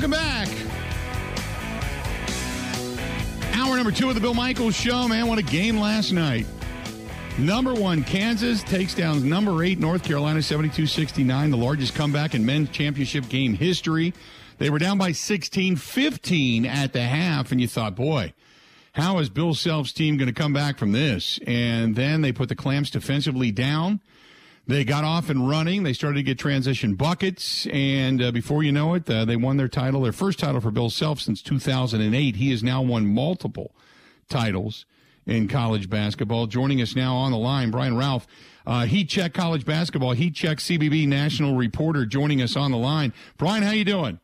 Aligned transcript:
Welcome 0.00 0.18
back. 0.18 0.48
Hour 3.52 3.76
number 3.76 3.92
two 3.92 4.08
of 4.08 4.14
the 4.14 4.20
Bill 4.22 4.32
Michaels 4.32 4.74
Show, 4.74 5.06
man. 5.06 5.26
What 5.26 5.38
a 5.38 5.42
game 5.42 5.76
last 5.76 6.12
night. 6.12 6.46
Number 7.38 7.74
one, 7.74 8.02
Kansas 8.04 8.62
takes 8.62 8.94
down 8.94 9.28
number 9.28 9.62
eight, 9.62 9.78
North 9.78 10.02
Carolina, 10.02 10.40
72 10.40 10.86
69, 10.86 11.50
the 11.50 11.56
largest 11.58 11.94
comeback 11.94 12.34
in 12.34 12.46
men's 12.46 12.70
championship 12.70 13.28
game 13.28 13.52
history. 13.52 14.14
They 14.56 14.70
were 14.70 14.78
down 14.78 14.96
by 14.96 15.12
16 15.12 15.76
15 15.76 16.64
at 16.64 16.94
the 16.94 17.02
half, 17.02 17.52
and 17.52 17.60
you 17.60 17.68
thought, 17.68 17.94
boy, 17.94 18.32
how 18.92 19.18
is 19.18 19.28
Bill 19.28 19.52
Self's 19.52 19.92
team 19.92 20.16
going 20.16 20.28
to 20.28 20.34
come 20.34 20.54
back 20.54 20.78
from 20.78 20.92
this? 20.92 21.38
And 21.46 21.94
then 21.94 22.22
they 22.22 22.32
put 22.32 22.48
the 22.48 22.56
Clamps 22.56 22.88
defensively 22.88 23.50
down. 23.50 24.00
They 24.70 24.84
got 24.84 25.02
off 25.02 25.30
and 25.30 25.48
running. 25.48 25.82
They 25.82 25.92
started 25.92 26.18
to 26.18 26.22
get 26.22 26.38
transition 26.38 26.94
buckets, 26.94 27.66
and 27.72 28.22
uh, 28.22 28.30
before 28.30 28.62
you 28.62 28.70
know 28.70 28.94
it, 28.94 29.10
uh, 29.10 29.24
they 29.24 29.34
won 29.34 29.56
their 29.56 29.66
title, 29.66 30.02
their 30.02 30.12
first 30.12 30.38
title 30.38 30.60
for 30.60 30.70
Bill 30.70 30.90
Self 30.90 31.20
since 31.20 31.42
2008. 31.42 32.36
He 32.36 32.50
has 32.52 32.62
now 32.62 32.80
won 32.80 33.08
multiple 33.08 33.74
titles 34.28 34.86
in 35.26 35.48
college 35.48 35.90
basketball. 35.90 36.46
Joining 36.46 36.80
us 36.80 36.94
now 36.94 37.16
on 37.16 37.32
the 37.32 37.36
line, 37.36 37.72
Brian 37.72 37.94
Rauf. 37.94 38.26
Uh, 38.64 38.86
Heat 38.86 39.08
Check 39.08 39.34
College 39.34 39.64
Basketball, 39.64 40.12
Heat 40.12 40.36
Check 40.36 40.58
CBB 40.58 41.08
national 41.08 41.56
reporter, 41.56 42.06
joining 42.06 42.40
us 42.40 42.54
on 42.54 42.70
the 42.70 42.78
line. 42.78 43.12
Brian, 43.38 43.64
how 43.64 43.72
you 43.72 43.84
doing? 43.84 44.20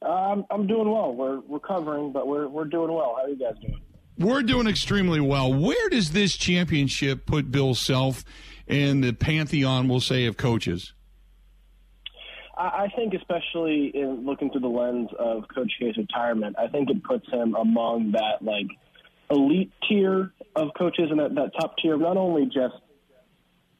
Um, 0.00 0.46
I'm 0.50 0.66
doing 0.66 0.90
well. 0.90 1.12
We're 1.12 1.40
recovering, 1.46 2.10
but 2.10 2.26
we're 2.26 2.48
we're 2.48 2.64
doing 2.64 2.90
well. 2.90 3.16
How 3.18 3.24
are 3.24 3.28
you 3.28 3.36
guys 3.36 3.60
doing? 3.60 3.82
We're 4.16 4.42
doing 4.42 4.66
extremely 4.66 5.20
well. 5.20 5.52
Where 5.52 5.90
does 5.90 6.12
this 6.12 6.38
championship 6.38 7.26
put 7.26 7.50
Bill 7.50 7.74
Self 7.74 8.24
in 8.70 9.00
the 9.00 9.12
pantheon, 9.12 9.88
we'll 9.88 10.00
say, 10.00 10.26
of 10.26 10.36
coaches? 10.36 10.92
I, 12.56 12.88
think, 12.94 13.14
especially 13.14 13.90
in 13.94 14.26
looking 14.26 14.50
through 14.50 14.60
the 14.60 14.68
lens 14.68 15.08
of 15.18 15.44
Coach 15.54 15.72
K's 15.78 15.96
retirement, 15.96 16.56
I 16.58 16.68
think 16.68 16.90
it 16.90 17.02
puts 17.02 17.26
him 17.30 17.54
among 17.54 18.12
that 18.12 18.42
like 18.42 18.66
elite 19.30 19.72
tier 19.88 20.32
of 20.54 20.68
coaches 20.76 21.06
and 21.10 21.20
that, 21.20 21.34
that 21.36 21.52
top 21.58 21.76
tier 21.78 21.96
not 21.96 22.18
only 22.18 22.44
just 22.44 22.74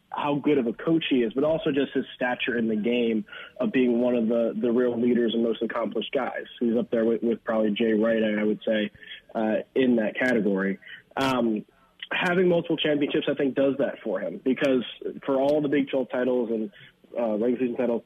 how 0.08 0.36
good 0.36 0.58
of 0.58 0.66
a 0.66 0.72
coach 0.72 1.04
he 1.10 1.16
is, 1.16 1.32
but 1.34 1.44
also 1.44 1.70
just 1.70 1.92
his 1.92 2.04
stature 2.16 2.56
in 2.56 2.68
the 2.68 2.76
game 2.76 3.24
of 3.60 3.70
being 3.70 4.00
one 4.00 4.14
of 4.14 4.28
the, 4.28 4.54
the 4.60 4.70
real 4.72 5.00
leaders 5.00 5.34
and 5.34 5.42
most 5.42 5.62
accomplished 5.62 6.10
guys. 6.12 6.44
He's 6.58 6.76
up 6.76 6.90
there 6.90 7.04
with, 7.04 7.22
with 7.22 7.44
probably 7.44 7.72
Jay 7.72 7.92
Wright, 7.92 8.22
I 8.22 8.42
would 8.42 8.60
say, 8.66 8.90
uh, 9.34 9.56
in 9.74 9.96
that 9.96 10.18
category. 10.18 10.78
Um, 11.16 11.64
having 12.12 12.48
multiple 12.48 12.76
championships, 12.76 13.26
I 13.30 13.34
think, 13.34 13.54
does 13.54 13.74
that 13.78 13.96
for 14.02 14.20
him 14.20 14.40
because 14.44 14.84
for 15.24 15.36
all 15.36 15.60
the 15.60 15.68
Big 15.68 15.90
12 15.90 16.08
titles 16.10 16.50
and 16.50 16.70
uh, 17.18 17.32
regular 17.32 17.58
season 17.58 17.76
titles, 17.76 18.02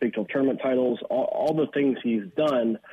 Big 0.00 0.14
12 0.14 0.28
tournament 0.28 0.60
titles, 0.62 0.98
all, 1.10 1.24
all 1.24 1.54
the 1.54 1.66
things 1.72 1.98
he's 2.02 2.24
done– 2.36 2.78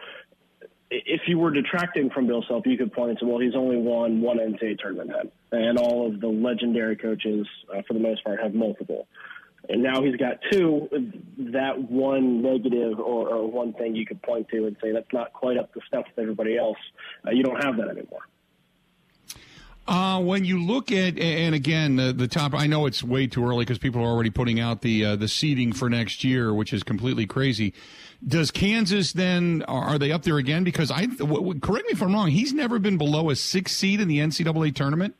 if 0.91 1.21
you 1.27 1.37
were 1.37 1.51
detracting 1.51 2.09
from 2.09 2.27
Bill 2.27 2.43
Self, 2.47 2.65
you 2.65 2.77
could 2.77 2.91
point 2.91 3.19
to, 3.19 3.25
well, 3.25 3.39
he's 3.39 3.55
only 3.55 3.77
won 3.77 4.21
one 4.21 4.37
NCAA 4.37 4.79
tournament 4.79 5.11
head, 5.11 5.31
and 5.51 5.77
all 5.77 6.07
of 6.07 6.19
the 6.19 6.27
legendary 6.27 6.95
coaches, 6.95 7.47
uh, 7.73 7.81
for 7.87 7.93
the 7.93 7.99
most 7.99 8.23
part, 8.23 8.41
have 8.41 8.53
multiple. 8.53 9.07
And 9.67 9.83
now 9.83 10.01
he's 10.01 10.15
got 10.15 10.39
two. 10.51 10.87
That 11.51 11.79
one 11.79 12.41
negative 12.41 12.99
or, 12.99 13.27
or 13.27 13.51
one 13.51 13.73
thing 13.73 13.95
you 13.95 14.05
could 14.05 14.21
point 14.23 14.47
to 14.49 14.65
and 14.65 14.75
say 14.81 14.91
that's 14.91 15.13
not 15.13 15.31
quite 15.33 15.57
up 15.57 15.73
to 15.73 15.81
stuff 15.85 16.05
with 16.07 16.23
everybody 16.23 16.57
else. 16.57 16.77
Uh, 17.27 17.31
you 17.31 17.43
don't 17.43 17.63
have 17.63 17.77
that 17.77 17.89
anymore. 17.89 18.21
Uh, 19.89 20.21
when 20.21 20.45
you 20.45 20.61
look 20.61 20.91
at, 20.91 21.17
and 21.17 21.55
again, 21.55 21.95
the, 21.95 22.13
the 22.13 22.27
top, 22.27 22.53
I 22.53 22.67
know 22.67 22.85
it's 22.85 23.03
way 23.03 23.25
too 23.25 23.43
early 23.43 23.65
because 23.65 23.79
people 23.79 24.03
are 24.03 24.07
already 24.07 24.29
putting 24.29 24.59
out 24.59 24.81
the 24.81 25.03
uh, 25.03 25.15
the 25.15 25.27
seeding 25.27 25.73
for 25.73 25.89
next 25.89 26.23
year, 26.23 26.53
which 26.53 26.73
is 26.73 26.83
completely 26.83 27.25
crazy. 27.25 27.73
Does 28.25 28.51
Kansas 28.51 29.13
then 29.13 29.63
are 29.63 29.97
they 29.97 30.11
up 30.11 30.21
there 30.21 30.37
again? 30.37 30.63
Because 30.63 30.91
I 30.91 31.07
correct 31.07 31.87
me 31.87 31.93
if 31.93 32.03
I'm 32.03 32.13
wrong. 32.13 32.27
He's 32.27 32.53
never 32.53 32.77
been 32.77 32.99
below 32.99 33.31
a 33.31 33.35
six 33.35 33.71
seed 33.71 33.99
in 33.99 34.07
the 34.07 34.19
NCAA 34.19 34.75
tournament. 34.75 35.15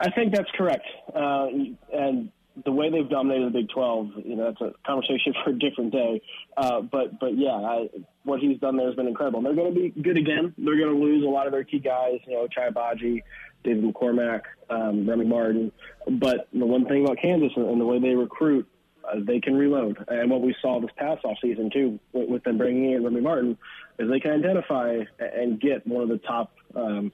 I 0.00 0.10
think 0.12 0.34
that's 0.34 0.50
correct, 0.56 0.86
uh, 1.14 1.48
and 1.92 2.32
the 2.64 2.72
way 2.72 2.90
they've 2.90 3.08
dominated 3.08 3.52
the 3.52 3.60
Big 3.60 3.68
12, 3.70 4.10
you 4.24 4.36
know, 4.36 4.44
that's 4.46 4.60
a 4.60 4.72
conversation 4.86 5.34
for 5.44 5.50
a 5.50 5.58
different 5.58 5.92
day. 5.92 6.22
Uh, 6.56 6.80
but 6.80 7.20
but 7.20 7.36
yeah, 7.36 7.50
I, 7.50 7.90
what 8.24 8.40
he's 8.40 8.58
done 8.58 8.76
there 8.76 8.86
has 8.86 8.94
been 8.94 9.08
incredible. 9.08 9.38
And 9.38 9.46
they're 9.46 9.54
going 9.54 9.74
to 9.74 9.80
be 9.80 9.90
good 10.00 10.16
again. 10.16 10.54
They're 10.58 10.78
going 10.78 10.94
to 10.94 11.02
lose 11.02 11.24
a 11.24 11.28
lot 11.28 11.46
of 11.46 11.52
their 11.52 11.64
key 11.64 11.78
guys, 11.78 12.20
you 12.26 12.34
know, 12.34 12.46
Chai 12.46 12.68
Agbaji, 12.70 13.22
David 13.64 13.84
McCormack, 13.84 14.42
um, 14.70 15.08
Remy 15.08 15.26
Martin. 15.26 15.72
But 16.06 16.48
the 16.52 16.66
one 16.66 16.86
thing 16.86 17.04
about 17.04 17.18
Kansas 17.18 17.52
and 17.56 17.80
the 17.80 17.84
way 17.84 17.98
they 17.98 18.14
recruit, 18.14 18.68
uh, 19.04 19.18
they 19.20 19.40
can 19.40 19.54
reload. 19.54 19.98
And 20.08 20.30
what 20.30 20.42
we 20.42 20.54
saw 20.62 20.80
this 20.80 20.90
past 20.96 21.24
off 21.24 21.36
season 21.42 21.70
too, 21.72 21.98
with, 22.12 22.28
with 22.28 22.44
them 22.44 22.58
bringing 22.58 22.92
in 22.92 23.04
Remy 23.04 23.20
Martin, 23.20 23.58
is 23.98 24.08
they 24.08 24.20
can 24.20 24.32
identify 24.32 24.98
and 25.18 25.60
get 25.60 25.86
one 25.86 26.02
of 26.02 26.08
the 26.08 26.18
top 26.18 26.52
um, 26.74 27.12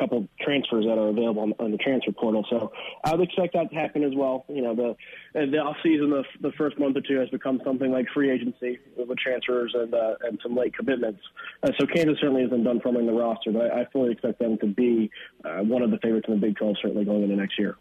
couple 0.00 0.26
transfers 0.40 0.84
that 0.86 0.98
are 0.98 1.08
available 1.08 1.42
on, 1.42 1.54
on, 1.58 1.70
the 1.70 1.76
transfer 1.76 2.12
portal. 2.12 2.44
So 2.48 2.72
I 3.04 3.14
would 3.14 3.28
expect 3.28 3.52
that 3.52 3.70
to 3.70 3.76
happen 3.76 4.02
as 4.02 4.12
well. 4.14 4.44
You 4.48 4.62
know, 4.62 4.74
the 4.74 4.96
the 5.34 5.58
off 5.58 5.76
season, 5.82 6.10
the, 6.10 6.24
the 6.40 6.52
first 6.52 6.78
month 6.78 6.96
or 6.96 7.02
two 7.02 7.18
has 7.18 7.28
become 7.28 7.60
something 7.64 7.92
like 7.92 8.06
free 8.12 8.30
agency 8.30 8.78
with 8.96 9.18
transfers 9.18 9.72
and 9.74 9.92
uh, 9.94 10.14
and 10.22 10.40
some 10.42 10.56
late 10.56 10.74
commitments. 10.74 11.20
Uh, 11.62 11.70
so 11.78 11.86
Kansas 11.86 12.18
certainly 12.20 12.42
hasn't 12.42 12.64
done 12.64 12.80
forming 12.80 13.06
the 13.06 13.12
roster, 13.12 13.52
but 13.52 13.70
I, 13.70 13.82
I 13.82 13.84
fully 13.92 14.12
expect 14.12 14.38
them 14.38 14.58
to 14.58 14.66
be 14.66 15.10
uh, 15.44 15.58
one 15.58 15.82
of 15.82 15.90
the 15.90 15.98
favorites 15.98 16.26
in 16.28 16.34
the 16.34 16.40
Big 16.40 16.56
12 16.56 16.76
certainly 16.80 17.04
going 17.04 17.22
into 17.22 17.36
next 17.36 17.58
year. 17.58 17.76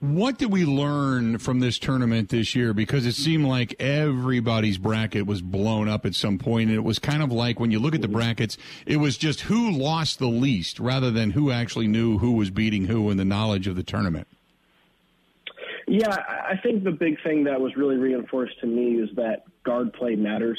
What 0.00 0.38
did 0.38 0.50
we 0.50 0.64
learn 0.64 1.36
from 1.36 1.60
this 1.60 1.78
tournament 1.78 2.30
this 2.30 2.54
year? 2.54 2.72
Because 2.72 3.04
it 3.04 3.12
seemed 3.12 3.44
like 3.44 3.74
everybody's 3.78 4.78
bracket 4.78 5.26
was 5.26 5.42
blown 5.42 5.90
up 5.90 6.06
at 6.06 6.14
some 6.14 6.38
point, 6.38 6.70
and 6.70 6.76
it 6.76 6.84
was 6.84 6.98
kind 6.98 7.22
of 7.22 7.30
like 7.30 7.60
when 7.60 7.70
you 7.70 7.78
look 7.78 7.94
at 7.94 8.00
the 8.00 8.08
brackets, 8.08 8.56
it 8.86 8.96
was 8.96 9.18
just 9.18 9.42
who 9.42 9.70
lost 9.70 10.18
the 10.18 10.26
least 10.26 10.80
rather 10.80 11.10
than 11.10 11.32
who 11.32 11.50
actually 11.50 11.86
knew 11.86 12.16
who 12.16 12.32
was 12.32 12.48
beating 12.48 12.86
who 12.86 13.10
in 13.10 13.18
the 13.18 13.26
knowledge 13.26 13.66
of 13.66 13.76
the 13.76 13.82
tournament. 13.82 14.26
Yeah, 15.86 16.16
I 16.16 16.56
think 16.62 16.82
the 16.82 16.92
big 16.92 17.22
thing 17.22 17.44
that 17.44 17.60
was 17.60 17.76
really 17.76 17.96
reinforced 17.96 18.58
to 18.60 18.66
me 18.66 19.02
is 19.02 19.10
that 19.16 19.44
guard 19.64 19.92
play 19.92 20.14
matters 20.14 20.58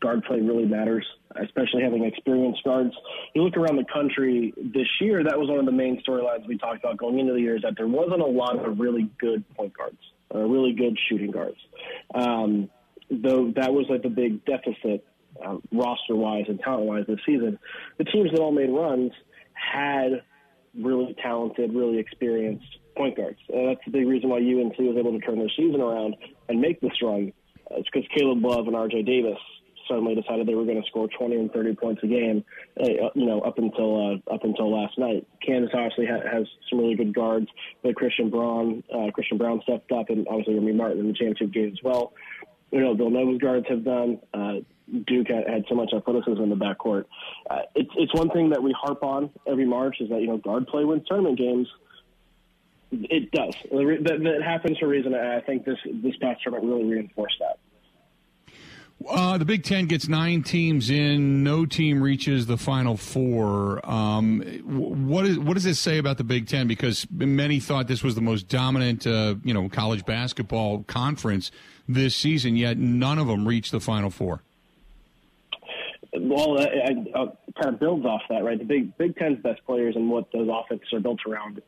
guard 0.00 0.24
play 0.24 0.40
really 0.40 0.64
matters, 0.64 1.06
especially 1.36 1.82
having 1.82 2.04
experienced 2.04 2.62
guards. 2.64 2.94
You 3.34 3.42
look 3.42 3.56
around 3.56 3.76
the 3.76 3.84
country 3.92 4.54
this 4.56 4.88
year, 5.00 5.22
that 5.24 5.38
was 5.38 5.48
one 5.48 5.58
of 5.58 5.66
the 5.66 5.72
main 5.72 6.02
storylines 6.06 6.46
we 6.46 6.58
talked 6.58 6.84
about 6.84 6.96
going 6.96 7.18
into 7.18 7.32
the 7.32 7.40
year 7.40 7.56
is 7.56 7.62
that 7.62 7.74
there 7.76 7.88
wasn't 7.88 8.20
a 8.20 8.26
lot 8.26 8.64
of 8.64 8.78
really 8.78 9.10
good 9.18 9.44
point 9.54 9.76
guards, 9.76 9.98
or 10.30 10.46
really 10.46 10.72
good 10.72 10.96
shooting 11.08 11.30
guards. 11.30 11.58
Um, 12.14 12.70
though 13.10 13.52
that 13.56 13.72
was 13.72 13.86
like 13.90 14.02
the 14.02 14.08
big 14.08 14.44
deficit 14.44 15.04
uh, 15.44 15.56
roster 15.72 16.16
wise 16.16 16.44
and 16.48 16.60
talent 16.60 16.84
wise 16.84 17.04
this 17.06 17.18
season. 17.26 17.58
The 17.98 18.04
teams 18.04 18.30
that 18.32 18.40
all 18.40 18.52
made 18.52 18.70
runs 18.70 19.12
had 19.52 20.22
really 20.74 21.14
talented, 21.22 21.74
really 21.74 21.98
experienced 21.98 22.66
point 22.96 23.16
guards. 23.16 23.38
And 23.48 23.68
that's 23.68 23.80
the 23.84 23.90
big 23.90 24.06
reason 24.06 24.30
why 24.30 24.38
UNC 24.38 24.78
was 24.78 24.96
able 24.98 25.12
to 25.12 25.18
turn 25.20 25.38
their 25.38 25.50
season 25.56 25.80
around 25.80 26.16
and 26.48 26.60
make 26.60 26.80
this 26.80 26.92
run. 27.02 27.32
It's 27.70 27.88
because 27.92 28.08
Caleb 28.16 28.44
Love 28.44 28.66
and 28.66 28.76
RJ 28.76 29.06
Davis 29.06 29.38
suddenly 29.88 30.14
decided 30.14 30.46
they 30.46 30.54
were 30.54 30.64
going 30.64 30.80
to 30.80 30.88
score 30.88 31.08
20 31.08 31.36
and 31.36 31.52
30 31.52 31.74
points 31.74 32.02
a 32.02 32.06
game, 32.06 32.44
uh, 32.80 33.10
you 33.14 33.26
know, 33.26 33.40
up 33.40 33.58
until 33.58 34.20
uh, 34.28 34.32
up 34.32 34.44
until 34.44 34.72
last 34.72 34.98
night. 34.98 35.26
Kansas 35.44 35.70
obviously 35.74 36.06
ha- 36.06 36.28
has 36.30 36.46
some 36.68 36.78
really 36.78 36.94
good 36.94 37.14
guards, 37.14 37.48
but 37.82 37.94
Christian 37.94 38.30
Braun, 38.30 38.82
uh, 38.94 39.10
Christian 39.12 39.38
Braun 39.38 39.60
stepped 39.62 39.92
up, 39.92 40.10
and 40.10 40.26
obviously 40.28 40.54
Remy 40.54 40.72
Martin 40.72 41.00
in 41.00 41.08
the 41.08 41.14
championship 41.14 41.52
game 41.52 41.72
as 41.72 41.82
well. 41.82 42.12
You 42.70 42.80
know, 42.80 42.94
Villanova's 42.94 43.38
guards 43.38 43.66
have 43.68 43.84
done. 43.84 44.18
Uh, 44.32 44.60
Duke 45.06 45.28
had, 45.28 45.48
had 45.48 45.64
so 45.68 45.74
much 45.74 45.92
athleticism 45.94 46.42
in 46.42 46.48
the 46.48 46.56
backcourt. 46.56 47.04
Uh, 47.48 47.60
it's 47.74 47.90
it's 47.96 48.14
one 48.14 48.30
thing 48.30 48.50
that 48.50 48.62
we 48.62 48.74
harp 48.78 49.02
on 49.02 49.30
every 49.46 49.66
March 49.66 49.96
is 50.00 50.08
that 50.10 50.20
you 50.20 50.26
know 50.26 50.38
guard 50.38 50.66
play 50.66 50.84
wins 50.84 51.06
tournament 51.06 51.38
games. 51.38 51.68
It 52.90 53.30
does. 53.30 53.54
That, 53.70 54.20
that 54.22 54.42
happens 54.44 54.78
for 54.78 54.84
a 54.84 54.88
reason. 54.88 55.14
And 55.14 55.32
I 55.32 55.40
think 55.40 55.64
this 55.64 55.78
this 55.86 56.14
past 56.16 56.42
tournament 56.42 56.70
really 56.70 56.84
reinforced 56.84 57.36
that. 57.40 57.58
Uh, 59.08 59.38
the 59.38 59.44
Big 59.44 59.64
Ten 59.64 59.86
gets 59.86 60.08
nine 60.08 60.42
teams 60.42 60.90
in. 60.90 61.42
No 61.42 61.66
team 61.66 62.02
reaches 62.02 62.46
the 62.46 62.56
Final 62.56 62.96
Four. 62.96 63.80
Um, 63.88 64.40
what, 65.08 65.26
is, 65.26 65.38
what 65.38 65.54
does 65.54 65.64
this 65.64 65.78
say 65.78 65.98
about 65.98 66.18
the 66.18 66.24
Big 66.24 66.46
Ten? 66.46 66.66
Because 66.66 67.06
many 67.10 67.60
thought 67.60 67.88
this 67.88 68.02
was 68.02 68.14
the 68.14 68.20
most 68.20 68.48
dominant, 68.48 69.06
uh, 69.06 69.36
you 69.44 69.54
know, 69.54 69.68
college 69.68 70.04
basketball 70.04 70.84
conference 70.84 71.50
this 71.88 72.14
season. 72.14 72.56
Yet 72.56 72.78
none 72.78 73.18
of 73.18 73.26
them 73.26 73.46
reached 73.46 73.72
the 73.72 73.80
Final 73.80 74.10
Four. 74.10 74.42
Well, 76.14 76.60
I, 76.60 76.64
I, 76.64 77.22
I 77.22 77.26
kind 77.62 77.74
of 77.74 77.80
builds 77.80 78.04
off 78.04 78.22
that, 78.28 78.44
right? 78.44 78.58
The 78.58 78.64
Big 78.64 78.96
Big 78.98 79.16
Ten's 79.16 79.42
best 79.42 79.64
players 79.64 79.96
and 79.96 80.10
what 80.10 80.30
those 80.32 80.48
offenses 80.50 80.92
are 80.92 81.00
built 81.00 81.20
around, 81.26 81.62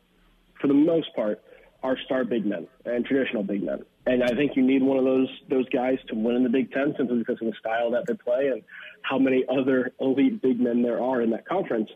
for 0.61 0.67
the 0.67 0.73
most 0.73 1.15
part, 1.15 1.41
are 1.81 1.97
star 2.05 2.23
big 2.23 2.45
men 2.45 2.67
and 2.85 3.05
traditional 3.05 3.43
big 3.43 3.63
men. 3.63 3.83
And 4.07 4.23
I 4.23 4.35
think 4.35 4.55
you 4.55 4.61
need 4.61 4.83
one 4.83 4.97
of 4.97 5.03
those 5.03 5.29
those 5.49 5.67
guys 5.69 5.97
to 6.09 6.15
win 6.15 6.35
in 6.35 6.43
the 6.43 6.49
Big 6.49 6.71
Ten 6.71 6.93
simply 6.97 7.19
because 7.19 7.37
of 7.41 7.47
the 7.47 7.53
style 7.59 7.91
that 7.91 8.05
they 8.07 8.13
play 8.13 8.49
and 8.49 8.61
how 9.01 9.17
many 9.17 9.43
other 9.49 9.91
elite 9.99 10.41
big 10.41 10.59
men 10.59 10.81
there 10.83 11.01
are 11.01 11.21
in 11.21 11.31
that 11.31 11.47
conference. 11.47 11.89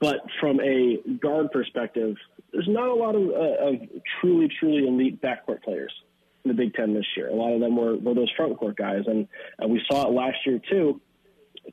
But 0.00 0.18
from 0.40 0.60
a 0.60 0.98
guard 1.20 1.50
perspective, 1.52 2.16
there's 2.52 2.68
not 2.68 2.88
a 2.88 2.94
lot 2.94 3.14
of, 3.14 3.22
uh, 3.30 3.68
of 3.68 3.74
truly, 4.20 4.48
truly 4.60 4.86
elite 4.86 5.22
backcourt 5.22 5.62
players. 5.62 5.92
in 6.44 6.48
the 6.50 6.54
Big 6.54 6.74
Ten 6.74 6.94
this 6.94 7.06
year. 7.16 7.28
A 7.28 7.34
lot 7.34 7.52
of 7.52 7.60
them 7.60 7.76
were, 7.76 7.96
were 7.96 8.14
those 8.14 8.30
frontcourt 8.38 8.76
guys, 8.76 9.02
and, 9.06 9.26
and 9.58 9.70
we 9.70 9.80
saw 9.90 10.06
it 10.06 10.12
last 10.12 10.38
year 10.46 10.60
too. 10.70 11.00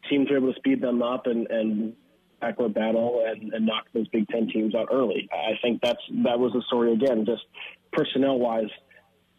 Teams 0.09 0.30
were 0.30 0.38
able 0.38 0.53
to 0.53 0.59
speed 0.59 0.81
them 0.81 1.01
up 1.01 1.27
and, 1.27 1.47
and 1.50 1.94
backcourt 2.41 2.73
battle 2.73 3.23
and, 3.25 3.53
and 3.53 3.65
knock 3.65 3.85
those 3.94 4.07
Big 4.09 4.27
Ten 4.30 4.47
teams 4.47 4.75
out 4.75 4.88
early. 4.91 5.27
I 5.31 5.53
think 5.62 5.81
that's 5.81 6.01
that 6.23 6.39
was 6.39 6.53
the 6.53 6.62
story 6.68 6.94
again. 6.94 7.25
Just 7.25 7.44
personnel 7.91 8.38
wise, 8.38 8.69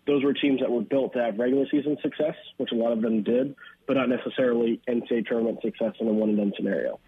those 0.09 0.25
were 0.25 0.33
teams 0.33 0.59
that 0.61 0.71
were 0.71 0.81
built 0.81 1.13
to 1.13 1.23
have 1.23 1.39
regular 1.39 1.67
season 1.71 1.97
success, 2.03 2.35
which 2.57 2.73
a 2.73 2.75
lot 2.75 2.93
of 2.93 3.03
them 3.03 3.23
did, 3.23 3.55
but 3.87 3.97
not 3.97 4.09
necessarily 4.09 4.81
NCAA 4.89 5.27
tournament 5.27 5.61
success 5.63 5.93
in 6.01 6.09
a 6.09 6.13
one 6.13 6.31
and 6.31 6.39
done 6.39 6.53
scenario. 6.57 6.99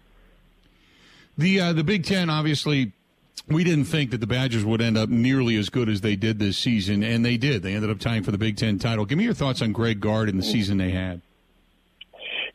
The 1.37 1.59
uh, 1.59 1.73
the 1.73 1.83
Big 1.83 2.05
Ten 2.05 2.29
obviously 2.29 2.93
we 3.47 3.63
didn't 3.63 3.85
think 3.85 4.11
that 4.11 4.19
the 4.19 4.27
Badgers 4.27 4.63
would 4.63 4.81
end 4.81 4.97
up 4.97 5.09
nearly 5.09 5.55
as 5.57 5.69
good 5.69 5.89
as 5.89 6.01
they 6.01 6.15
did 6.15 6.37
this 6.37 6.57
season, 6.57 7.03
and 7.03 7.25
they 7.25 7.37
did. 7.37 7.63
They 7.63 7.73
ended 7.73 7.89
up 7.89 7.99
tying 7.99 8.23
for 8.23 8.31
the 8.31 8.37
Big 8.37 8.55
Ten 8.55 8.77
title. 8.77 9.05
Give 9.05 9.17
me 9.17 9.23
your 9.23 9.33
thoughts 9.33 9.61
on 9.61 9.71
Greg 9.71 9.99
Gard 9.99 10.29
and 10.29 10.37
the 10.37 10.43
season 10.43 10.77
they 10.77 10.91
had. 10.91 11.21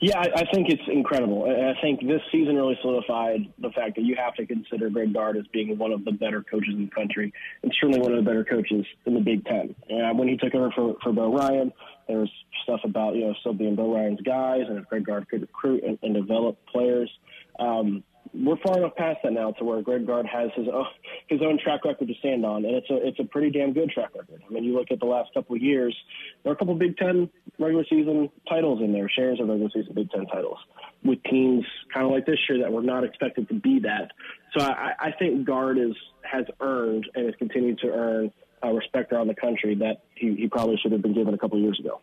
Yeah, 0.00 0.18
I, 0.18 0.40
I 0.40 0.44
think 0.52 0.68
it's 0.68 0.82
incredible. 0.88 1.44
I 1.44 1.80
think 1.80 2.00
this 2.00 2.20
season 2.30 2.56
really 2.56 2.78
solidified 2.82 3.52
the 3.58 3.70
fact 3.70 3.96
that 3.96 4.02
you 4.02 4.14
have 4.16 4.34
to 4.34 4.46
consider 4.46 4.90
Greg 4.90 5.14
Gard 5.14 5.36
as 5.36 5.46
being 5.52 5.76
one 5.78 5.92
of 5.92 6.04
the 6.04 6.12
better 6.12 6.42
coaches 6.42 6.74
in 6.74 6.84
the 6.84 6.90
country, 6.90 7.32
and 7.62 7.74
certainly 7.80 8.00
one 8.00 8.12
of 8.12 8.22
the 8.22 8.28
better 8.28 8.44
coaches 8.44 8.84
in 9.06 9.14
the 9.14 9.20
Big 9.20 9.44
Ten. 9.46 9.74
And 9.88 10.18
when 10.18 10.28
he 10.28 10.36
took 10.36 10.54
over 10.54 10.70
for, 10.72 10.96
for 11.02 11.12
Bo 11.12 11.32
Ryan, 11.32 11.72
there 12.08 12.18
was 12.18 12.30
stuff 12.62 12.80
about 12.84 13.14
you 13.14 13.26
know 13.26 13.34
still 13.40 13.54
being 13.54 13.74
Bo 13.74 13.94
Ryan's 13.94 14.20
guys, 14.20 14.62
and 14.68 14.78
if 14.78 14.86
Greg 14.88 15.06
Gard 15.06 15.28
could 15.28 15.42
recruit 15.42 15.82
and, 15.82 15.98
and 16.02 16.14
develop 16.14 16.58
players. 16.66 17.10
Um, 17.58 18.04
we're 18.34 18.56
far 18.64 18.78
enough 18.78 18.94
past 18.96 19.18
that 19.22 19.32
now 19.32 19.52
to 19.52 19.64
where 19.64 19.82
Greg 19.82 20.06
Gard 20.06 20.26
has 20.26 20.50
his 20.54 20.66
own, 20.72 20.86
his 21.28 21.40
own 21.42 21.58
track 21.62 21.84
record 21.84 22.08
to 22.08 22.14
stand 22.18 22.44
on, 22.44 22.64
and 22.64 22.74
it's 22.74 22.90
a 22.90 23.06
it's 23.06 23.18
a 23.18 23.24
pretty 23.24 23.50
damn 23.50 23.72
good 23.72 23.90
track 23.90 24.10
record. 24.14 24.42
I 24.48 24.52
mean, 24.52 24.64
you 24.64 24.74
look 24.74 24.90
at 24.90 25.00
the 25.00 25.06
last 25.06 25.32
couple 25.34 25.56
of 25.56 25.62
years, 25.62 25.96
there 26.42 26.52
are 26.52 26.54
a 26.54 26.58
couple 26.58 26.74
of 26.74 26.78
Big 26.78 26.96
Ten 26.96 27.30
regular 27.58 27.84
season 27.88 28.30
titles 28.48 28.80
in 28.82 28.92
there, 28.92 29.08
shares 29.08 29.40
of 29.40 29.48
regular 29.48 29.70
season 29.74 29.94
Big 29.94 30.10
Ten 30.10 30.26
titles, 30.26 30.58
with 31.04 31.22
teams 31.24 31.64
kind 31.92 32.06
of 32.06 32.12
like 32.12 32.26
this 32.26 32.38
year 32.48 32.60
that 32.60 32.72
were 32.72 32.82
not 32.82 33.04
expected 33.04 33.48
to 33.48 33.54
be 33.54 33.80
that. 33.80 34.10
So 34.56 34.64
I, 34.64 34.92
I 34.98 35.12
think 35.18 35.46
Gard 35.46 35.78
is 35.78 35.94
has 36.22 36.44
earned 36.60 37.08
and 37.14 37.26
has 37.26 37.34
continued 37.38 37.78
to 37.80 37.88
earn 37.88 38.32
uh, 38.64 38.70
respect 38.70 39.12
around 39.12 39.28
the 39.28 39.34
country 39.34 39.74
that 39.76 40.02
he, 40.14 40.34
he 40.34 40.48
probably 40.48 40.76
should 40.82 40.92
have 40.92 41.02
been 41.02 41.14
given 41.14 41.34
a 41.34 41.38
couple 41.38 41.58
of 41.58 41.62
years 41.62 41.78
ago. 41.78 42.00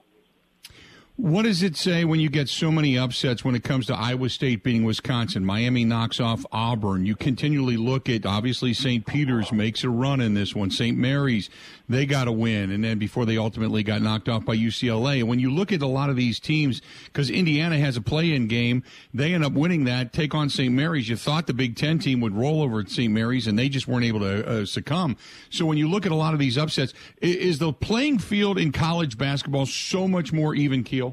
What 1.16 1.44
does 1.44 1.62
it 1.62 1.78
say 1.78 2.06
when 2.06 2.20
you 2.20 2.28
get 2.28 2.50
so 2.50 2.72
many 2.72 2.98
upsets 2.98 3.46
when 3.46 3.54
it 3.54 3.64
comes 3.64 3.86
to 3.86 3.96
Iowa 3.96 4.30
State 4.30 4.64
beating 4.64 4.84
Wisconsin? 4.84 5.46
Miami 5.46 5.86
knocks 5.86 6.20
off 6.20 6.44
Auburn. 6.52 7.06
You 7.06 7.16
continually 7.16 7.78
look 7.78 8.10
at, 8.10 8.26
obviously, 8.26 8.74
St. 8.74 9.06
Peter's 9.06 9.52
makes 9.52 9.84
a 9.84 9.92
run 9.92 10.22
in 10.22 10.34
this 10.34 10.56
one. 10.56 10.72
St. 10.72 10.98
Mary's, 10.98 11.52
they 11.88 12.08
got 12.08 12.28
a 12.28 12.32
win. 12.32 12.72
And 12.72 12.84
then 12.84 12.98
before 12.98 13.28
they 13.28 13.38
ultimately 13.38 13.84
got 13.84 14.02
knocked 14.02 14.28
off 14.28 14.44
by 14.44 14.58
UCLA. 14.58 15.20
And 15.20 15.28
when 15.28 15.38
you 15.38 15.52
look 15.52 15.72
at 15.72 15.84
a 15.84 15.88
lot 15.88 16.10
of 16.10 16.16
these 16.16 16.40
teams, 16.40 16.82
because 17.06 17.30
Indiana 17.30 17.78
has 17.78 17.96
a 17.96 18.02
play 18.02 18.34
in 18.34 18.48
game, 18.48 18.82
they 19.14 19.36
end 19.36 19.46
up 19.46 19.54
winning 19.54 19.84
that, 19.84 20.14
take 20.14 20.34
on 20.34 20.50
St. 20.50 20.74
Mary's. 20.74 21.10
You 21.10 21.16
thought 21.16 21.46
the 21.46 21.54
Big 21.54 21.76
Ten 21.76 22.00
team 22.00 22.22
would 22.22 22.34
roll 22.34 22.64
over 22.64 22.80
at 22.80 22.90
St. 22.90 23.14
Mary's, 23.14 23.46
and 23.46 23.60
they 23.60 23.70
just 23.70 23.88
weren't 23.88 24.06
able 24.06 24.22
to 24.22 24.48
uh, 24.48 24.66
succumb. 24.66 25.16
So 25.52 25.68
when 25.68 25.78
you 25.78 25.88
look 25.88 26.08
at 26.08 26.12
a 26.12 26.16
lot 26.16 26.34
of 26.34 26.40
these 26.40 26.58
upsets, 26.58 26.92
is 27.22 27.60
the 27.60 27.72
playing 27.72 28.18
field 28.18 28.58
in 28.58 28.72
college 28.72 29.16
basketball 29.16 29.68
so 29.68 30.08
much 30.08 30.34
more 30.34 30.56
even 30.56 30.84
keel? 30.84 31.13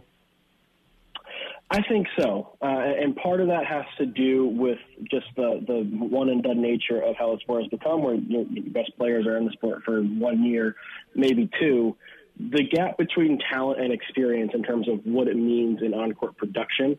I 1.73 1.83
think 1.83 2.09
so, 2.19 2.57
uh, 2.61 2.67
and 2.67 3.15
part 3.15 3.41
of 3.41 3.47
that 3.47 3.65
has 3.65 3.85
to 3.99 4.07
do 4.07 4.47
with 4.47 4.79
just 5.09 5.27
the 5.37 5.63
the 5.65 5.89
one 6.05 6.29
and 6.29 6.43
done 6.43 6.61
nature 6.61 7.01
of 7.01 7.15
how 7.17 7.33
the 7.33 7.41
sport 7.41 7.63
has 7.63 7.71
become, 7.71 8.03
where 8.03 8.17
you 8.17 8.39
know, 8.39 8.47
the 8.53 8.61
best 8.61 8.91
players 8.99 9.25
are 9.25 9.37
in 9.37 9.45
the 9.45 9.53
sport 9.53 9.85
for 9.85 10.03
one 10.03 10.43
year, 10.43 10.75
maybe 11.15 11.49
two. 11.61 11.97
The 12.41 12.65
gap 12.65 12.99
between 12.99 13.39
talent 13.53 13.81
and 13.81 13.93
experience 13.93 14.51
in 14.53 14.65
terms 14.65 14.89
of 14.89 15.01
what 15.05 15.29
it 15.29 15.37
means 15.37 15.81
in 15.83 15.95
on 15.95 16.13
court 16.13 16.37
production 16.37 16.99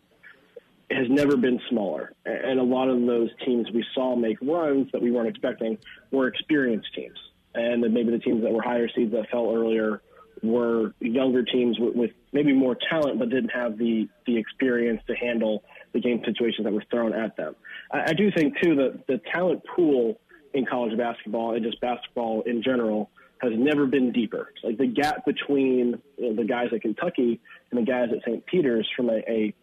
has 0.90 1.08
never 1.10 1.36
been 1.36 1.60
smaller. 1.70 2.14
And 2.26 2.60
a 2.60 2.64
lot 2.64 2.88
of 2.88 3.02
those 3.06 3.30
teams 3.46 3.70
we 3.74 3.84
saw 3.94 4.16
make 4.16 4.38
runs 4.42 4.90
that 4.94 5.02
we 5.02 5.12
weren't 5.12 5.28
expecting 5.28 5.80
were 6.12 6.28
experienced 6.28 6.88
teams, 6.96 7.18
and 7.54 7.84
then 7.84 7.94
maybe 7.94 8.12
the 8.12 8.20
teams 8.20 8.42
that 8.44 8.52
were 8.54 8.62
higher 8.62 8.88
seeds 8.96 9.12
that 9.12 9.30
fell 9.30 9.54
earlier 9.54 10.02
were 10.44 10.94
younger 11.00 11.44
teams 11.44 11.78
with, 11.80 11.96
with 11.96 12.12
maybe 12.32 12.54
more 12.54 12.76
talent, 12.90 13.20
but 13.20 13.30
didn't 13.30 13.52
have 13.52 13.78
the 13.78 14.08
the 14.26 14.38
experience 14.38 15.02
to 15.08 15.16
handle 15.16 15.64
the 15.94 16.00
game 16.00 16.22
situations 16.26 16.66
that 16.66 16.74
were 16.74 16.84
thrown 16.90 17.14
at 17.14 17.36
them. 17.38 17.56
I, 17.92 18.10
I 18.10 18.14
do 18.14 18.32
think 18.32 18.56
too 18.62 18.76
that 18.76 19.08
the 19.08 19.22
talent 19.32 19.62
pool 19.76 20.20
in 20.54 20.66
college 20.66 20.98
basketball 20.98 21.56
and 21.56 21.64
just 21.64 21.80
basketball 21.82 22.42
in 22.46 22.62
general 22.64 23.10
has 23.42 23.52
never 23.56 23.86
been 23.88 24.12
deeper. 24.12 24.54
Like 24.64 24.78
the 24.78 24.88
gap 24.88 25.26
between 25.26 26.00
you 26.18 26.30
know, 26.30 26.36
the 26.36 26.44
guys 26.44 26.68
at 26.74 26.82
Kentucky 26.82 27.40
and 27.72 27.80
the 27.80 27.90
guys 27.90 28.10
at 28.12 28.22
St. 28.24 28.46
Peter's 28.46 28.88
from 28.96 29.10
a, 29.10 29.18
a 29.28 29.54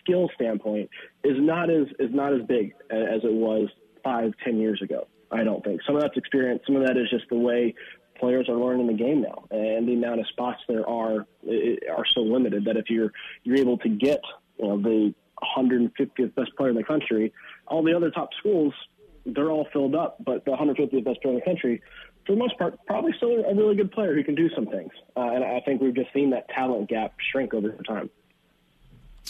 skill 0.00 0.30
standpoint 0.34 0.90
is 1.22 1.36
not 1.38 1.70
as 1.70 1.86
is 1.98 2.10
not 2.12 2.32
as 2.32 2.42
big 2.46 2.74
as 2.90 3.22
it 3.24 3.32
was 3.32 3.68
five, 4.02 4.32
ten 4.44 4.58
years 4.60 4.80
ago. 4.82 5.06
I 5.30 5.42
don't 5.42 5.64
think. 5.64 5.80
Some 5.86 5.96
of 5.96 6.02
that's 6.02 6.16
experience. 6.16 6.62
Some 6.66 6.76
of 6.76 6.86
that 6.86 6.96
is 6.96 7.10
just 7.10 7.24
the 7.28 7.36
way 7.36 7.74
players 8.24 8.48
are 8.48 8.56
learning 8.56 8.86
the 8.86 8.94
game 8.94 9.20
now, 9.20 9.44
and 9.50 9.86
the 9.86 9.92
amount 9.92 10.18
of 10.18 10.26
spots 10.28 10.60
there 10.66 10.88
are 10.88 11.26
are 11.90 12.06
so 12.14 12.20
limited 12.20 12.64
that 12.64 12.78
if 12.78 12.88
you're 12.88 13.12
you're 13.42 13.58
able 13.58 13.76
to 13.78 13.88
get 13.90 14.20
you 14.58 14.66
know 14.66 14.80
the 14.80 15.14
150th 15.58 16.34
best 16.34 16.50
player 16.56 16.70
in 16.70 16.76
the 16.76 16.84
country, 16.84 17.34
all 17.66 17.82
the 17.82 17.94
other 17.94 18.10
top 18.10 18.30
schools 18.38 18.72
they're 19.26 19.50
all 19.50 19.66
filled 19.72 19.94
up, 19.94 20.16
but 20.24 20.44
the 20.44 20.50
150th 20.50 21.04
best 21.04 21.20
player 21.22 21.34
in 21.34 21.40
the 21.40 21.44
country, 21.44 21.82
for 22.26 22.32
the 22.32 22.38
most 22.38 22.58
part, 22.58 22.78
probably 22.86 23.12
still 23.16 23.44
a 23.44 23.54
really 23.54 23.74
good 23.74 23.90
player 23.90 24.14
who 24.14 24.22
can 24.22 24.34
do 24.34 24.50
some 24.54 24.66
things. 24.66 24.92
Uh, 25.16 25.30
and 25.34 25.42
I 25.42 25.60
think 25.60 25.80
we've 25.80 25.94
just 25.94 26.12
seen 26.12 26.30
that 26.30 26.48
talent 26.50 26.88
gap 26.88 27.14
shrink 27.30 27.54
over 27.54 27.70
time 27.86 28.10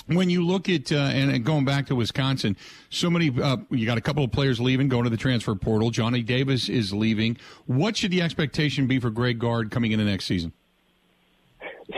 when 0.06 0.30
you 0.30 0.44
look 0.44 0.68
at 0.68 0.92
uh, 0.92 0.96
and, 0.96 1.44
going 1.44 1.64
back 1.64 1.86
to 1.86 1.94
Wisconsin, 1.94 2.56
so 2.90 3.10
many 3.10 3.32
uh, 3.40 3.58
you 3.70 3.86
got 3.86 3.98
a 3.98 4.00
couple 4.00 4.24
of 4.24 4.32
players 4.32 4.60
leaving, 4.60 4.88
going 4.88 5.04
to 5.04 5.10
the 5.10 5.16
transfer 5.16 5.54
portal. 5.54 5.90
Johnny 5.90 6.22
Davis 6.22 6.68
is 6.68 6.92
leaving. 6.92 7.36
What 7.66 7.96
should 7.96 8.10
the 8.10 8.22
expectation 8.22 8.86
be 8.86 8.98
for 8.98 9.10
Greg 9.10 9.38
Gard 9.38 9.70
coming 9.70 9.92
into 9.92 10.04
next 10.04 10.26
season? 10.26 10.52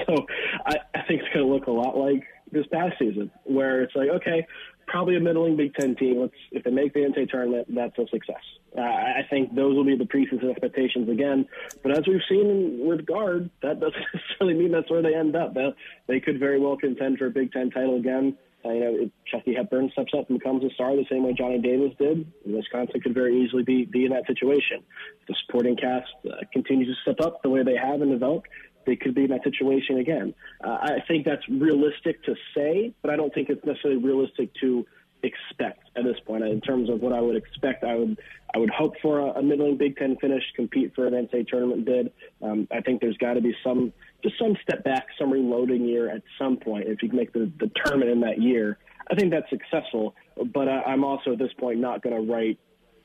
So 0.06 0.26
I, 0.66 0.76
I 0.94 1.02
think 1.02 1.22
it's 1.22 1.32
going 1.32 1.46
to 1.46 1.52
look 1.52 1.66
a 1.66 1.70
lot 1.70 1.96
like 1.96 2.24
this 2.52 2.66
past 2.72 2.98
season, 2.98 3.30
where 3.44 3.82
it's 3.82 3.94
like, 3.94 4.08
okay, 4.08 4.46
probably 4.86 5.16
a 5.16 5.20
middling 5.20 5.56
Big 5.56 5.74
Ten 5.74 5.96
team. 5.96 6.20
Let's 6.20 6.34
if 6.52 6.64
they 6.64 6.70
make 6.70 6.94
the 6.94 7.00
NCAA 7.00 7.28
tournament, 7.28 7.74
that's 7.74 7.98
a 7.98 8.06
success. 8.08 8.42
Uh, 8.76 8.82
I 8.82 9.26
think 9.30 9.54
those 9.54 9.74
will 9.74 9.84
be 9.84 9.96
the 9.96 10.04
preseason 10.04 10.50
expectations 10.50 11.08
again. 11.08 11.46
But 11.82 11.92
as 11.92 12.06
we've 12.06 12.20
seen 12.28 12.80
with 12.86 13.06
Gard, 13.06 13.50
that 13.62 13.80
doesn't 13.80 14.04
necessarily 14.14 14.54
mean 14.58 14.72
that's 14.72 14.90
where 14.90 15.02
they 15.02 15.14
end 15.14 15.34
up. 15.34 15.54
They, 15.54 15.74
they 16.06 16.20
could 16.20 16.38
very 16.38 16.60
well 16.60 16.76
contend 16.76 17.18
for 17.18 17.26
a 17.26 17.30
Big 17.30 17.52
Ten 17.52 17.70
title 17.70 17.96
again. 17.96 18.36
Uh, 18.64 18.72
you 18.72 18.80
know, 18.80 18.96
if 19.02 19.10
Chucky 19.30 19.54
Hepburn 19.54 19.90
steps 19.92 20.12
up 20.16 20.28
and 20.28 20.38
becomes 20.38 20.64
a 20.64 20.70
star 20.70 20.96
the 20.96 21.04
same 21.10 21.22
way 21.22 21.32
Johnny 21.32 21.58
Davis 21.58 21.92
did, 21.98 22.26
Wisconsin 22.44 23.00
could 23.00 23.14
very 23.14 23.42
easily 23.42 23.62
be, 23.62 23.84
be 23.84 24.04
in 24.04 24.12
that 24.12 24.26
situation. 24.26 24.82
If 25.20 25.28
the 25.28 25.34
supporting 25.46 25.76
cast 25.76 26.08
uh, 26.26 26.36
continues 26.52 26.88
to 26.88 27.02
step 27.02 27.24
up 27.24 27.42
the 27.42 27.50
way 27.50 27.62
they 27.62 27.76
have 27.76 28.00
and 28.02 28.10
develop, 28.10 28.44
they 28.86 28.96
could 28.96 29.14
be 29.14 29.24
in 29.24 29.30
that 29.30 29.44
situation 29.44 29.98
again. 29.98 30.34
Uh, 30.64 30.78
I 30.80 30.98
think 31.06 31.24
that's 31.24 31.46
realistic 31.48 32.22
to 32.24 32.34
say, 32.54 32.94
but 33.02 33.10
I 33.10 33.16
don't 33.16 33.34
think 33.34 33.50
it's 33.50 33.64
necessarily 33.64 34.02
realistic 34.02 34.50
to 34.60 34.86
expect 35.22 35.88
at 35.96 36.04
this 36.04 36.16
point. 36.24 36.44
In 36.44 36.60
terms 36.60 36.88
of 36.88 37.00
what 37.00 37.12
I 37.12 37.20
would 37.20 37.36
expect, 37.36 37.84
I 37.84 37.94
would 37.96 38.18
I 38.54 38.58
would 38.58 38.70
hope 38.70 38.94
for 39.02 39.20
a, 39.20 39.38
a 39.38 39.42
middling 39.42 39.76
Big 39.76 39.96
Ten 39.96 40.16
finish, 40.16 40.42
compete 40.54 40.94
for 40.94 41.06
an 41.06 41.14
NCAA 41.14 41.48
tournament 41.48 41.84
bid. 41.84 42.12
Um, 42.40 42.68
I 42.70 42.80
think 42.80 43.00
there's 43.00 43.16
got 43.18 43.34
to 43.34 43.40
be 43.40 43.54
some 43.62 43.92
just 44.22 44.38
some 44.38 44.56
step 44.62 44.84
back, 44.84 45.06
some 45.18 45.30
reloading 45.30 45.84
year 45.84 46.10
at 46.10 46.22
some 46.38 46.56
point. 46.56 46.88
If 46.88 47.02
you 47.02 47.08
can 47.08 47.18
make 47.18 47.32
the, 47.32 47.50
the 47.58 47.70
tournament 47.84 48.10
in 48.10 48.20
that 48.20 48.40
year, 48.40 48.78
I 49.10 49.14
think 49.14 49.30
that's 49.30 49.50
successful. 49.50 50.14
But 50.54 50.68
I, 50.68 50.82
I'm 50.82 51.04
also 51.04 51.32
at 51.32 51.38
this 51.38 51.52
point 51.58 51.80
not 51.80 52.02
going 52.02 52.14
to 52.14 52.32
write 52.32 52.58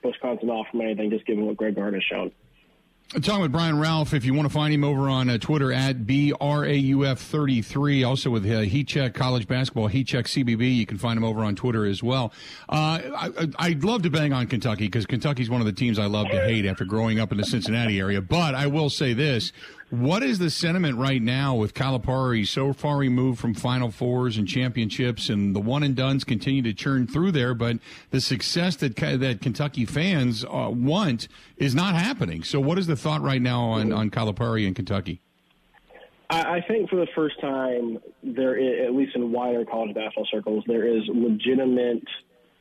Wisconsin 0.04 0.50
off 0.50 0.68
from 0.72 0.82
anything, 0.82 1.10
just 1.10 1.26
given 1.26 1.46
what 1.46 1.58
Greg 1.58 1.76
Gard 1.76 1.94
has 1.94 2.04
shown. 2.04 2.32
I'm 3.14 3.22
talking 3.22 3.42
with 3.42 3.52
Brian 3.52 3.76
Rauf. 3.76 4.14
If 4.14 4.24
you 4.24 4.34
want 4.34 4.48
to 4.48 4.54
find 4.54 4.74
him 4.74 4.86
over 4.86 5.10
on 5.10 5.30
uh, 5.30 5.38
Twitter 5.38 5.74
at 5.74 6.06
BRAUF33, 6.06 8.08
also 8.08 8.30
with 8.30 8.50
uh, 8.50 8.60
Heat 8.60 8.88
Check 8.88 9.14
College 9.14 9.50
Basketball, 9.50 9.88
Heat 9.88 10.08
Check 10.08 10.28
CBB, 10.28 10.78
you 10.78 10.86
can 10.86 10.98
find 10.98 11.18
him 11.18 11.26
over 11.26 11.44
on 11.44 11.58
Twitter 11.58 11.86
as 11.86 12.02
well. 12.02 12.32
Uh, 12.70 13.28
I, 13.60 13.68
would 13.68 13.84
love 13.84 14.04
to 14.04 14.10
bang 14.10 14.32
on 14.32 14.48
Kentucky 14.48 14.86
because 14.86 15.06
Kentucky's 15.06 15.50
one 15.50 15.60
of 15.60 15.68
the 15.68 15.74
teams 15.74 16.00
I 16.00 16.06
love 16.06 16.30
to 16.30 16.42
hate 16.42 16.66
after 16.66 16.86
growing 16.86 17.20
up 17.20 17.34
in 17.34 17.38
the 17.38 17.44
Cincinnati 17.44 18.00
area. 18.00 18.22
But 18.22 18.56
I 18.56 18.68
will 18.68 18.90
say 18.90 19.12
this 19.12 19.52
what 19.92 20.24
is 20.24 20.40
the 20.40 20.50
sentiment 20.50 20.98
right 20.98 21.22
now 21.22 21.54
with 21.54 21.74
Calipari 21.74 22.48
so 22.48 22.72
far 22.72 22.98
removed 22.98 23.40
from 23.40 23.54
Final 23.54 23.92
Fours 23.92 24.38
and 24.38 24.48
championships, 24.48 25.30
and 25.30 25.54
the 25.54 25.60
one 25.60 25.84
and 25.84 25.96
duns 25.96 26.24
continue 26.24 26.62
to 26.64 26.74
churn 26.74 27.08
through 27.08 27.34
there, 27.34 27.54
but 27.54 27.78
the 28.10 28.22
success 28.22 28.78
that 28.78 28.96
that 28.96 29.42
Kentucky 29.42 29.86
fans 29.86 30.46
uh, 30.46 30.70
want 30.72 31.28
is 31.58 31.76
not 31.76 31.96
happening. 31.96 32.44
So, 32.44 32.60
what 32.60 32.78
is 32.78 32.88
the 32.88 32.96
thought 32.96 33.22
right 33.22 33.42
now 33.42 33.62
on 33.64 33.92
on 33.92 34.10
Calipari 34.10 34.66
in 34.66 34.74
Kentucky? 34.74 35.22
I 36.30 36.62
think 36.66 36.90
for 36.90 36.96
the 36.96 37.08
first 37.14 37.42
time, 37.42 38.00
there, 38.24 38.56
is, 38.56 38.88
at 38.88 38.96
least 38.96 39.18
in 39.18 39.34
wider 39.34 39.66
college 39.66 39.94
basketball 39.94 40.28
circles, 40.32 40.64
there 40.66 40.88
is 40.88 41.04
legitimate 41.14 42.08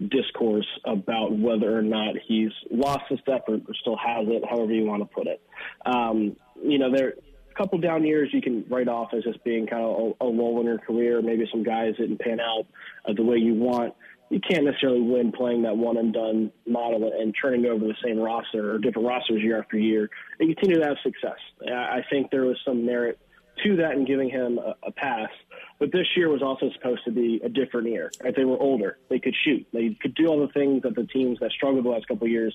discourse 0.09 0.67
about 0.85 1.37
whether 1.37 1.77
or 1.77 1.83
not 1.83 2.15
he's 2.27 2.51
lost 2.71 3.05
a 3.11 3.19
step 3.19 3.45
or, 3.49 3.55
or 3.55 3.75
still 3.81 3.97
has 3.97 4.27
it, 4.29 4.43
however 4.49 4.73
you 4.73 4.85
want 4.85 5.03
to 5.03 5.15
put 5.15 5.27
it. 5.27 5.43
Um, 5.85 6.37
you 6.63 6.79
know, 6.79 6.95
there 6.95 7.15
a 7.51 7.55
couple 7.55 7.79
down 7.79 8.07
years 8.07 8.31
you 8.33 8.41
can 8.41 8.65
write 8.69 8.89
off 8.89 9.09
as 9.13 9.25
just 9.25 9.43
being 9.45 9.67
kind 9.67 9.83
of 9.83 10.15
a, 10.21 10.25
a 10.25 10.27
lull 10.27 10.61
in 10.61 10.67
your 10.67 10.79
career. 10.79 11.21
Maybe 11.21 11.47
some 11.51 11.63
guys 11.63 11.97
didn't 11.97 12.21
pan 12.21 12.41
out 12.41 12.67
uh, 13.07 13.13
the 13.13 13.23
way 13.23 13.37
you 13.37 13.55
want. 13.55 13.95
You 14.31 14.41
can't 14.41 14.65
necessarily 14.65 15.01
win 15.01 15.33
playing 15.33 15.63
that 15.63 15.77
one 15.77 15.97
and 15.97 16.13
done 16.13 16.53
model 16.65 17.13
and 17.13 17.35
turning 17.41 17.67
over 17.67 17.85
the 17.85 17.97
same 18.03 18.19
roster 18.19 18.75
or 18.75 18.79
different 18.79 19.09
rosters 19.09 19.43
year 19.43 19.59
after 19.59 19.77
year 19.77 20.09
and 20.39 20.55
continue 20.55 20.81
to 20.81 20.87
have 20.87 20.99
success. 21.03 21.39
I 21.67 22.05
think 22.09 22.31
there 22.31 22.45
was 22.45 22.57
some 22.65 22.87
merit 22.87 23.19
to 23.65 23.77
that 23.77 23.93
and 23.93 24.07
giving 24.07 24.31
him 24.31 24.59
a, 24.59 24.75
a 24.83 24.93
pass. 24.93 25.31
But 25.79 25.93
this 25.93 26.07
year 26.17 26.29
was 26.29 26.43
also 26.43 26.71
supposed 26.75 27.05
to 27.05 27.11
be 27.11 27.41
a 27.43 27.49
different 27.49 27.89
year. 27.89 28.11
Right? 28.23 28.35
They 28.35 28.45
were 28.45 28.59
older. 28.59 28.99
They 29.09 29.19
could 29.19 29.35
shoot. 29.45 29.67
They 29.73 29.97
could 30.01 30.15
do 30.15 30.27
all 30.27 30.41
the 30.41 30.53
things 30.53 30.83
that 30.83 30.95
the 30.95 31.05
teams 31.05 31.39
that 31.41 31.51
struggled 31.53 31.85
the 31.85 31.89
last 31.89 32.07
couple 32.09 32.27
of 32.27 32.31
years 32.31 32.55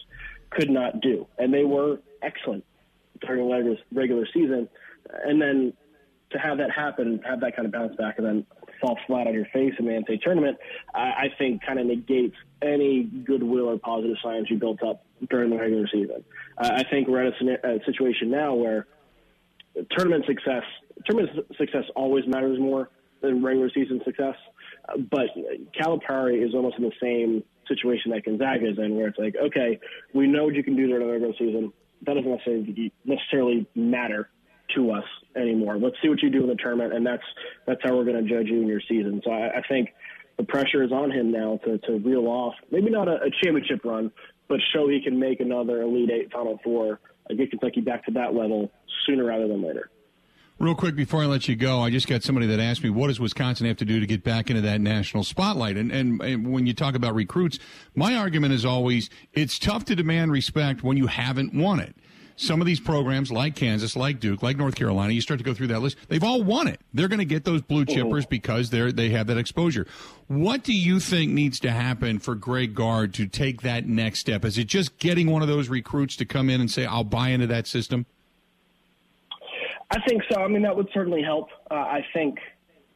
could 0.52 0.70
not 0.70 1.02
do. 1.02 1.28
And 1.38 1.54
they 1.54 1.64
were 1.64 2.00
excellent 2.22 2.64
during 3.22 3.48
the 3.48 3.78
regular 3.94 4.28
season. 4.34 4.70
And 5.26 5.42
then 5.42 5.74
to 6.32 6.40
have 6.40 6.58
that 6.58 6.72
happen, 6.72 7.22
have 7.28 7.40
that 7.42 7.56
kind 7.56 7.66
of 7.66 7.72
bounce 7.72 7.96
back, 7.96 8.18
and 8.18 8.26
then 8.26 8.46
fall 8.82 8.98
flat 9.08 9.28
on 9.28 9.34
your 9.34 9.46
face 9.46 9.74
in 9.80 9.86
the 9.86 9.92
NCAA 9.92 10.22
tournament, 10.22 10.58
I, 10.94 11.00
I 11.00 11.28
think 11.38 11.66
kind 11.66 11.80
of 11.80 11.86
negates 11.86 12.36
any 12.62 13.04
goodwill 13.04 13.70
or 13.70 13.78
positive 13.78 14.18
signs 14.24 14.50
you 14.50 14.58
built 14.58 14.84
up 14.84 15.06
during 15.30 15.50
the 15.50 15.58
regular 15.58 15.88
season. 15.88 16.24
Uh, 16.58 16.72
I 16.74 16.84
think 16.84 17.08
we're 17.08 17.26
at 17.26 17.34
a, 17.42 17.76
a 17.76 17.86
situation 17.86 18.32
now 18.32 18.54
where 18.54 18.88
tournament 19.92 20.26
success 20.26 20.64
tournament 21.06 21.46
success 21.58 21.84
always 21.96 22.26
matters 22.28 22.60
more 22.60 22.90
than 23.22 23.44
regular 23.44 23.70
season 23.74 24.02
success. 24.06 24.36
But 25.12 25.28
Calipari 25.80 26.46
is 26.46 26.54
almost 26.54 26.78
in 26.78 26.84
the 26.84 26.92
same 27.02 27.44
situation 27.68 28.12
that 28.12 28.24
Gonzaga 28.24 28.70
is 28.70 28.78
in, 28.78 28.96
where 28.96 29.08
it's 29.08 29.18
like, 29.18 29.36
okay, 29.36 29.80
we 30.14 30.28
know 30.28 30.46
what 30.46 30.54
you 30.54 30.64
can 30.64 30.76
do 30.76 30.88
during 30.88 31.06
the 31.06 31.12
regular 31.12 31.34
season. 31.38 31.74
That 32.06 32.16
doesn't 32.16 32.30
necessarily 32.30 32.92
necessarily 33.04 33.68
matter 33.76 34.30
to 34.76 34.92
us 34.92 35.04
anymore. 35.36 35.78
Let's 35.78 35.96
see 36.02 36.10
what 36.10 36.22
you 36.22 36.30
do 36.30 36.44
in 36.44 36.50
the 36.50 36.56
tournament, 36.56 36.94
and 36.94 37.06
that's 37.06 37.24
that's 37.66 37.82
how 37.84 37.96
we're 37.96 38.06
going 38.06 38.24
to 38.24 38.30
judge 38.30 38.48
you 38.48 38.62
in 38.62 38.68
your 38.68 38.82
season. 38.88 39.22
So 39.24 39.32
I, 39.32 39.58
I 39.58 39.62
think 39.68 39.90
the 40.38 40.44
pressure 40.44 40.84
is 40.84 40.92
on 40.92 41.12
him 41.12 41.32
now 41.32 41.60
to 41.66 41.78
to 41.80 41.94
reel 42.00 42.28
off 42.28 42.54
maybe 42.72 42.90
not 42.90 43.08
a, 43.08 43.16
a 43.24 43.30
championship 43.44 43.84
run, 43.84 44.12
but 44.48 44.60
show 44.74 44.88
he 44.88 45.02
can 45.02 45.20
make 45.20 45.40
another 45.40 45.82
Elite 45.82 46.12
Eight, 46.12 46.32
Final 46.32 46.60
Four, 46.64 47.00
get 47.34 47.50
Kentucky 47.50 47.82
back 47.82 48.06
to 48.06 48.12
that 48.12 48.34
level 48.34 48.72
sooner 49.06 49.26
rather 49.26 49.48
than 49.48 49.62
later. 49.62 49.90
Real 50.58 50.76
quick 50.76 50.96
before 50.96 51.22
I 51.22 51.26
let 51.26 51.50
you 51.50 51.56
go, 51.58 51.82
I 51.82 51.90
just 51.90 52.08
got 52.08 52.24
somebody 52.24 52.48
that 52.48 52.62
asked 52.62 52.82
me, 52.82 52.90
what 52.90 53.08
does 53.08 53.20
Wisconsin 53.20 53.68
have 53.68 53.76
to 53.78 53.86
do 53.86 54.00
to 54.00 54.06
get 54.06 54.24
back 54.24 54.50
into 54.50 54.62
that 54.62 54.80
national 54.80 55.26
spotlight? 55.26 55.76
And, 55.76 55.92
and, 55.92 56.22
and, 56.22 56.50
when 56.50 56.66
you 56.66 56.74
talk 56.74 56.96
about 56.96 57.14
recruits, 57.14 57.60
my 57.94 58.16
argument 58.16 58.54
is 58.54 58.64
always 58.64 59.10
it's 59.34 59.60
tough 59.60 59.84
to 59.86 59.98
demand 59.98 60.32
respect 60.32 60.82
when 60.82 60.96
you 60.96 61.08
haven't 61.08 61.54
won 61.54 61.82
it. 61.82 61.94
Some 62.38 62.60
of 62.60 62.68
these 62.68 62.80
programs, 62.82 63.32
like 63.32 63.56
Kansas, 63.56 63.96
like 63.96 64.20
Duke, 64.20 64.44
like 64.44 64.58
North 64.58 64.76
Carolina, 64.76 65.14
you 65.14 65.22
start 65.22 65.38
to 65.38 65.44
go 65.44 65.54
through 65.54 65.68
that 65.68 65.80
list. 65.80 65.98
They've 66.10 66.24
all 66.24 66.44
won 66.44 66.68
it. 66.68 66.82
They're 66.94 67.08
going 67.08 67.20
to 67.20 67.26
get 67.26 67.46
those 67.46 67.62
blue 67.62 67.86
mm-hmm. 67.86 68.08
chippers 68.08 68.28
because 68.28 68.70
they're 68.72 68.92
they 68.92 69.10
have 69.10 69.28
that 69.28 69.38
exposure. 69.38 69.88
What 70.28 70.64
do 70.64 70.74
you 70.74 71.00
think 71.00 71.32
needs 71.32 71.60
to 71.62 71.72
happen 71.72 72.20
for 72.20 72.36
Greg 72.36 72.76
Gard 72.76 73.14
to 73.16 73.28
take 73.28 73.62
that 73.62 73.88
next 73.88 74.20
step? 74.20 74.44
Is 74.44 74.58
it 74.58 74.66
just 74.66 74.98
getting 74.98 75.32
one 75.32 75.42
of 75.42 75.48
those 75.48 75.70
recruits 75.70 76.16
to 76.18 76.26
come 76.26 76.50
in 76.50 76.60
and 76.60 76.70
say, 76.70 76.86
"I'll 76.86 77.04
buy 77.06 77.30
into 77.30 77.48
that 77.48 77.68
system"? 77.68 78.06
I 79.92 80.00
think 80.08 80.24
so. 80.30 80.42
I 80.42 80.48
mean, 80.48 80.64
that 80.64 80.76
would 80.76 80.90
certainly 80.94 81.22
help. 81.22 81.50
Uh, 81.70 81.76
I 81.76 82.06
think 82.14 82.40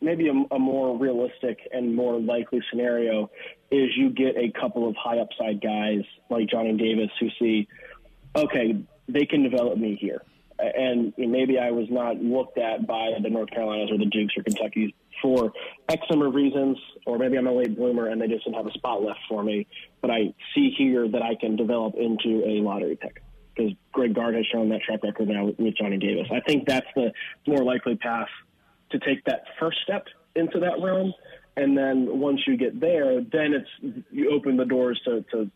maybe 0.02 0.28
a, 0.28 0.56
a, 0.56 0.60
more 0.60 0.98
realistic 0.98 1.60
and 1.72 1.96
more 1.96 2.20
likely 2.20 2.62
scenario 2.70 3.30
is 3.72 3.90
you 3.96 4.10
get 4.10 4.36
a 4.38 4.52
couple 4.60 4.88
of 4.88 4.96
high 4.96 5.20
upside 5.20 5.62
guys 5.62 6.02
like 6.30 6.50
Johnny 6.50 6.76
Davis 6.78 7.10
who 7.20 7.30
see, 7.40 7.68
okay, 8.36 8.76
they 9.14 9.26
can 9.26 9.44
develop 9.44 9.78
me 9.78 9.98
here. 10.00 10.22
And 10.60 11.14
maybe 11.18 11.58
I 11.58 11.72
was 11.72 11.88
not 11.90 12.18
looked 12.18 12.58
at 12.58 12.86
by 12.86 13.12
the 13.22 13.30
North 13.30 13.50
Carolinas 13.50 13.92
or 13.92 13.98
the 13.98 14.06
Dukes 14.06 14.34
or 14.38 14.44
Kentuckys 14.44 14.94
for 15.22 15.54
X 15.88 16.02
number 16.10 16.28
of 16.28 16.36
reasons, 16.36 16.78
or 17.06 17.18
maybe 17.18 17.38
I'm 17.38 17.48
a 17.48 17.54
late 17.54 17.78
bloomer 17.78 18.08
and 18.08 18.22
they 18.22 18.28
just 18.28 18.44
didn't 18.44 18.58
have 18.58 18.68
a 18.68 18.74
spot 18.74 19.02
left 19.02 19.20
for 19.30 19.42
me. 19.42 19.68
But 20.02 20.12
I 20.12 20.34
see 20.54 20.74
here 20.78 21.08
that 21.08 21.22
I 21.22 21.36
can 21.36 21.56
develop 21.56 21.96
into 21.96 22.44
a 22.46 22.62
lottery 22.62 22.98
pick 22.98 23.24
because 23.56 23.74
Greg 23.94 24.14
Gard 24.14 24.36
has 24.36 24.46
shown 24.52 24.70
that 24.70 24.82
track 24.82 25.04
record 25.04 25.30
now 25.30 25.46
with 25.58 25.78
Johnny 25.78 25.98
Davis. 25.98 26.28
I 26.32 26.42
think 26.42 26.68
that's 26.68 26.88
the 26.96 27.12
more 27.48 27.64
likely 27.64 27.96
path 27.96 28.30
to 28.92 29.00
take 29.00 29.24
that 29.26 29.44
first 29.60 29.78
step 29.84 30.08
into 30.36 30.60
that 30.60 30.82
realm. 30.82 31.14
And 31.56 31.78
then 31.78 32.20
once 32.20 32.42
you 32.48 32.58
get 32.58 32.80
there, 32.80 33.22
then 33.22 33.54
it's 33.54 34.04
you 34.12 34.32
open 34.32 34.56
the 34.58 34.66
doors 34.66 35.00
to, 35.06 35.26
to 35.32 35.52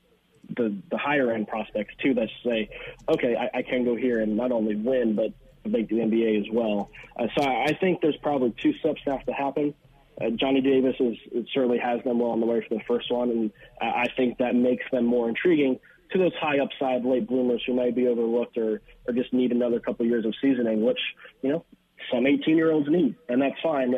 the 0.50 0.76
the 0.92 0.98
higher 0.98 1.32
end 1.32 1.48
prospects 1.48 1.94
too 2.02 2.14
that 2.16 2.30
say, 2.46 2.70
okay, 3.10 3.36
I, 3.36 3.60
I 3.60 3.62
can 3.64 3.86
go 3.86 3.96
here 3.96 4.22
and 4.22 4.36
not 4.36 4.52
only 4.52 4.76
win 4.76 5.16
but 5.16 5.34
make 5.66 5.90
the 5.90 5.96
NBA 5.96 6.42
as 6.42 6.48
well. 6.52 6.90
Uh, 7.18 7.28
so 7.38 7.44
I 7.44 7.78
think 7.80 8.02
there's 8.02 8.18
probably 8.18 8.54
two 8.62 8.74
steps 8.80 9.02
that 9.06 9.18
have 9.18 9.26
to 9.26 9.34
happen. 9.34 9.74
Uh, 10.22 10.30
Johnny 10.32 10.62
Davis 10.62 10.96
is 11.00 11.18
certainly 11.54 11.80
has 11.80 12.04
them 12.04 12.20
well 12.20 12.32
on 12.32 12.40
the 12.40 12.46
way 12.46 12.64
for 12.68 12.76
the 12.76 12.84
first 12.88 13.12
one, 13.12 13.30
and 13.32 13.52
I 13.82 14.08
think 14.16 14.38
that 14.38 14.56
makes 14.56 14.84
them 14.92 15.06
more 15.06 15.28
intriguing 15.28 15.80
to 16.12 16.20
those 16.20 16.34
high 16.40 16.60
upside 16.60 17.04
late 17.04 17.28
bloomers 17.28 17.64
who 17.66 17.74
might 17.74 17.96
be 17.96 18.08
overlooked 18.08 18.58
or, 18.58 18.82
or 19.08 19.14
just 19.14 19.34
need 19.34 19.52
another 19.52 19.80
couple 19.80 20.06
years 20.06 20.26
of 20.26 20.34
seasoning, 20.42 20.86
which, 20.86 21.00
you 21.42 21.50
know, 21.52 21.66
some 22.14 22.28
18 22.28 22.58
year 22.58 22.72
olds 22.72 22.88
need, 22.90 23.16
and 23.30 23.42
that's 23.42 23.60
fine. 23.64 23.96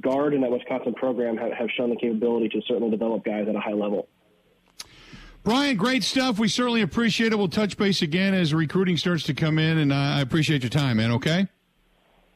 Gard 0.00 0.34
and 0.34 0.42
that 0.44 0.50
Wisconsin 0.50 0.94
program 0.94 1.36
have, 1.36 1.52
have 1.52 1.68
shown 1.76 1.90
the 1.90 1.96
capability 1.96 2.48
to 2.50 2.62
certainly 2.66 2.90
develop 2.90 3.24
guys 3.24 3.46
at 3.48 3.54
a 3.54 3.60
high 3.60 3.72
level. 3.72 4.08
Brian, 5.42 5.76
great 5.76 6.04
stuff. 6.04 6.38
We 6.38 6.48
certainly 6.48 6.82
appreciate 6.82 7.32
it. 7.32 7.36
We'll 7.36 7.48
touch 7.48 7.76
base 7.76 8.02
again 8.02 8.34
as 8.34 8.52
recruiting 8.52 8.96
starts 8.96 9.24
to 9.24 9.34
come 9.34 9.58
in, 9.58 9.78
and 9.78 9.92
I 9.92 10.20
appreciate 10.20 10.62
your 10.62 10.70
time, 10.70 10.98
man. 10.98 11.12
Okay? 11.12 11.46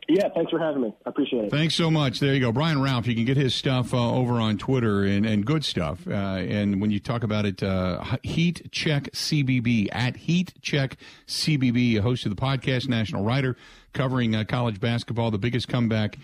Yeah, 0.09 0.29
thanks 0.35 0.51
for 0.51 0.59
having 0.59 0.83
me. 0.83 0.95
I 1.07 1.11
appreciate 1.11 1.45
it. 1.45 1.51
Thanks 1.51 1.75
so 1.75 1.91
much. 1.91 2.21
There 2.21 2.35
you 2.35 2.41
go. 2.41 2.53
Brian 2.53 2.79
Rauf, 2.79 3.07
you 3.07 3.15
can 3.15 3.25
get 3.25 3.37
his 3.37 3.55
stuff 3.55 3.95
uh, 3.95 4.15
over 4.15 4.35
on 4.35 4.59
Twitter 4.59 5.05
and, 5.05 5.25
and 5.25 5.47
good 5.47 5.65
stuff. 5.65 6.07
Uh, 6.07 6.13
and 6.13 6.81
when 6.81 6.91
you 6.91 7.01
talk 7.01 7.23
about 7.23 7.47
it, 7.47 7.63
uh, 7.63 8.05
Heat 8.23 8.71
Check 8.71 9.05
CBB, 9.13 9.89
at 9.93 10.17
Heat 10.17 10.53
Check 10.61 10.97
CBB, 11.27 11.99
a 11.99 12.03
host 12.03 12.27
of 12.27 12.35
the 12.35 12.41
podcast, 12.41 12.89
national 12.89 13.23
writer, 13.23 13.57
covering 13.95 14.35
uh, 14.35 14.45
college 14.45 14.79
basketball, 14.79 15.31
the 15.31 15.39
biggest 15.39 15.69
comeback 15.69 16.19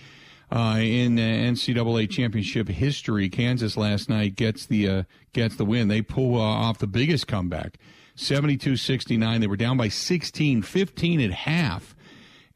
uh, 0.50 0.78
in 0.78 1.16
NCAA 1.16 2.10
championship 2.10 2.68
history. 2.68 3.28
Kansas 3.28 3.76
last 3.76 4.08
night 4.08 4.36
gets 4.36 4.66
the, 4.66 4.88
uh, 4.88 5.02
gets 5.32 5.56
the 5.56 5.64
win. 5.64 5.88
They 5.88 6.02
pull 6.02 6.40
off 6.40 6.78
the 6.78 6.86
biggest 6.86 7.26
comeback, 7.26 7.78
72-69. 8.16 9.40
They 9.40 9.46
were 9.46 9.56
down 9.56 9.76
by 9.76 9.88
16, 9.88 10.62
15 10.62 11.20
at 11.20 11.30
half 11.30 11.94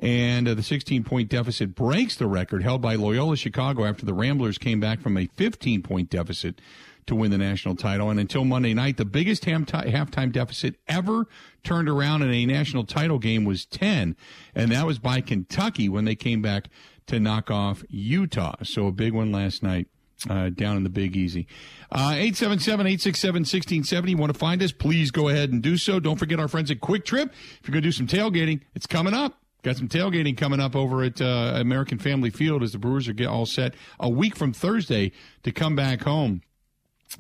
and 0.01 0.49
uh, 0.49 0.55
the 0.55 0.63
16 0.63 1.05
point 1.05 1.29
deficit 1.29 1.75
breaks 1.75 2.17
the 2.17 2.27
record 2.27 2.63
held 2.63 2.83
by 2.83 2.95
Loyola 2.95 3.37
Chicago 3.37 3.85
after 3.85 4.05
the 4.05 4.13
Ramblers 4.13 4.59
came 4.59 4.81
back 4.81 5.01
from 5.01 5.17
a 5.17 5.27
15 5.27 5.83
point 5.83 6.11
deficit 6.11 6.61
to 7.07 7.15
win 7.15 7.31
the 7.31 7.39
national 7.39 7.77
title. 7.77 8.11
And 8.11 8.19
until 8.19 8.45
Monday 8.45 8.75
night, 8.75 8.97
the 8.97 9.05
biggest 9.05 9.45
halftime 9.45 10.33
deficit 10.33 10.77
ever 10.87 11.27
turned 11.63 11.89
around 11.89 12.23
in 12.23 12.31
a 12.31 12.47
national 12.47 12.85
title 12.85 13.19
game 13.19 13.45
was 13.45 13.67
10. 13.67 14.17
And 14.55 14.73
that 14.73 14.87
was 14.87 14.99
by 14.99 15.21
Kentucky 15.21 15.89
when 15.89 16.05
they 16.05 16.15
came 16.15 16.43
back 16.43 16.69
to 17.07 17.21
knock 17.21 17.51
off 17.51 17.85
Utah. 17.89 18.57
So 18.63 18.87
a 18.87 18.93
big 18.93 19.13
one 19.13 19.33
last 19.33 19.63
night. 19.63 19.89
Uh, 20.31 20.49
down 20.49 20.77
in 20.77 20.85
the 20.85 20.91
Big 20.91 21.17
Easy. 21.17 21.47
Uh, 21.93 22.13
877-867-1670. 22.13 24.11
You 24.11 24.17
want 24.17 24.33
to 24.33 24.39
find 24.39 24.63
us? 24.63 24.73
Please 24.73 25.11
go 25.11 25.29
ahead 25.29 25.53
and 25.53 25.61
do 25.61 25.77
so. 25.77 26.01
Don't 26.01 26.17
forget 26.17 26.39
our 26.41 26.49
friends 26.49 26.71
at 26.71 26.81
Kwik 26.81 27.05
Trip. 27.05 27.31
If 27.31 27.69
you're 27.69 27.73
going 27.73 27.83
to 27.83 27.89
do 27.89 27.93
some 27.93 28.07
tailgating, 28.07 28.61
it's 28.75 28.87
coming 28.87 29.13
up. 29.13 29.43
Got 29.65 29.77
some 29.77 29.89
tailgating 29.89 30.37
coming 30.37 30.61
up 30.61 30.77
over 30.77 31.03
at 31.03 31.23
uh, 31.23 31.55
American 31.57 31.99
Family 31.99 32.29
Field 32.29 32.63
as 32.63 32.73
the 32.73 32.79
Brewers 32.79 33.09
are 33.09 33.13
get 33.13 33.27
all 33.27 33.45
set 33.45 33.75
a 33.99 34.11
week 34.11 34.37
from 34.37 34.53
Thursday 34.53 35.11
to 35.43 35.53
come 35.53 35.75
back 35.75 36.03
home 36.03 36.43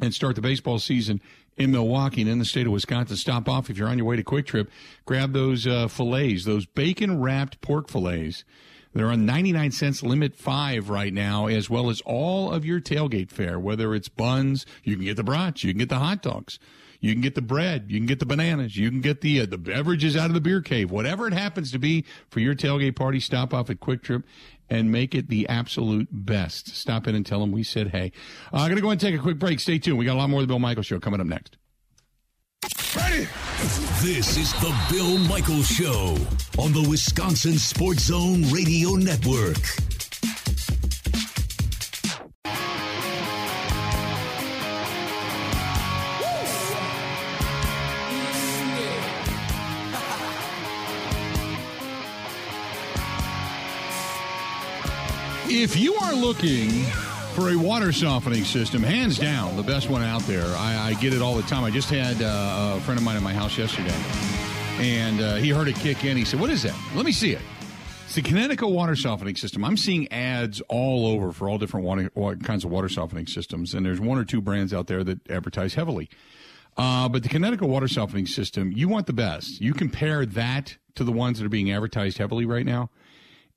and 0.00 0.14
start 0.14 0.36
the 0.36 0.42
baseball 0.42 0.78
season 0.78 1.20
in 1.56 1.70
Milwaukee 1.70 2.22
and 2.22 2.30
in 2.30 2.38
the 2.38 2.44
state 2.44 2.66
of 2.66 2.72
Wisconsin. 2.72 3.16
Stop 3.16 3.48
off 3.48 3.70
if 3.70 3.78
you're 3.78 3.88
on 3.88 3.98
your 3.98 4.06
way 4.06 4.16
to 4.16 4.24
Kwik 4.24 4.46
Trip. 4.46 4.70
Grab 5.04 5.32
those 5.32 5.66
uh, 5.66 5.88
fillets, 5.88 6.44
those 6.44 6.66
bacon 6.66 7.20
wrapped 7.20 7.60
pork 7.60 7.88
fillets. 7.88 8.44
They're 8.92 9.10
on 9.10 9.26
99 9.26 9.72
cents 9.72 10.02
limit 10.04 10.36
five 10.36 10.88
right 10.88 11.12
now, 11.12 11.46
as 11.46 11.68
well 11.68 11.90
as 11.90 12.00
all 12.02 12.52
of 12.52 12.64
your 12.64 12.80
tailgate 12.80 13.30
fare, 13.30 13.58
whether 13.58 13.92
it's 13.92 14.08
buns, 14.08 14.64
you 14.84 14.94
can 14.94 15.04
get 15.04 15.16
the 15.16 15.24
brats, 15.24 15.64
you 15.64 15.72
can 15.72 15.80
get 15.80 15.88
the 15.88 15.98
hot 15.98 16.22
dogs. 16.22 16.60
You 17.04 17.12
can 17.12 17.20
get 17.20 17.34
the 17.34 17.42
bread. 17.42 17.90
You 17.90 17.98
can 17.98 18.06
get 18.06 18.18
the 18.18 18.24
bananas. 18.24 18.78
You 18.78 18.88
can 18.88 19.02
get 19.02 19.20
the 19.20 19.42
uh, 19.42 19.46
the 19.46 19.58
beverages 19.58 20.16
out 20.16 20.30
of 20.30 20.32
the 20.32 20.40
beer 20.40 20.62
cave. 20.62 20.90
Whatever 20.90 21.26
it 21.26 21.34
happens 21.34 21.70
to 21.72 21.78
be 21.78 22.06
for 22.30 22.40
your 22.40 22.54
tailgate 22.54 22.96
party, 22.96 23.20
stop 23.20 23.52
off 23.52 23.68
at 23.68 23.78
Kwik 23.78 24.02
Trip 24.02 24.22
and 24.70 24.90
make 24.90 25.14
it 25.14 25.28
the 25.28 25.48
absolute 25.48 26.08
best. 26.10 26.74
Stop 26.76 27.06
in 27.06 27.14
and 27.14 27.24
tell 27.24 27.40
them 27.40 27.52
we 27.52 27.62
said 27.62 27.88
hey. 27.88 28.12
Uh, 28.52 28.58
I'm 28.58 28.68
going 28.68 28.76
to 28.76 28.82
go 28.82 28.90
and 28.90 29.00
take 29.00 29.14
a 29.14 29.18
quick 29.18 29.38
break. 29.38 29.60
Stay 29.60 29.78
tuned. 29.78 29.98
We 29.98 30.04
got 30.04 30.14
a 30.14 30.18
lot 30.18 30.30
more 30.30 30.40
of 30.40 30.46
the 30.46 30.52
Bill 30.52 30.58
Michaels 30.58 30.86
Show 30.86 31.00
coming 31.00 31.20
up 31.20 31.26
next. 31.26 31.56
Ready? 32.96 33.28
This 34.02 34.36
is 34.36 34.52
the 34.54 34.74
Bill 34.90 35.18
Michaels 35.18 35.66
Show 35.66 36.16
on 36.58 36.72
the 36.72 36.86
Wisconsin 36.88 37.58
Sports 37.58 38.04
Zone 38.04 38.42
Radio 38.50 38.90
Network. 38.90 39.58
If 55.56 55.76
you 55.76 55.94
are 55.94 56.12
looking 56.12 56.82
for 57.36 57.50
a 57.50 57.54
water 57.56 57.92
softening 57.92 58.42
system, 58.42 58.82
hands 58.82 59.20
down, 59.20 59.56
the 59.56 59.62
best 59.62 59.88
one 59.88 60.02
out 60.02 60.22
there. 60.22 60.44
I, 60.44 60.88
I 60.88 60.94
get 60.94 61.14
it 61.14 61.22
all 61.22 61.36
the 61.36 61.44
time. 61.44 61.62
I 61.62 61.70
just 61.70 61.88
had 61.88 62.20
uh, 62.20 62.74
a 62.76 62.80
friend 62.80 62.98
of 62.98 63.04
mine 63.04 63.16
in 63.16 63.22
my 63.22 63.32
house 63.32 63.56
yesterday, 63.56 63.94
and 64.84 65.20
uh, 65.20 65.36
he 65.36 65.50
heard 65.50 65.68
it 65.68 65.76
kick 65.76 66.04
in. 66.04 66.16
He 66.16 66.24
said, 66.24 66.40
"What 66.40 66.50
is 66.50 66.64
that? 66.64 66.74
Let 66.96 67.06
me 67.06 67.12
see 67.12 67.34
it." 67.34 67.40
It's 68.04 68.16
the 68.16 68.22
Kinetico 68.22 68.68
water 68.68 68.96
softening 68.96 69.36
system. 69.36 69.64
I'm 69.64 69.76
seeing 69.76 70.10
ads 70.10 70.60
all 70.62 71.06
over 71.06 71.30
for 71.30 71.48
all 71.48 71.56
different 71.56 71.86
water, 71.86 72.10
kinds 72.42 72.64
of 72.64 72.72
water 72.72 72.88
softening 72.88 73.28
systems, 73.28 73.74
and 73.74 73.86
there's 73.86 74.00
one 74.00 74.18
or 74.18 74.24
two 74.24 74.40
brands 74.40 74.74
out 74.74 74.88
there 74.88 75.04
that 75.04 75.30
advertise 75.30 75.74
heavily. 75.74 76.10
Uh, 76.76 77.08
but 77.08 77.22
the 77.22 77.28
Kinetico 77.28 77.68
water 77.68 77.86
softening 77.86 78.26
system, 78.26 78.72
you 78.72 78.88
want 78.88 79.06
the 79.06 79.12
best. 79.12 79.60
You 79.60 79.72
compare 79.72 80.26
that 80.26 80.76
to 80.96 81.04
the 81.04 81.12
ones 81.12 81.38
that 81.38 81.46
are 81.46 81.48
being 81.48 81.70
advertised 81.70 82.18
heavily 82.18 82.44
right 82.44 82.66
now, 82.66 82.90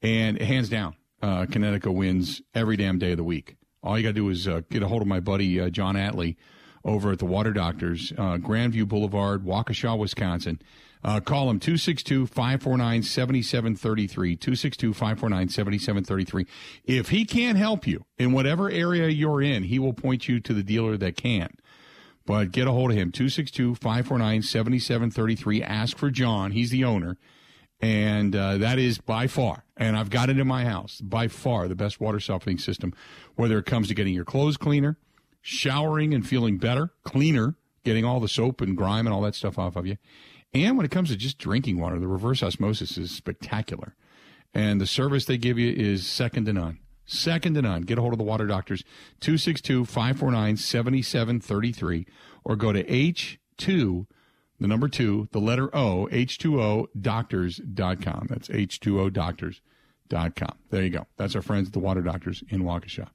and 0.03 0.39
hands 0.39 0.69
down, 0.69 0.95
uh, 1.21 1.45
Kinetico 1.45 1.93
wins 1.93 2.41
every 2.53 2.77
damn 2.77 2.99
day 2.99 3.11
of 3.11 3.17
the 3.17 3.23
week. 3.23 3.55
All 3.83 3.97
you 3.97 4.03
got 4.03 4.09
to 4.09 4.13
do 4.13 4.29
is 4.29 4.47
uh, 4.47 4.61
get 4.69 4.83
a 4.83 4.87
hold 4.87 5.01
of 5.01 5.07
my 5.07 5.19
buddy 5.19 5.59
uh, 5.59 5.69
John 5.69 5.95
Atley 5.95 6.35
over 6.83 7.11
at 7.11 7.19
the 7.19 7.25
Water 7.25 7.51
Doctors, 7.51 8.13
uh, 8.17 8.37
Grandview 8.37 8.87
Boulevard, 8.87 9.43
Waukesha, 9.43 9.97
Wisconsin. 9.97 10.59
Uh, 11.03 11.19
call 11.19 11.49
him 11.49 11.59
262 11.59 12.27
549 12.27 13.03
7733. 13.03 14.35
262 14.35 14.93
549 14.93 15.49
7733. 15.49 16.47
If 16.85 17.09
he 17.09 17.23
can't 17.23 17.57
help 17.57 17.85
you 17.85 18.05
in 18.17 18.31
whatever 18.31 18.69
area 18.69 19.07
you're 19.07 19.41
in, 19.41 19.63
he 19.63 19.79
will 19.79 19.93
point 19.93 20.27
you 20.27 20.39
to 20.39 20.53
the 20.53 20.63
dealer 20.63 20.97
that 20.97 21.15
can. 21.15 21.49
But 22.25 22.51
get 22.51 22.67
a 22.67 22.71
hold 22.71 22.91
of 22.91 22.97
him 22.97 23.11
262 23.11 23.75
549 23.75 24.41
7733. 24.41 25.63
Ask 25.63 25.97
for 25.97 26.09
John. 26.09 26.51
He's 26.51 26.71
the 26.71 26.83
owner. 26.83 27.17
And 27.79 28.35
uh, 28.35 28.57
that 28.57 28.79
is 28.79 28.97
by 28.97 29.27
far, 29.27 29.63
and 29.75 29.95
I've 29.95 30.09
got 30.09 30.31
it 30.31 30.39
in 30.39 30.47
my 30.47 30.65
house, 30.65 30.99
by 30.99 31.27
far 31.27 31.67
the 31.67 31.75
best 31.75 31.99
water 31.99 32.19
softening 32.19 32.57
system, 32.57 32.91
whether 33.35 33.59
it 33.59 33.67
comes 33.67 33.87
to 33.89 33.93
getting 33.93 34.15
your 34.15 34.25
clothes 34.25 34.57
cleaner, 34.57 34.97
showering 35.41 36.13
and 36.13 36.27
feeling 36.27 36.57
better, 36.57 36.91
cleaner, 37.03 37.55
getting 37.83 38.03
all 38.03 38.19
the 38.19 38.27
soap 38.27 38.61
and 38.61 38.75
grime 38.75 39.05
and 39.05 39.13
all 39.13 39.21
that 39.21 39.35
stuff 39.35 39.59
off 39.59 39.75
of 39.75 39.85
you. 39.85 39.97
And 40.53 40.75
when 40.75 40.85
it 40.85 40.91
comes 40.91 41.09
to 41.09 41.15
just 41.15 41.37
drinking 41.37 41.79
water, 41.79 41.99
the 41.99 42.07
reverse 42.07 42.41
osmosis 42.41 42.97
is 42.97 43.11
spectacular. 43.11 43.95
And 44.53 44.81
the 44.81 44.87
service 44.87 45.25
they 45.25 45.37
give 45.37 45.59
you 45.59 45.71
is 45.71 46.07
second 46.07 46.45
to 46.45 46.53
none. 46.53 46.79
Second 47.05 47.53
to 47.53 47.61
none. 47.61 47.83
Get 47.83 47.97
a 47.97 48.01
hold 48.01 48.13
of 48.13 48.17
the 48.17 48.23
water 48.23 48.47
doctors, 48.47 48.83
262 49.21 49.85
549 49.85 50.57
7733, 50.57 52.05
or 52.43 52.55
go 52.55 52.73
to 52.73 52.83
H2, 52.83 54.07
the 54.59 54.67
number 54.67 54.87
two, 54.87 55.27
the 55.31 55.39
letter 55.39 55.75
O, 55.75 56.07
H2O 56.11 56.87
doctors.com. 56.99 58.27
That's 58.29 58.47
H2O 58.47 59.13
doctors.com. 59.13 60.57
There 60.71 60.83
you 60.83 60.89
go. 60.89 61.05
That's 61.17 61.35
our 61.35 61.41
friends 61.41 61.67
at 61.67 61.73
the 61.73 61.79
water 61.79 62.01
doctors 62.01 62.43
in 62.49 62.63
Waukesha. 62.63 63.07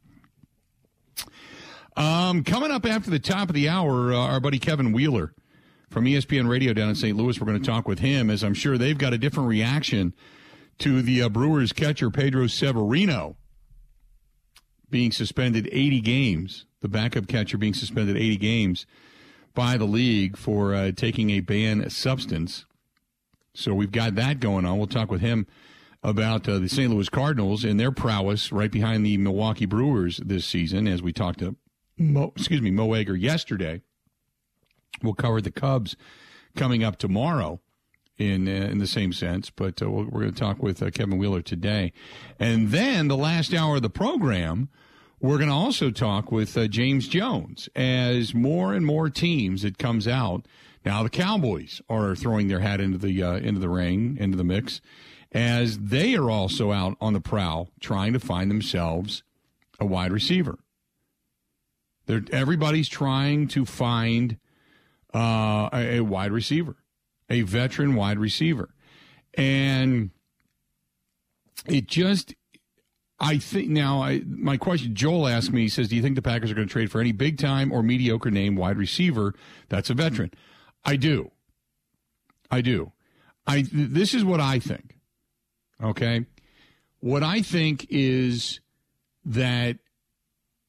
Um, 1.96 2.44
coming 2.44 2.70
up 2.70 2.86
after 2.86 3.10
the 3.10 3.18
top 3.18 3.48
of 3.48 3.54
the 3.54 3.68
hour, 3.68 4.12
uh, 4.12 4.16
our 4.16 4.40
buddy 4.40 4.58
Kevin 4.58 4.92
Wheeler 4.92 5.34
from 5.90 6.06
ESPN 6.06 6.48
Radio 6.48 6.72
down 6.72 6.88
in 6.88 6.94
St. 6.94 7.16
Louis. 7.16 7.38
We're 7.38 7.46
going 7.46 7.60
to 7.60 7.66
talk 7.66 7.86
with 7.86 7.98
him, 7.98 8.30
as 8.30 8.42
I'm 8.42 8.54
sure 8.54 8.78
they've 8.78 8.96
got 8.96 9.12
a 9.12 9.18
different 9.18 9.48
reaction 9.48 10.14
to 10.78 11.02
the 11.02 11.22
uh, 11.22 11.28
Brewers 11.28 11.72
catcher 11.72 12.10
Pedro 12.10 12.46
Severino 12.46 13.36
being 14.88 15.12
suspended 15.12 15.68
80 15.70 16.00
games. 16.00 16.66
The 16.80 16.88
backup 16.88 17.26
catcher 17.28 17.58
being 17.58 17.74
suspended 17.74 18.16
80 18.16 18.36
games 18.38 18.86
by 19.54 19.76
the 19.76 19.84
league 19.84 20.36
for 20.36 20.74
uh, 20.74 20.92
taking 20.92 21.30
a 21.30 21.40
banned 21.40 21.92
substance. 21.92 22.64
So 23.54 23.74
we've 23.74 23.92
got 23.92 24.14
that 24.14 24.40
going 24.40 24.64
on. 24.64 24.78
We'll 24.78 24.86
talk 24.86 25.10
with 25.10 25.20
him 25.20 25.46
about 26.02 26.48
uh, 26.48 26.58
the 26.58 26.68
St. 26.68 26.90
Louis 26.90 27.08
Cardinals 27.08 27.64
and 27.64 27.78
their 27.78 27.92
prowess 27.92 28.50
right 28.50 28.70
behind 28.70 29.04
the 29.06 29.16
Milwaukee 29.18 29.66
Brewers 29.66 30.18
this 30.18 30.46
season, 30.46 30.88
as 30.88 31.02
we 31.02 31.12
talked 31.12 31.40
to 31.40 31.56
Mo, 31.98 32.32
excuse 32.34 32.62
me, 32.62 32.70
Mo 32.70 32.94
Egger 32.94 33.14
yesterday. 33.14 33.82
We'll 35.02 35.14
cover 35.14 35.40
the 35.40 35.50
Cubs 35.50 35.96
coming 36.56 36.82
up 36.82 36.96
tomorrow 36.96 37.60
in 38.18 38.48
uh, 38.48 38.68
in 38.68 38.78
the 38.78 38.86
same 38.86 39.12
sense, 39.12 39.50
but 39.50 39.82
uh, 39.82 39.90
we're 39.90 40.22
going 40.22 40.32
to 40.32 40.38
talk 40.38 40.62
with 40.62 40.82
uh, 40.82 40.90
Kevin 40.90 41.18
Wheeler 41.18 41.42
today, 41.42 41.92
and 42.38 42.70
then 42.70 43.08
the 43.08 43.16
last 43.16 43.54
hour 43.54 43.76
of 43.76 43.82
the 43.82 43.90
program, 43.90 44.68
we're 45.22 45.38
going 45.38 45.48
to 45.48 45.54
also 45.54 45.90
talk 45.90 46.32
with 46.32 46.58
uh, 46.58 46.66
James 46.66 47.08
Jones 47.08 47.68
as 47.76 48.34
more 48.34 48.74
and 48.74 48.84
more 48.84 49.08
teams 49.08 49.64
it 49.64 49.78
comes 49.78 50.08
out. 50.08 50.44
Now 50.84 51.04
the 51.04 51.10
Cowboys 51.10 51.80
are 51.88 52.16
throwing 52.16 52.48
their 52.48 52.58
hat 52.60 52.80
into 52.80 52.98
the 52.98 53.22
uh, 53.22 53.36
into 53.36 53.60
the 53.60 53.68
ring, 53.68 54.16
into 54.18 54.36
the 54.36 54.44
mix, 54.44 54.80
as 55.30 55.78
they 55.78 56.16
are 56.16 56.28
also 56.28 56.72
out 56.72 56.96
on 57.00 57.12
the 57.12 57.20
prowl 57.20 57.70
trying 57.80 58.12
to 58.12 58.20
find 58.20 58.50
themselves 58.50 59.22
a 59.78 59.86
wide 59.86 60.12
receiver. 60.12 60.58
They're, 62.06 62.24
everybody's 62.32 62.88
trying 62.88 63.46
to 63.48 63.64
find 63.64 64.38
uh, 65.14 65.68
a, 65.72 65.98
a 65.98 66.00
wide 66.00 66.32
receiver, 66.32 66.76
a 67.30 67.42
veteran 67.42 67.94
wide 67.94 68.18
receiver. 68.18 68.70
And 69.34 70.10
it 71.66 71.86
just, 71.86 72.34
I 73.22 73.38
think 73.38 73.68
now, 73.68 74.02
I, 74.02 74.22
my 74.26 74.56
question, 74.56 74.96
Joel 74.96 75.28
asked 75.28 75.52
me, 75.52 75.62
he 75.62 75.68
says, 75.68 75.88
Do 75.88 75.94
you 75.94 76.02
think 76.02 76.16
the 76.16 76.22
Packers 76.22 76.50
are 76.50 76.54
going 76.54 76.66
to 76.66 76.72
trade 76.72 76.90
for 76.90 77.00
any 77.00 77.12
big 77.12 77.38
time 77.38 77.70
or 77.70 77.80
mediocre 77.80 78.32
name 78.32 78.56
wide 78.56 78.76
receiver 78.76 79.32
that's 79.68 79.90
a 79.90 79.94
veteran? 79.94 80.32
I 80.84 80.96
do. 80.96 81.30
I 82.50 82.60
do. 82.62 82.90
I 83.46 83.64
this 83.72 84.12
is 84.12 84.24
what 84.24 84.40
I 84.40 84.58
think. 84.58 84.98
Okay? 85.82 86.26
What 86.98 87.22
I 87.22 87.42
think 87.42 87.86
is 87.90 88.60
that 89.24 89.78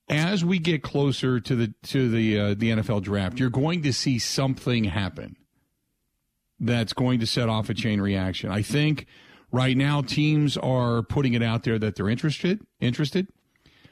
as 0.08 0.46
we 0.46 0.60
get 0.60 0.84
closer 0.84 1.40
to 1.40 1.56
the 1.56 1.74
to 1.84 2.08
the 2.08 2.40
uh, 2.40 2.48
the 2.50 2.70
NFL 2.70 3.02
draft, 3.02 3.40
you're 3.40 3.50
going 3.50 3.82
to 3.82 3.92
see 3.92 4.20
something 4.20 4.84
happen 4.84 5.38
that's 6.60 6.94
going 6.94 7.20
to 7.20 7.26
set 7.26 7.50
off 7.50 7.70
a 7.70 7.74
chain 7.74 8.00
reaction. 8.00 8.52
I 8.52 8.62
think 8.62 9.08
right 9.54 9.78
now 9.78 10.02
teams 10.02 10.58
are 10.58 11.02
putting 11.04 11.34
it 11.34 11.44
out 11.44 11.64
there 11.64 11.80
that 11.80 11.96
they're 11.96 12.10
interested 12.10 12.60
interested. 12.82 13.30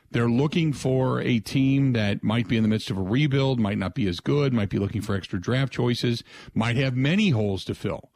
They're 0.10 0.30
looking 0.30 0.74
for 0.74 1.22
a 1.22 1.40
team 1.40 1.94
that 1.94 2.22
might 2.22 2.50
be 2.50 2.58
in 2.58 2.64
the 2.64 2.70
midst 2.70 2.90
of 2.90 2.98
a 2.98 3.02
rebuild, 3.02 3.62
might 3.62 3.78
not 3.78 3.96
be 3.96 4.10
as 4.10 4.20
good, 4.20 4.52
might 4.52 4.70
be 4.70 4.78
looking 4.78 5.02
for 5.02 5.16
extra 5.16 5.40
draft 5.40 5.72
choices, 5.72 6.22
might 6.54 6.76
have 6.76 6.98
many 6.98 7.30
holes 7.30 7.64
to 7.64 7.74
fill. 7.74 8.12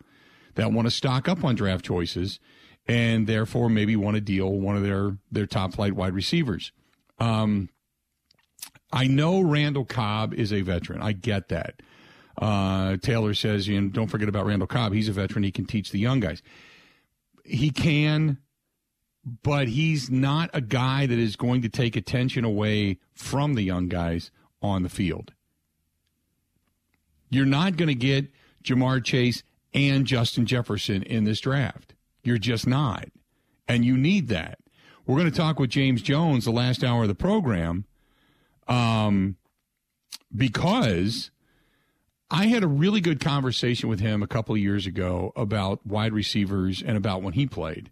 That 0.56 0.74
want 0.74 0.88
to 0.88 0.92
stock 0.92 1.30
up 1.30 1.46
on 1.46 1.56
draft 1.56 1.86
choices 1.86 2.40
and 2.86 3.28
therefore 3.28 3.70
maybe 3.70 3.96
want 3.96 4.16
to 4.16 4.22
deal 4.22 4.52
one 4.52 4.76
of 4.76 4.84
their 4.84 5.18
their 5.32 5.46
top 5.46 5.74
flight 5.74 5.94
wide 5.94 6.14
receivers. 6.14 6.72
Um, 7.20 7.70
I 8.92 9.08
know 9.08 9.42
Randall 9.42 9.86
Cobb 9.86 10.34
is 10.34 10.52
a 10.52 10.62
veteran. 10.62 11.02
I 11.02 11.14
get 11.14 11.50
that. 11.50 11.82
Uh, 12.38 12.98
Taylor 12.98 13.34
says, 13.34 13.68
you 13.68 13.80
know, 13.80 13.90
don't 13.90 14.08
forget 14.08 14.28
about 14.28 14.46
Randall 14.46 14.68
Cobb. 14.68 14.94
He's 14.94 15.10
a 15.10 15.14
veteran. 15.14 15.44
He 15.44 15.52
can 15.52 15.66
teach 15.66 15.92
the 15.92 16.00
young 16.00 16.20
guys. 16.20 16.42
He 17.46 17.70
can, 17.70 18.40
but 19.44 19.68
he's 19.68 20.10
not 20.10 20.50
a 20.54 20.62
guy 20.62 21.06
that 21.06 21.18
is 21.18 21.36
going 21.36 21.62
to 21.62 21.70
take 21.70 21.96
attention 21.96 22.44
away 22.44 23.00
from 23.14 23.54
the 23.54 23.62
young 23.62 23.88
guys 23.88 24.32
on 24.62 24.84
the 24.84 24.90
field. 24.90 25.34
You're 27.30 27.46
not 27.46 27.78
going 27.78 27.88
to 27.88 27.96
get 27.96 28.32
Ja'Marr 28.64 29.04
Chase 29.04 29.44
and 29.74 30.06
Justin 30.06 30.46
Jefferson 30.46 31.04
in 31.04 31.24
this 31.24 31.40
draft. 31.40 31.94
You're 32.24 32.38
just 32.38 32.66
not. 32.66 33.10
And 33.68 33.84
you 33.84 33.98
need 33.98 34.28
that. 34.30 34.60
We're 35.06 35.18
going 35.18 35.32
to 35.32 35.38
talk 35.38 35.60
with 35.60 35.70
James 35.70 36.02
Jones 36.02 36.46
the 36.46 36.52
last 36.52 36.84
hour 36.84 37.04
of 37.04 37.08
the 37.08 37.16
program 37.16 37.86
um, 38.68 39.36
because 40.36 41.30
I 42.30 42.48
had 42.48 42.64
a 42.64 42.68
really 42.68 43.02
good 43.02 43.20
conversation 43.20 43.90
with 43.90 44.00
him 44.00 44.24
a 44.24 44.28
couple 44.28 44.56
of 44.56 44.62
years 44.62 44.88
ago 44.88 45.32
about 45.36 45.86
wide 45.86 46.14
receivers 46.14 46.82
and 46.82 46.98
about 46.98 47.22
when 47.22 47.34
he 47.34 47.46
played 47.46 47.92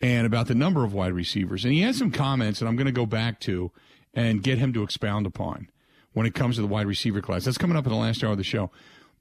and 0.00 0.26
about 0.26 0.46
the 0.46 0.54
number 0.54 0.84
of 0.84 0.92
wide 0.92 1.12
receivers. 1.12 1.64
And 1.64 1.74
he 1.74 1.80
had 1.80 1.96
some 1.96 2.10
comments 2.10 2.60
that 2.60 2.66
I'm 2.66 2.76
going 2.76 2.86
to 2.86 2.92
go 2.92 3.06
back 3.06 3.40
to 3.40 3.72
and 4.14 4.42
get 4.42 4.58
him 4.58 4.72
to 4.74 4.82
expound 4.82 5.26
upon 5.26 5.68
when 6.12 6.24
it 6.24 6.34
comes 6.34 6.56
to 6.56 6.62
the 6.62 6.68
wide 6.68 6.86
receiver 6.86 7.20
class. 7.20 7.44
That's 7.44 7.58
coming 7.58 7.76
up 7.76 7.84
in 7.84 7.92
the 7.92 7.98
last 7.98 8.22
hour 8.22 8.32
of 8.32 8.38
the 8.38 8.44
show. 8.44 8.70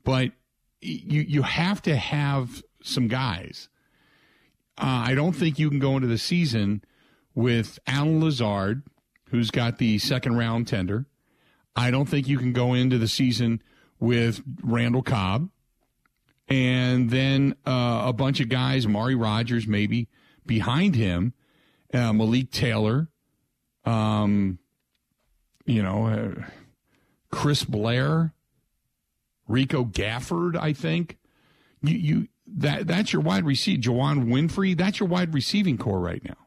But 0.03 0.31
you 0.81 1.21
you 1.21 1.41
have 1.41 1.81
to 1.83 1.95
have 1.95 2.63
some 2.83 3.07
guys. 3.07 3.69
Uh, 4.77 5.05
I 5.07 5.15
don't 5.15 5.33
think 5.33 5.57
you 5.57 5.69
can 5.69 5.79
go 5.79 5.95
into 5.95 6.07
the 6.07 6.19
season 6.19 6.83
with 7.33 7.79
Allen 7.87 8.21
Lazard– 8.21 8.83
who's 9.29 9.51
got 9.51 9.77
the 9.77 9.97
second 9.99 10.37
round 10.37 10.67
tender. 10.67 11.05
I 11.75 11.91
don't 11.91 12.07
think 12.07 12.27
you 12.27 12.37
can 12.37 12.53
go 12.53 12.73
into 12.73 12.97
the 12.97 13.07
season 13.07 13.61
with 13.99 14.41
Randall 14.63 15.03
Cobb 15.03 15.49
and 16.49 17.09
then 17.09 17.55
uh, 17.65 18.03
a 18.05 18.13
bunch 18.13 18.39
of 18.39 18.49
guys, 18.49 18.87
Mari 18.87 19.15
Rodgers 19.15 19.67
maybe 19.67 20.07
behind 20.45 20.95
him, 20.95 21.33
uh, 21.93 22.13
Malik 22.13 22.51
Taylor, 22.51 23.09
um, 23.85 24.59
you 25.65 25.83
know, 25.83 26.07
uh, 26.07 26.45
Chris 27.31 27.63
Blair, 27.63 28.33
Rico 29.47 29.83
Gafford. 29.83 30.57
I 30.57 30.71
think 30.73 31.17
you 31.81 31.97
you 31.97 32.27
that 32.47 32.87
that's 32.87 33.11
your 33.11 33.21
wide 33.21 33.45
receiver. 33.45 33.81
Juwann 33.81 34.27
Winfree, 34.27 34.77
that's 34.77 34.99
your 34.99 35.09
wide 35.09 35.33
receiving 35.33 35.77
core 35.77 35.99
right 35.99 36.23
now. 36.23 36.37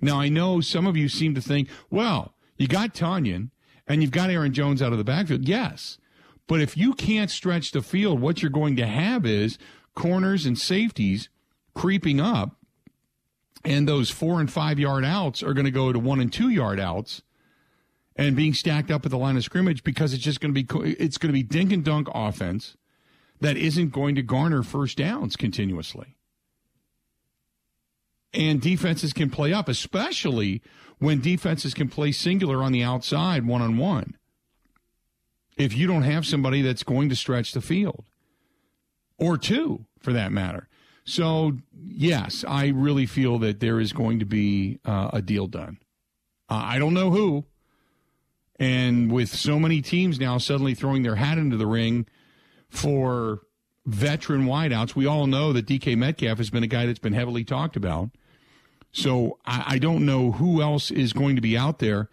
Now, 0.00 0.18
I 0.18 0.28
know 0.28 0.60
some 0.60 0.86
of 0.86 0.96
you 0.96 1.08
seem 1.08 1.34
to 1.34 1.40
think, 1.40 1.68
well, 1.88 2.34
you 2.56 2.66
got 2.66 2.92
Tonyan 2.92 3.50
and 3.86 4.02
you've 4.02 4.10
got 4.10 4.30
Aaron 4.30 4.52
Jones 4.52 4.82
out 4.82 4.92
of 4.92 4.98
the 4.98 5.04
backfield. 5.04 5.48
Yes. 5.48 5.98
But 6.46 6.60
if 6.60 6.76
you 6.76 6.94
can't 6.94 7.30
stretch 7.30 7.70
the 7.70 7.82
field, 7.82 8.20
what 8.20 8.42
you're 8.42 8.50
going 8.50 8.76
to 8.76 8.86
have 8.86 9.24
is 9.24 9.58
corners 9.94 10.46
and 10.46 10.58
safeties 10.58 11.28
creeping 11.74 12.20
up, 12.20 12.56
and 13.64 13.88
those 13.88 14.10
four 14.10 14.40
and 14.40 14.50
five 14.50 14.78
yard 14.78 15.04
outs 15.04 15.42
are 15.42 15.54
going 15.54 15.64
to 15.64 15.70
go 15.70 15.92
to 15.92 15.98
one 15.98 16.20
and 16.20 16.32
two 16.32 16.48
yard 16.48 16.80
outs 16.80 17.22
and 18.16 18.36
being 18.36 18.54
stacked 18.54 18.90
up 18.90 19.04
at 19.04 19.10
the 19.10 19.18
line 19.18 19.36
of 19.36 19.44
scrimmage 19.44 19.84
because 19.84 20.12
it's 20.12 20.22
just 20.22 20.40
going 20.40 20.52
to 20.52 20.62
be 20.62 20.94
it's 20.98 21.16
going 21.16 21.28
to 21.28 21.32
be 21.32 21.42
dink 21.42 21.72
and 21.72 21.84
dunk 21.84 22.08
offense 22.12 22.76
that 23.40 23.56
isn't 23.56 23.90
going 23.90 24.14
to 24.14 24.22
garner 24.22 24.62
first 24.62 24.98
downs 24.98 25.36
continuously. 25.36 26.16
And 28.34 28.60
defenses 28.60 29.12
can 29.12 29.30
play 29.30 29.52
up, 29.52 29.68
especially 29.68 30.62
when 30.98 31.20
defenses 31.20 31.74
can 31.74 31.88
play 31.88 32.12
singular 32.12 32.62
on 32.62 32.72
the 32.72 32.82
outside 32.82 33.46
one 33.46 33.60
on 33.60 33.76
one. 33.76 34.16
If 35.56 35.76
you 35.76 35.86
don't 35.86 36.02
have 36.02 36.24
somebody 36.24 36.62
that's 36.62 36.82
going 36.82 37.10
to 37.10 37.16
stretch 37.16 37.52
the 37.52 37.60
field, 37.60 38.04
or 39.22 39.38
two 39.38 39.86
for 40.00 40.12
that 40.12 40.32
matter. 40.32 40.68
So, 41.04 41.58
yes, 41.80 42.44
I 42.46 42.68
really 42.68 43.06
feel 43.06 43.38
that 43.38 43.60
there 43.60 43.80
is 43.80 43.92
going 43.92 44.18
to 44.18 44.24
be 44.24 44.78
uh, 44.84 45.10
a 45.12 45.22
deal 45.22 45.46
done. 45.46 45.78
Uh, 46.48 46.62
I 46.64 46.78
don't 46.78 46.94
know 46.94 47.10
who. 47.10 47.44
And 48.58 49.10
with 49.10 49.28
so 49.28 49.58
many 49.58 49.80
teams 49.80 50.20
now 50.20 50.38
suddenly 50.38 50.74
throwing 50.74 51.02
their 51.02 51.16
hat 51.16 51.38
into 51.38 51.56
the 51.56 51.66
ring 51.66 52.06
for 52.68 53.40
veteran 53.86 54.44
wideouts, 54.44 54.94
we 54.94 55.06
all 55.06 55.26
know 55.26 55.52
that 55.52 55.66
DK 55.66 55.96
Metcalf 55.96 56.38
has 56.38 56.50
been 56.50 56.62
a 56.62 56.68
guy 56.68 56.86
that's 56.86 56.98
been 56.98 57.14
heavily 57.14 57.44
talked 57.44 57.76
about. 57.76 58.10
So 58.92 59.38
I, 59.44 59.64
I 59.66 59.78
don't 59.78 60.04
know 60.04 60.32
who 60.32 60.62
else 60.62 60.90
is 60.90 61.12
going 61.12 61.36
to 61.36 61.42
be 61.42 61.56
out 61.56 61.78
there 61.78 62.08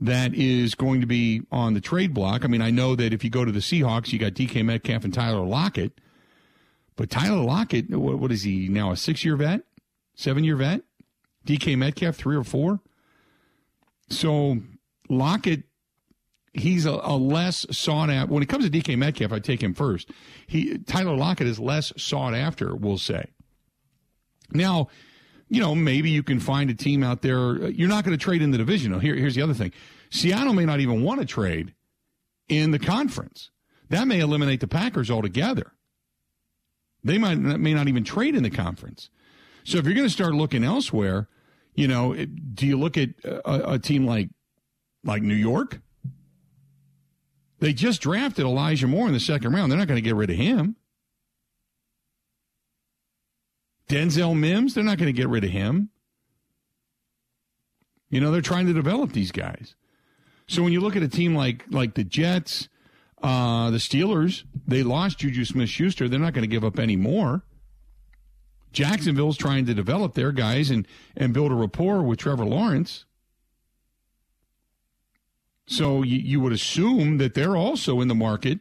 that 0.00 0.34
is 0.34 0.74
going 0.74 1.00
to 1.00 1.06
be 1.06 1.42
on 1.50 1.74
the 1.74 1.80
trade 1.80 2.12
block. 2.12 2.44
I 2.44 2.48
mean, 2.48 2.60
I 2.60 2.70
know 2.70 2.94
that 2.96 3.12
if 3.12 3.24
you 3.24 3.30
go 3.30 3.44
to 3.44 3.52
the 3.52 3.60
Seahawks, 3.60 4.12
you 4.12 4.18
got 4.18 4.32
DK 4.32 4.64
Metcalf 4.64 5.04
and 5.04 5.14
Tyler 5.14 5.44
Lockett. 5.44 6.00
But 6.96 7.10
Tyler 7.10 7.42
Lockett, 7.42 7.90
what, 7.90 8.18
what 8.18 8.32
is 8.32 8.42
he 8.42 8.68
now? 8.68 8.92
A 8.92 8.96
six 8.96 9.24
year 9.24 9.36
vet? 9.36 9.62
Seven 10.14 10.44
year 10.44 10.56
vet? 10.56 10.82
DK 11.46 11.76
Metcalf, 11.78 12.16
three 12.16 12.36
or 12.36 12.44
four? 12.44 12.80
So 14.10 14.58
Lockett, 15.08 15.64
he's 16.52 16.86
a, 16.86 17.00
a 17.02 17.16
less 17.16 17.66
sought 17.70 18.10
after. 18.10 18.32
When 18.32 18.42
it 18.42 18.48
comes 18.48 18.68
to 18.68 18.70
DK 18.70 18.98
Metcalf, 18.98 19.32
I 19.32 19.38
take 19.38 19.62
him 19.62 19.74
first. 19.74 20.10
He 20.46 20.78
Tyler 20.78 21.16
Lockett 21.16 21.46
is 21.46 21.58
less 21.58 21.92
sought 21.96 22.34
after, 22.34 22.74
we'll 22.74 22.98
say. 22.98 23.26
Now, 24.52 24.88
you 25.48 25.60
know, 25.60 25.74
maybe 25.74 26.10
you 26.10 26.22
can 26.22 26.40
find 26.40 26.70
a 26.70 26.74
team 26.74 27.02
out 27.02 27.22
there. 27.22 27.68
You're 27.68 27.88
not 27.88 28.04
going 28.04 28.16
to 28.16 28.22
trade 28.22 28.42
in 28.42 28.50
the 28.50 28.58
division. 28.58 28.98
Here, 29.00 29.14
here's 29.14 29.34
the 29.34 29.42
other 29.42 29.54
thing 29.54 29.72
Seattle 30.10 30.52
may 30.52 30.64
not 30.64 30.80
even 30.80 31.02
want 31.02 31.20
to 31.20 31.26
trade 31.26 31.74
in 32.48 32.70
the 32.70 32.78
conference. 32.78 33.50
That 33.88 34.08
may 34.08 34.20
eliminate 34.20 34.60
the 34.60 34.68
Packers 34.68 35.10
altogether. 35.10 35.72
They 37.04 37.18
might 37.18 37.38
may 37.38 37.74
not 37.74 37.88
even 37.88 38.02
trade 38.02 38.34
in 38.34 38.42
the 38.42 38.50
conference. 38.50 39.10
So 39.64 39.78
if 39.78 39.84
you're 39.84 39.94
going 39.94 40.06
to 40.06 40.12
start 40.12 40.34
looking 40.34 40.64
elsewhere, 40.64 41.28
you 41.74 41.86
know, 41.86 42.14
do 42.14 42.66
you 42.66 42.78
look 42.78 42.96
at 42.96 43.10
a, 43.24 43.74
a 43.74 43.78
team 43.78 44.06
like 44.06 44.30
like 45.04 45.22
New 45.22 45.34
York? 45.34 45.80
They 47.60 47.72
just 47.72 48.02
drafted 48.02 48.44
Elijah 48.44 48.86
Moore 48.86 49.06
in 49.06 49.12
the 49.12 49.20
second 49.20 49.54
round. 49.54 49.70
They're 49.70 49.78
not 49.78 49.88
going 49.88 49.96
to 49.96 50.02
get 50.02 50.14
rid 50.14 50.30
of 50.30 50.36
him. 50.36 50.76
Denzel 53.88 54.36
Mims, 54.36 54.74
they're 54.74 54.84
not 54.84 54.98
going 54.98 55.12
to 55.12 55.16
get 55.16 55.28
rid 55.28 55.44
of 55.44 55.50
him. 55.50 55.90
You 58.10 58.20
know, 58.20 58.30
they're 58.30 58.40
trying 58.40 58.66
to 58.66 58.72
develop 58.72 59.12
these 59.12 59.32
guys. 59.32 59.74
So 60.48 60.62
when 60.62 60.72
you 60.72 60.80
look 60.80 60.96
at 60.96 61.02
a 61.02 61.08
team 61.08 61.34
like 61.34 61.64
like 61.70 61.94
the 61.94 62.04
Jets, 62.04 62.68
uh, 63.22 63.70
the 63.70 63.78
Steelers, 63.78 64.44
they 64.66 64.82
lost 64.82 65.18
Juju 65.18 65.44
Smith 65.44 65.68
Schuster. 65.68 66.08
They're 66.08 66.20
not 66.20 66.32
going 66.32 66.42
to 66.42 66.48
give 66.48 66.64
up 66.64 66.78
any 66.78 66.96
more. 66.96 67.42
Jacksonville's 68.72 69.38
trying 69.38 69.64
to 69.66 69.74
develop 69.74 70.14
their 70.14 70.32
guys 70.32 70.70
and, 70.70 70.86
and 71.16 71.32
build 71.32 71.50
a 71.50 71.54
rapport 71.54 72.02
with 72.02 72.18
Trevor 72.18 72.44
Lawrence. 72.44 73.06
So 75.66 76.02
you, 76.02 76.18
you 76.18 76.40
would 76.40 76.52
assume 76.52 77.16
that 77.16 77.34
they're 77.34 77.56
also 77.56 78.00
in 78.00 78.08
the 78.08 78.14
market 78.14 78.60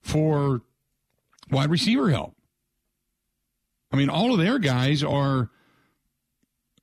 for 0.00 0.62
wide 1.50 1.70
receiver 1.70 2.10
help. 2.10 2.33
I 3.94 3.96
mean, 3.96 4.10
all 4.10 4.32
of 4.32 4.40
their 4.40 4.58
guys 4.58 5.04
are, 5.04 5.50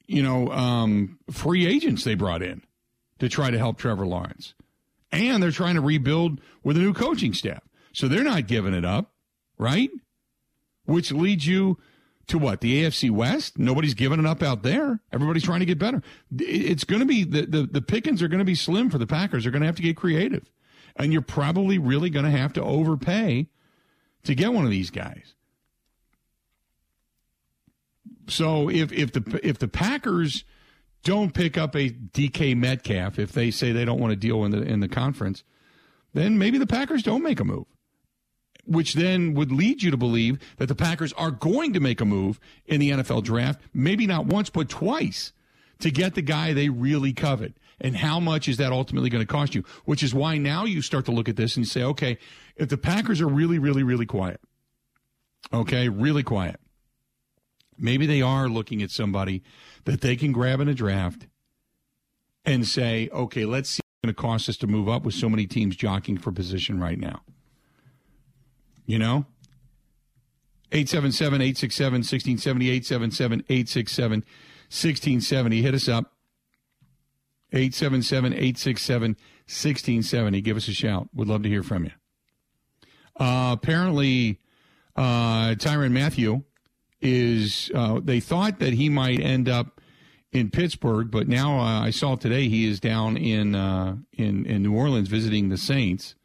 you 0.07 0.23
know, 0.23 0.49
um, 0.49 1.19
free 1.29 1.67
agents 1.67 2.05
they 2.05 2.15
brought 2.15 2.41
in 2.41 2.61
to 3.19 3.27
try 3.27 3.51
to 3.51 3.57
help 3.57 3.77
Trevor 3.77 4.07
Lawrence 4.07 4.53
and 5.11 5.43
they're 5.43 5.51
trying 5.51 5.75
to 5.75 5.81
rebuild 5.81 6.39
with 6.63 6.77
a 6.77 6.79
new 6.79 6.93
coaching 6.93 7.33
staff. 7.33 7.63
So 7.91 8.07
they're 8.07 8.23
not 8.23 8.47
giving 8.47 8.73
it 8.73 8.85
up, 8.85 9.11
right? 9.57 9.89
Which 10.85 11.11
leads 11.11 11.45
you 11.45 11.79
to 12.27 12.37
what? 12.37 12.61
The 12.61 12.81
AFC 12.81 13.11
West? 13.11 13.59
Nobody's 13.59 13.93
giving 13.93 14.21
it 14.21 14.25
up 14.25 14.41
out 14.41 14.63
there. 14.63 15.01
Everybody's 15.11 15.43
trying 15.43 15.59
to 15.59 15.65
get 15.65 15.79
better. 15.79 16.01
It's 16.39 16.85
going 16.85 17.01
to 17.01 17.05
be 17.05 17.25
the, 17.25 17.45
the, 17.45 17.63
the 17.63 17.81
pickings 17.81 18.23
are 18.23 18.29
going 18.29 18.39
to 18.39 18.45
be 18.45 18.55
slim 18.55 18.89
for 18.89 18.99
the 18.99 19.05
Packers. 19.05 19.43
They're 19.43 19.51
going 19.51 19.63
to 19.63 19.67
have 19.67 19.75
to 19.75 19.81
get 19.81 19.97
creative. 19.97 20.49
And 20.95 21.11
you're 21.11 21.21
probably 21.21 21.77
really 21.77 22.09
going 22.09 22.23
to 22.23 22.31
have 22.31 22.53
to 22.53 22.63
overpay 22.63 23.49
to 24.23 24.33
get 24.33 24.53
one 24.53 24.63
of 24.63 24.71
these 24.71 24.91
guys. 24.91 25.33
So 28.27 28.69
if 28.69 28.91
if 28.91 29.13
the 29.13 29.39
if 29.43 29.59
the 29.59 29.67
Packers 29.67 30.43
don't 31.03 31.33
pick 31.33 31.57
up 31.57 31.75
a 31.75 31.89
DK 31.89 32.55
Metcalf 32.55 33.17
if 33.17 33.31
they 33.31 33.51
say 33.51 33.71
they 33.71 33.85
don't 33.85 33.99
want 33.99 34.11
to 34.11 34.15
deal 34.15 34.43
in 34.45 34.51
the 34.51 34.61
in 34.61 34.79
the 34.79 34.87
conference, 34.87 35.43
then 36.13 36.37
maybe 36.37 36.57
the 36.57 36.67
Packers 36.67 37.03
don't 37.03 37.23
make 37.23 37.39
a 37.39 37.45
move. 37.45 37.65
Which 38.65 38.93
then 38.93 39.33
would 39.33 39.51
lead 39.51 39.81
you 39.81 39.89
to 39.89 39.97
believe 39.97 40.39
that 40.57 40.67
the 40.67 40.75
Packers 40.75 41.13
are 41.13 41.31
going 41.31 41.73
to 41.73 41.79
make 41.79 41.99
a 41.99 42.05
move 42.05 42.39
in 42.65 42.79
the 42.79 42.91
NFL 42.91 43.23
draft, 43.23 43.59
maybe 43.73 44.05
not 44.05 44.27
once, 44.27 44.51
but 44.51 44.69
twice, 44.69 45.33
to 45.79 45.89
get 45.89 46.13
the 46.13 46.21
guy 46.21 46.53
they 46.53 46.69
really 46.69 47.11
covet. 47.11 47.57
And 47.79 47.97
how 47.97 48.19
much 48.19 48.47
is 48.47 48.57
that 48.57 48.71
ultimately 48.71 49.09
going 49.09 49.25
to 49.25 49.31
cost 49.31 49.55
you? 49.55 49.63
Which 49.85 50.03
is 50.03 50.13
why 50.13 50.37
now 50.37 50.65
you 50.65 50.83
start 50.83 51.05
to 51.05 51.11
look 51.11 51.27
at 51.27 51.35
this 51.35 51.57
and 51.57 51.67
say, 51.67 51.81
okay, 51.81 52.19
if 52.55 52.69
the 52.69 52.77
Packers 52.77 53.19
are 53.19 53.27
really, 53.27 53.57
really, 53.57 53.81
really 53.81 54.05
quiet, 54.05 54.39
okay, 55.51 55.89
really 55.89 56.21
quiet, 56.21 56.59
maybe 57.77 58.05
they 58.05 58.21
are 58.21 58.47
looking 58.47 58.81
at 58.81 58.91
somebody 58.91 59.43
that 59.85 60.01
they 60.01 60.15
can 60.15 60.31
grab 60.31 60.59
in 60.59 60.67
a 60.67 60.73
draft 60.73 61.27
and 62.45 62.67
say, 62.67 63.09
okay, 63.11 63.45
let's 63.45 63.69
see 63.69 63.81
what's 63.81 64.05
going 64.05 64.15
to 64.15 64.21
cost 64.21 64.49
us 64.49 64.57
to 64.57 64.67
move 64.67 64.89
up 64.89 65.03
with 65.03 65.13
so 65.13 65.29
many 65.29 65.45
teams 65.45 65.75
jockeying 65.75 66.17
for 66.17 66.31
position 66.31 66.79
right 66.79 66.99
now. 66.99 67.21
You 68.85 68.99
know? 68.99 69.25
877 70.73 71.41
867 71.41 71.93
1670, 71.99 72.69
877 72.69 73.39
867 73.49 74.19
1670. 74.19 75.61
Hit 75.61 75.73
us 75.73 75.89
up. 75.89 76.13
877 77.53 78.33
867 78.33 79.11
1670. 79.11 80.41
Give 80.41 80.55
us 80.55 80.69
a 80.69 80.73
shout. 80.73 81.09
Would 81.13 81.27
love 81.27 81.43
to 81.43 81.49
hear 81.49 81.63
from 81.63 81.83
you. 81.83 81.91
Uh, 83.19 83.51
apparently, 83.51 84.39
uh, 84.95 85.55
Tyrann 85.55 85.91
Mathieu 85.91 86.45
is 87.01 87.71
uh, 87.73 87.99
they 88.03 88.19
thought 88.19 88.59
that 88.59 88.73
he 88.73 88.89
might 88.89 89.19
end 89.19 89.49
up 89.49 89.81
in 90.31 90.49
Pittsburgh, 90.49 91.11
but 91.11 91.27
now 91.27 91.59
uh, 91.59 91.81
I 91.81 91.89
saw 91.89 92.15
today 92.15 92.47
he 92.47 92.65
is 92.65 92.79
down 92.79 93.17
in 93.17 93.55
uh, 93.55 93.97
in 94.13 94.45
in 94.45 94.63
New 94.63 94.75
Orleans 94.75 95.09
visiting 95.09 95.49
the 95.49 95.57
Saints. 95.57 96.15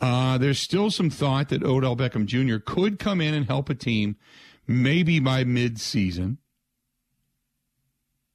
Uh, 0.00 0.38
there's 0.38 0.60
still 0.60 0.90
some 0.90 1.10
thought 1.10 1.48
that 1.48 1.64
Odell 1.64 1.96
Beckham 1.96 2.26
Jr. 2.26 2.58
could 2.58 3.00
come 3.00 3.20
in 3.20 3.34
and 3.34 3.46
help 3.46 3.68
a 3.68 3.74
team, 3.74 4.16
maybe 4.66 5.18
by 5.18 5.42
mid-season. 5.42 6.38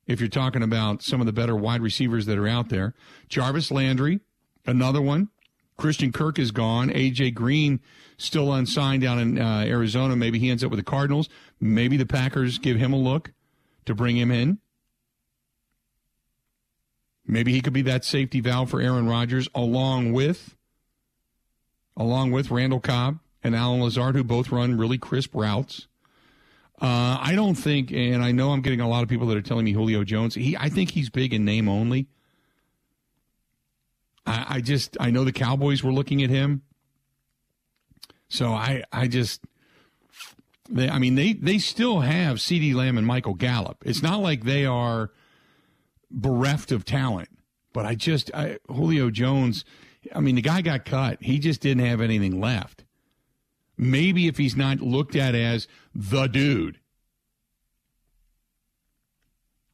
If 0.06 0.20
you're 0.20 0.28
talking 0.28 0.62
about 0.62 1.02
some 1.02 1.22
of 1.22 1.26
the 1.26 1.32
better 1.32 1.56
wide 1.56 1.82
receivers 1.82 2.26
that 2.26 2.38
are 2.38 2.48
out 2.48 2.68
there, 2.68 2.94
Jarvis 3.30 3.72
Landry, 3.72 4.20
another 4.66 5.02
one. 5.02 5.30
Christian 5.78 6.12
Kirk 6.12 6.38
is 6.38 6.52
gone. 6.52 6.89
AJ 6.89 7.34
Green 7.34 7.80
still 8.24 8.54
unsigned 8.54 9.02
down 9.02 9.20
in 9.20 9.40
uh, 9.40 9.64
Arizona. 9.68 10.16
Maybe 10.16 10.40
he 10.40 10.50
ends 10.50 10.64
up 10.64 10.72
with 10.72 10.80
the 10.80 10.84
Cardinals. 10.84 11.30
Maybe 11.60 11.98
the 11.98 12.06
Packers 12.06 12.58
give 12.58 12.78
him 12.78 12.94
a 12.94 12.98
look 12.98 13.32
to 13.86 13.94
bring 13.94 14.18
him 14.18 14.32
in. 14.32 14.60
Maybe 17.26 17.54
he 17.54 17.62
could 17.62 17.74
be 17.74 17.82
that 17.84 18.04
safety 18.04 18.42
valve 18.42 18.70
for 18.70 18.82
Aaron 18.82 19.08
Rodgers, 19.08 19.48
along 19.56 20.12
with, 20.12 20.56
along 21.96 22.32
with 22.32 22.52
Randall 22.52 22.82
Cobb 22.82 23.20
and 23.44 23.56
Allen 23.56 23.82
Lazard, 23.82 24.16
who 24.16 24.24
both 24.24 24.52
run 24.52 24.78
really 24.78 24.98
crisp 24.98 25.34
routes. 25.34 25.88
Uh, 26.82 27.18
I 27.22 27.34
don't 27.36 27.56
think, 27.56 27.92
and 27.92 28.22
I 28.22 28.32
know 28.32 28.52
I'm 28.52 28.62
getting 28.62 28.82
a 28.82 28.90
lot 28.90 29.04
of 29.04 29.10
people 29.10 29.28
that 29.28 29.38
are 29.38 29.42
telling 29.42 29.64
me 29.64 29.72
Julio 29.72 30.04
Jones. 30.04 30.36
He, 30.36 30.58
I 30.58 30.68
think 30.68 30.92
he's 30.92 31.10
big 31.10 31.34
in 31.34 31.46
name 31.46 31.70
only. 31.70 32.08
I, 34.26 34.46
I 34.50 34.62
just, 34.62 34.98
I 35.00 35.12
know 35.12 35.24
the 35.24 35.32
Cowboys 35.32 35.82
were 35.82 35.94
looking 35.94 36.24
at 36.24 36.30
him. 36.30 36.64
So 38.34 38.52
I, 38.52 38.84
I 38.91 39.08
just, 39.08 39.46
they, 40.67 40.89
I 40.89 40.98
mean, 40.98 41.13
they, 41.13 41.34
they 41.34 41.60
still 41.60 42.00
have 42.00 42.38
CeeDee 42.38 42.74
Lamb 42.74 42.98
and 42.98 43.06
Michael 43.06 43.36
Gallup. 43.36 43.84
It's 43.86 44.02
not 44.02 44.22
like 44.22 44.43
they 44.43 44.65
are 44.65 45.12
bereft 46.10 46.72
of 46.72 46.84
talent. 46.84 47.30
But 47.74 47.86
I 47.86 47.93
just 47.93 48.34
I, 48.34 48.58
Julio 48.67 49.12
Jones. 49.12 49.63
I 50.15 50.19
mean, 50.19 50.34
the 50.34 50.41
guy 50.41 50.63
got 50.63 50.84
cut. 50.84 51.22
He 51.22 51.38
just 51.38 51.62
didn't 51.62 51.86
have 51.86 52.02
anything 52.02 52.41
left. 52.41 52.86
Maybe 53.78 54.26
if 54.26 54.38
he's 54.38 54.56
not 54.56 54.80
looked 54.80 55.15
at 55.15 55.36
as 55.36 55.67
the 55.93 56.26
dude, 56.26 56.80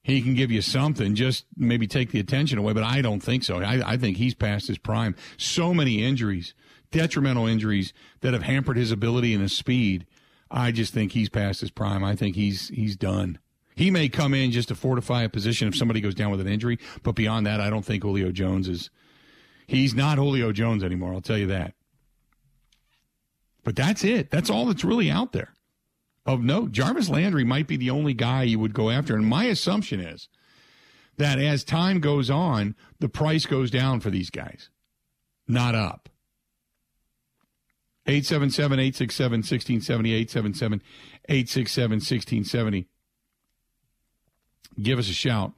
he 0.04 0.22
can 0.22 0.34
give 0.34 0.52
you 0.52 0.62
something, 0.62 1.16
just 1.16 1.46
maybe 1.56 1.88
take 1.88 2.12
the 2.12 2.20
attention 2.20 2.58
away. 2.58 2.74
But 2.74 2.84
I 2.84 3.02
don't 3.02 3.22
think 3.22 3.46
so. 3.46 3.62
I, 3.62 3.94
I 3.94 3.96
think 3.96 4.18
he's 4.18 4.36
past 4.36 4.68
his 4.68 4.78
prime. 4.78 5.16
So 5.38 5.74
many 5.74 6.04
injuries, 6.04 6.54
detrimental 6.92 7.48
injuries 7.48 7.94
that 8.22 8.34
have 8.34 8.44
hampered 8.44 8.78
his 8.78 8.92
ability 8.92 9.34
and 9.34 9.42
his 9.42 9.56
speed. 9.56 10.06
I 10.52 10.72
just 10.72 10.94
think 10.94 11.12
he's 11.12 11.30
past 11.30 11.62
his 11.62 11.72
prime. 11.72 12.04
I 12.04 12.16
think 12.16 12.36
he's 12.36 12.70
he's 12.70 12.96
done. 12.96 13.40
He 13.76 13.92
may 13.92 14.10
come 14.10 14.34
in 14.34 14.52
just 14.52 14.68
to 14.70 14.76
fortify 14.76 15.24
a 15.24 15.30
position 15.30 15.68
if 15.68 15.76
somebody 15.76 16.02
goes 16.02 16.16
down 16.16 16.32
with 16.32 16.42
an 16.42 16.48
injury, 16.48 16.80
but 17.02 17.16
beyond 17.16 17.46
that, 17.46 17.62
I 17.62 17.70
don't 17.70 17.86
think 17.86 18.04
Julio 18.04 18.32
Jones 18.32 18.68
is. 18.68 18.90
He's 19.68 19.94
not 19.94 20.18
Julio 20.18 20.52
Jones 20.52 20.84
anymore. 20.84 21.14
I'll 21.14 21.22
tell 21.22 21.38
you 21.38 21.48
that. 21.48 21.76
But 23.64 23.76
that's 23.76 24.04
it. 24.04 24.32
That's 24.32 24.50
all 24.50 24.66
that's 24.66 24.84
really 24.84 25.12
out 25.12 25.32
there 25.32 25.54
of 26.26 26.44
note. 26.44 26.72
Jarvis 26.72 27.10
Landry 27.10 27.44
might 27.44 27.68
be 27.68 27.78
the 27.78 27.90
only 27.90 28.14
guy 28.14 28.44
you 28.44 28.60
would 28.60 28.74
go 28.74 28.90
after. 28.90 29.16
And 29.16 29.26
my 29.26 29.46
assumption 29.46 30.00
is 30.00 30.28
that 31.18 31.40
as 31.40 31.64
time 31.64 32.00
goes 32.00 32.30
on, 32.30 32.76
the 33.00 33.10
price 33.10 33.46
goes 33.46 33.72
down 33.72 34.00
for 34.00 34.10
these 34.10 34.30
guys, 34.30 34.70
not 35.48 35.76
up. 35.76 36.10
877 38.10 38.80
867 38.80 39.32
1670, 39.40 40.14
877 40.14 40.82
867 41.30 41.92
1670. 41.92 42.88
Give 44.82 44.98
us 44.98 45.10
a 45.10 45.14
shout. 45.14 45.54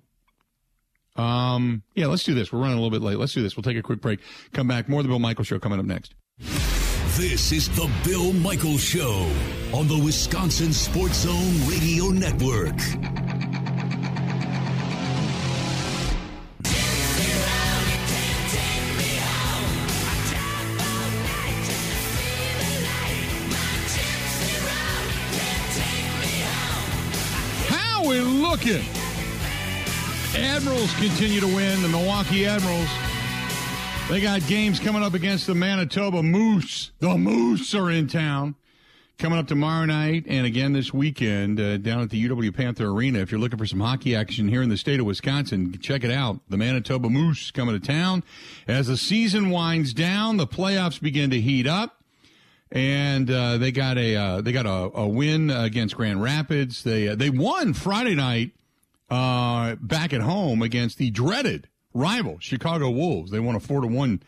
Um, 1.15 1.83
yeah, 1.95 2.07
let's 2.07 2.23
do 2.23 2.33
this. 2.33 2.51
We're 2.51 2.59
running 2.59 2.77
a 2.77 2.81
little 2.81 2.91
bit 2.91 3.01
late. 3.01 3.17
Let's 3.17 3.33
do 3.33 3.41
this. 3.41 3.55
We'll 3.55 3.63
take 3.63 3.77
a 3.77 3.81
quick 3.81 4.01
break. 4.01 4.19
Come 4.53 4.67
back. 4.67 4.89
More 4.89 4.99
of 4.99 5.05
the 5.05 5.09
Bill 5.09 5.19
Michael 5.19 5.45
Show 5.45 5.59
coming 5.59 5.79
up 5.79 5.85
next. 5.85 6.13
This 7.17 7.51
is 7.51 7.69
the 7.69 7.89
Bill 8.03 8.33
Michael 8.33 8.77
Show 8.77 9.29
on 9.73 9.87
the 9.87 10.01
Wisconsin 10.03 10.73
Sports 10.73 11.19
Zone 11.19 11.69
Radio 11.69 12.07
Network. 12.07 12.75
We 28.11 28.19
looking? 28.19 28.83
Admirals 30.35 30.93
continue 30.95 31.39
to 31.39 31.47
win. 31.47 31.81
The 31.81 31.87
Milwaukee 31.87 32.45
Admirals 32.45 32.89
they 34.09 34.19
got 34.19 34.45
games 34.45 34.77
coming 34.77 35.03
up 35.03 35.13
against 35.13 35.47
the 35.47 35.55
Manitoba 35.55 36.21
Moose. 36.21 36.91
The 36.99 37.17
Moose 37.17 37.73
are 37.73 37.89
in 37.89 38.07
town. 38.07 38.55
Coming 39.17 39.39
up 39.39 39.47
tomorrow 39.47 39.85
night 39.85 40.25
and 40.27 40.45
again 40.45 40.73
this 40.73 40.93
weekend 40.93 41.61
uh, 41.61 41.77
down 41.77 42.01
at 42.01 42.09
the 42.09 42.27
UW 42.27 42.53
Panther 42.53 42.87
Arena. 42.87 43.19
If 43.19 43.31
you're 43.31 43.39
looking 43.39 43.57
for 43.57 43.65
some 43.65 43.79
hockey 43.79 44.13
action 44.13 44.49
here 44.49 44.61
in 44.61 44.67
the 44.67 44.75
state 44.75 44.99
of 44.99 45.05
Wisconsin, 45.05 45.77
check 45.79 46.03
it 46.03 46.11
out. 46.11 46.41
The 46.49 46.57
Manitoba 46.57 47.09
Moose 47.09 47.51
coming 47.51 47.79
to 47.79 47.87
town. 47.87 48.23
As 48.67 48.87
the 48.87 48.97
season 48.97 49.51
winds 49.51 49.93
down, 49.93 50.35
the 50.35 50.47
playoffs 50.47 50.99
begin 50.99 51.29
to 51.29 51.39
heat 51.39 51.67
up 51.67 52.00
and 52.71 53.29
uh, 53.29 53.57
they 53.57 53.71
got 53.71 53.97
a 53.97 54.15
uh, 54.15 54.41
they 54.41 54.51
got 54.51 54.65
a, 54.65 54.97
a, 54.97 55.07
win 55.07 55.49
against 55.49 55.95
Grand 55.95 56.21
Rapids. 56.21 56.83
They 56.83 57.09
uh, 57.09 57.15
they 57.15 57.29
won 57.29 57.73
Friday 57.73 58.15
night 58.15 58.51
uh, 59.09 59.75
back 59.75 60.13
at 60.13 60.21
home 60.21 60.61
against 60.61 60.97
the 60.97 61.11
dreaded 61.11 61.67
rival, 61.93 62.37
Chicago 62.39 62.89
Wolves. 62.89 63.31
They 63.31 63.39
won 63.39 63.55
a 63.55 63.59
four 63.59 63.81
to 63.81 63.87
one 63.87 64.23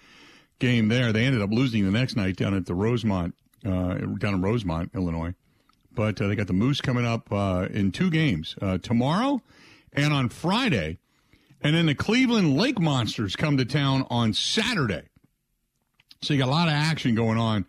game 0.59 0.89
there. 0.89 1.13
They 1.13 1.23
ended 1.23 1.41
up 1.41 1.51
losing 1.51 1.85
the 1.85 1.91
next 1.91 2.17
night 2.17 2.35
down 2.35 2.53
at 2.53 2.65
the 2.65 2.75
Rosemont, 2.75 3.35
uh, 3.65 3.95
down 3.95 4.33
in 4.33 4.41
Rosemont, 4.41 4.91
Illinois. 4.93 5.33
But 5.95 6.21
uh, 6.21 6.27
they 6.27 6.35
got 6.35 6.47
the 6.47 6.53
Moose 6.53 6.81
coming 6.81 7.05
up 7.05 7.31
in 7.71 7.91
two 7.91 8.09
games 8.09 8.55
tomorrow 8.81 9.41
and 9.93 10.11
on 10.11 10.27
Friday, 10.27 10.97
and 11.61 11.75
then 11.75 11.85
the 11.85 11.95
Cleveland 11.95 12.57
Lake 12.57 12.79
Monsters 12.79 13.35
come 13.35 13.57
to 13.57 13.65
town 13.65 14.05
on 14.09 14.33
Saturday. 14.33 15.03
So 16.21 16.33
you 16.33 16.39
got 16.39 16.47
a 16.47 16.51
lot 16.51 16.67
of 16.67 16.73
action 16.73 17.15
going 17.15 17.37
on 17.37 17.65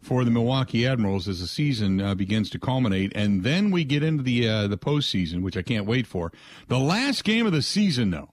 for 0.00 0.24
the 0.24 0.30
Milwaukee 0.30 0.86
Admirals 0.86 1.28
as 1.28 1.40
the 1.40 1.46
season 1.46 2.00
uh, 2.00 2.14
begins 2.14 2.50
to 2.50 2.58
culminate, 2.58 3.12
and 3.14 3.42
then 3.42 3.70
we 3.70 3.84
get 3.84 4.02
into 4.02 4.22
the 4.22 4.48
uh, 4.48 4.66
the 4.68 4.78
postseason, 4.78 5.42
which 5.42 5.56
I 5.56 5.62
can't 5.62 5.86
wait 5.86 6.06
for. 6.06 6.32
The 6.68 6.78
last 6.78 7.24
game 7.24 7.46
of 7.46 7.52
the 7.52 7.62
season, 7.62 8.10
though, 8.10 8.30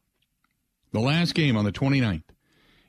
the 0.91 0.99
last 0.99 1.33
game 1.33 1.57
on 1.57 1.65
the 1.65 1.71
29th 1.71 2.23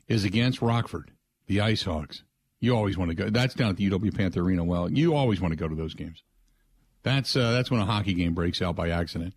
is 0.07 0.23
against 0.23 0.61
Rockford, 0.61 1.11
the 1.47 1.59
Ice 1.59 1.83
Hogs. 1.83 2.23
You 2.59 2.75
always 2.75 2.97
want 2.97 3.09
to 3.09 3.15
go. 3.15 3.29
That's 3.29 3.53
down 3.53 3.69
at 3.69 3.77
the 3.77 3.89
UW 3.89 4.15
Panther 4.15 4.41
Arena. 4.41 4.63
Well, 4.63 4.91
you 4.91 5.15
always 5.15 5.41
want 5.41 5.51
to 5.51 5.57
go 5.57 5.67
to 5.67 5.75
those 5.75 5.93
games. 5.93 6.23
That's 7.03 7.35
uh, 7.35 7.51
that's 7.51 7.71
when 7.71 7.79
a 7.79 7.85
hockey 7.85 8.13
game 8.13 8.33
breaks 8.33 8.61
out 8.61 8.75
by 8.75 8.89
accident. 8.89 9.33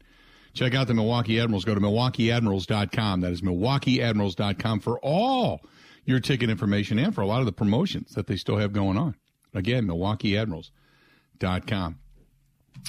Check 0.53 0.75
out 0.75 0.89
the 0.89 0.95
Milwaukee 0.95 1.41
Admirals. 1.41 1.65
Go 1.65 1.75
to 1.75 1.81
milwaukeeadmirals.com. 1.81 3.21
That 3.21 3.33
is 3.33 3.41
milwaukeeadmirals.com 3.41 4.81
for 4.81 4.99
all 4.99 5.61
your 6.05 6.19
ticket 6.19 6.51
information 6.51 6.99
and 6.99 7.15
for 7.15 7.21
a 7.21 7.27
lot 7.27 7.41
of 7.41 7.47
the 7.47 7.53
promotions 7.53 8.15
that 8.15 8.27
they 8.27 8.37
still 8.37 8.57
have 8.57 8.73
going 8.73 8.99
on. 8.99 9.15
Again, 9.55 9.87
milwaukeeadmirals.com. 9.87 11.99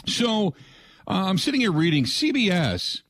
So 0.06 0.54
uh, 1.08 1.26
I'm 1.28 1.38
sitting 1.38 1.62
here 1.62 1.72
reading 1.72 2.06
CBS 2.06 3.02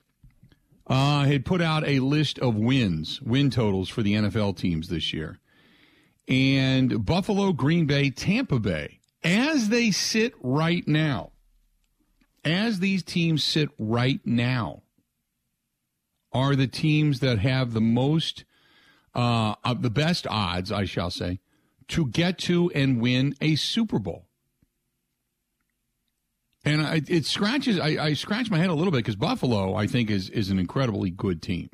uh, 0.88 1.26
had 1.26 1.46
put 1.46 1.62
out 1.62 1.88
a 1.88 2.00
list 2.00 2.40
of 2.40 2.56
wins, 2.56 3.22
win 3.22 3.50
totals 3.50 3.90
for 3.90 4.02
the 4.02 4.14
NFL 4.14 4.58
teams 4.58 4.90
this 4.90 5.14
year. 5.14 5.40
And 6.28 7.06
Buffalo, 7.06 7.54
Green 7.54 7.86
Bay, 7.86 8.10
Tampa 8.10 8.60
Bay, 8.60 9.00
as 9.24 9.70
they 9.70 9.92
sit 9.92 10.34
right 10.42 10.88
now, 10.88 11.32
as 12.44 12.80
these 12.80 13.04
teams 13.04 13.44
sit 13.44 13.70
right 13.78 14.20
now, 14.26 14.82
are 16.34 16.56
the 16.56 16.68
teams 16.68 17.20
that 17.20 17.40
have 17.40 17.74
the 17.74 17.82
most, 17.82 18.46
uh, 19.14 19.56
the 19.74 19.90
best 19.90 20.26
odds, 20.28 20.72
I 20.72 20.86
shall 20.86 21.10
say, 21.10 21.40
to 21.92 22.08
get 22.08 22.38
to 22.40 22.72
and 22.72 23.02
win 23.02 23.36
a 23.42 23.56
Super 23.56 24.00
Bowl. 24.00 24.28
And 26.64 26.82
I, 26.82 27.02
it 27.08 27.26
scratches. 27.26 27.80
I, 27.80 27.98
I 28.04 28.14
scratch 28.14 28.52
my 28.52 28.58
head 28.58 28.70
a 28.70 28.74
little 28.74 28.92
bit 28.92 29.00
because 29.00 29.16
Buffalo, 29.16 29.76
I 29.76 29.88
think, 29.88 30.12
is 30.12 30.30
is 30.30 30.50
an 30.50 30.60
incredibly 30.60 31.10
good 31.10 31.42
team. 31.42 31.70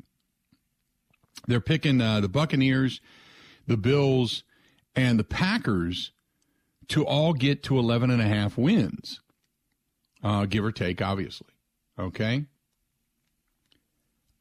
They're 1.46 1.60
picking 1.60 2.00
uh, 2.00 2.20
the 2.20 2.28
Buccaneers, 2.28 3.00
the 3.66 3.76
Bills, 3.76 4.44
and 4.96 5.18
the 5.18 5.24
Packers 5.24 6.12
to 6.88 7.04
all 7.06 7.34
get 7.34 7.62
to 7.64 7.78
11 7.78 8.10
and 8.10 8.20
a 8.20 8.26
half 8.26 8.56
wins, 8.56 9.20
uh, 10.22 10.46
give 10.46 10.64
or 10.64 10.72
take, 10.72 11.02
obviously. 11.02 11.48
Okay. 11.98 12.46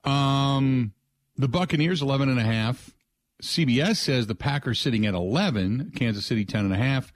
Um, 0.05 0.93
the 1.35 1.49
Buccaneers 1.49 2.01
11 2.01 2.29
and 2.29 2.39
a 2.39 2.43
half. 2.43 2.93
CBS 3.41 3.97
says 3.97 4.28
the 4.28 4.36
Packers 4.36 4.80
sitting 4.80 5.06
at 5.06 5.13
11, 5.13 5.91
Kansas 5.95 6.26
City 6.26 6.45
10 6.45 6.65
and 6.65 6.73
a 6.73 6.78
half. 6.78 7.13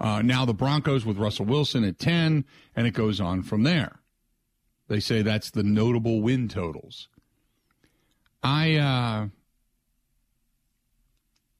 Uh, 0.00 0.22
now 0.22 0.44
the 0.44 0.54
Broncos 0.54 1.04
with 1.04 1.18
Russell 1.18 1.44
Wilson 1.44 1.84
at 1.84 1.98
10, 1.98 2.44
and 2.74 2.86
it 2.86 2.92
goes 2.92 3.20
on 3.20 3.42
from 3.42 3.62
there. 3.62 4.00
They 4.88 4.98
say 4.98 5.22
that's 5.22 5.50
the 5.50 5.62
notable 5.62 6.20
win 6.20 6.48
totals. 6.48 7.08
I, 8.42 8.76
uh, 8.76 9.28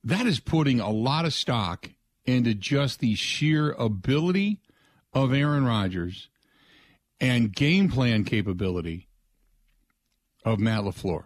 that 0.03 0.27
is 0.27 0.40
putting 0.40 0.81
a 0.81 0.90
lot 0.90 1.27
of 1.27 1.35
stock 1.35 1.90
into 2.25 2.55
just 2.55 3.01
the 3.01 3.14
sheer 3.14 3.73
ability 3.73 4.61
of 5.12 5.33
Aaron 5.33 5.64
Rodgers 5.64 6.29
and 7.20 7.55
game 7.55 7.90
plan 7.90 8.25
capability 8.25 9.09
of 10.44 10.59
Matt 10.59 10.83
LaFleur 10.85 11.25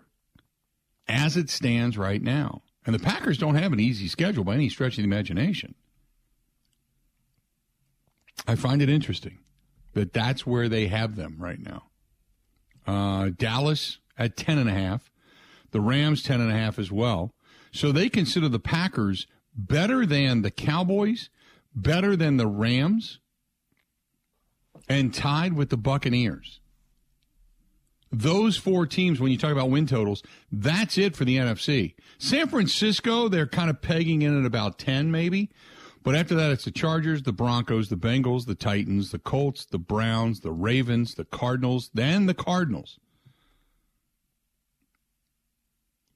as 1.07 1.37
it 1.37 1.49
stands 1.49 1.97
right 1.97 2.21
now. 2.21 2.63
And 2.87 2.95
the 2.95 3.01
Packers 3.01 3.39
don't 3.39 3.55
have 3.55 3.73
an 3.73 3.81
easy 3.81 4.09
schedule 4.09 4.45
by 4.45 4.55
any 4.55 4.69
stretch 4.69 4.95
of 4.95 4.99
the 4.99 5.05
imagination. 5.05 5.75
I 8.47 8.57
find 8.57 8.83
it 8.83 8.91
interesting 8.91 9.39
that 9.95 10.13
that's 10.13 10.47
where 10.47 10.69
they 10.69 10.89
have 10.89 11.17
them 11.17 11.37
right 11.39 11.59
now. 11.59 11.85
Uh, 12.87 13.31
Dallas 13.37 13.99
at 14.19 14.37
10 14.37 14.59
and 14.59 14.69
a 14.69 14.75
half, 14.75 15.11
the 15.71 15.81
Rams 15.81 16.23
10 16.23 16.41
and 16.41 16.51
a 16.51 16.55
half 16.55 16.79
as 16.79 16.93
well. 16.93 17.33
So 17.73 17.91
they 17.91 18.09
consider 18.09 18.49
the 18.49 18.59
Packers 18.59 19.27
better 19.57 20.05
than 20.05 20.43
the 20.43 20.51
Cowboys, 20.51 21.31
better 21.75 22.17
than 22.17 22.37
the 22.37 22.47
Rams, 22.47 23.21
and 24.89 25.15
tied 25.15 25.55
with 25.55 25.71
the 25.71 25.77
Buccaneers. 25.77 26.61
Those 28.17 28.57
four 28.57 28.87
teams, 28.87 29.21
when 29.21 29.33
you 29.33 29.39
talk 29.39 29.51
about 29.51 29.71
win 29.71 29.87
totals, 29.87 30.23
that's 30.53 30.97
it 30.97 31.17
for 31.17 31.25
the 31.25 31.37
NFC. 31.37 31.95
San 32.19 32.49
Francisco, 32.49 33.29
they're 33.29 33.47
kind 33.47 33.69
of 33.69 33.83
pegging 33.83 34.23
in 34.23 34.39
at 34.39 34.47
about 34.47 34.79
10, 34.79 35.11
maybe. 35.11 35.51
But 36.05 36.15
after 36.15 36.35
that, 36.37 36.53
it's 36.53 36.65
the 36.65 36.71
Chargers, 36.71 37.23
the 37.23 37.33
Broncos, 37.33 37.89
the 37.89 37.97
Bengals, 37.97 38.47
the 38.47 38.55
Titans, 38.55 39.11
the 39.11 39.19
Colts, 39.19 39.65
the 39.65 39.79
Browns, 39.79 40.41
the 40.41 40.53
Ravens, 40.53 41.15
the 41.15 41.25
Cardinals, 41.25 41.91
then 41.93 42.27
the 42.27 42.35
Cardinals. 42.35 43.01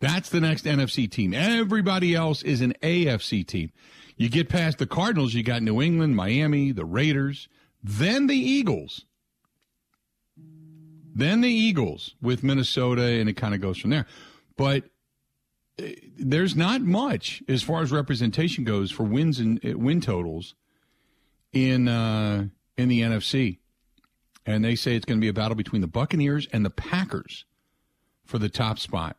That's 0.01 0.29
the 0.29 0.41
next 0.41 0.67
NFC 0.67 1.11
team. 1.11 1.35
Everybody 1.35 2.15
else 2.15 2.43
is 2.43 2.61
an 2.61 2.75
AFC 2.81 3.45
team. 3.45 3.73
You 4.17 4.29
get 4.29 4.49
past 4.49 4.79
the 4.79 4.87
Cardinals, 4.87 5.35
you 5.35 5.43
got 5.43 5.63
New 5.63 5.83
England, 5.83 6.15
Miami, 6.15 6.71
the 6.71 6.85
Raiders, 6.85 7.49
then 7.83 8.29
the 8.29 8.37
Eagles. 8.37 9.05
Then 11.19 11.41
the 11.41 11.51
Eagles 11.51 12.15
with 12.23 12.45
Minnesota, 12.45 13.03
and 13.03 13.29
it 13.29 13.33
kind 13.33 13.53
of 13.53 13.61
goes 13.61 13.77
from 13.77 13.91
there. 13.91 14.07
But 14.57 14.85
uh, 15.77 15.87
there's 16.17 16.55
not 16.55 16.81
much 16.81 17.43
as 17.49 17.61
far 17.61 17.83
as 17.83 17.91
representation 17.91 18.63
goes 18.63 18.93
for 18.93 19.03
wins 19.03 19.41
and 19.41 19.59
uh, 19.67 19.77
win 19.77 20.01
totals 20.01 20.55
in 21.53 21.89
uh, 21.89 22.47
in 22.77 22.89
the 22.89 23.01
NFC, 23.01 23.59
and 24.47 24.65
they 24.65 24.77
say 24.77 24.95
it's 24.95 25.05
going 25.05 25.19
to 25.19 25.21
be 25.21 25.29
a 25.29 25.33
battle 25.33 25.57
between 25.57 25.83
the 25.83 25.89
Buccaneers 25.89 26.47
and 26.53 26.65
the 26.65 26.71
Packers 26.71 27.45
for 28.25 28.39
the 28.39 28.49
top 28.49 28.79
spot. 28.79 29.17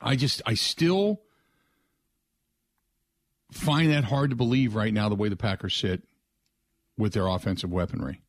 I 0.00 0.16
just 0.16 0.42
I 0.44 0.54
still 0.54 1.20
find 3.52 3.92
that 3.92 4.02
hard 4.02 4.30
to 4.30 4.36
believe 4.36 4.74
right 4.74 4.92
now 4.92 5.08
the 5.08 5.14
way 5.14 5.28
the 5.28 5.36
Packers 5.36 5.76
sit 5.76 6.02
with 6.98 7.12
their 7.12 7.28
offensive 7.28 7.70
weaponry. 7.70 8.22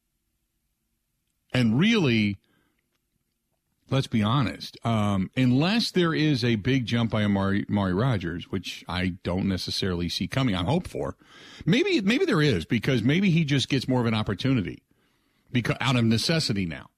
And 1.54 1.78
really, 1.78 2.40
let's 3.90 4.08
be 4.08 4.24
honest, 4.24 4.78
um, 4.84 5.30
unless 5.38 5.92
there 5.92 6.14
is 6.14 6.44
a 6.44 6.56
big 6.56 6.86
jump 6.86 7.12
by 7.12 7.24
Amari, 7.24 7.66
Rodgers, 7.70 8.50
which 8.50 8.84
I 8.88 9.14
don't 9.24 9.48
necessarily 9.48 10.10
see 10.10 10.28
coming, 10.28 10.56
I 10.56 10.64
hope 10.64 10.88
for. 10.88 11.16
Maybe 11.66 12.02
maybe 12.02 12.26
there 12.26 12.42
is 12.42 12.66
because 12.66 13.04
maybe 13.04 13.30
he 13.30 13.46
just 13.46 13.70
gets 13.70 13.88
more 13.88 14.02
of 14.02 14.08
an 14.08 14.14
opportunity 14.14 14.84
because 15.52 15.78
out 15.80 15.96
of 15.96 16.06
necessity 16.06 16.66
now. 16.66 16.90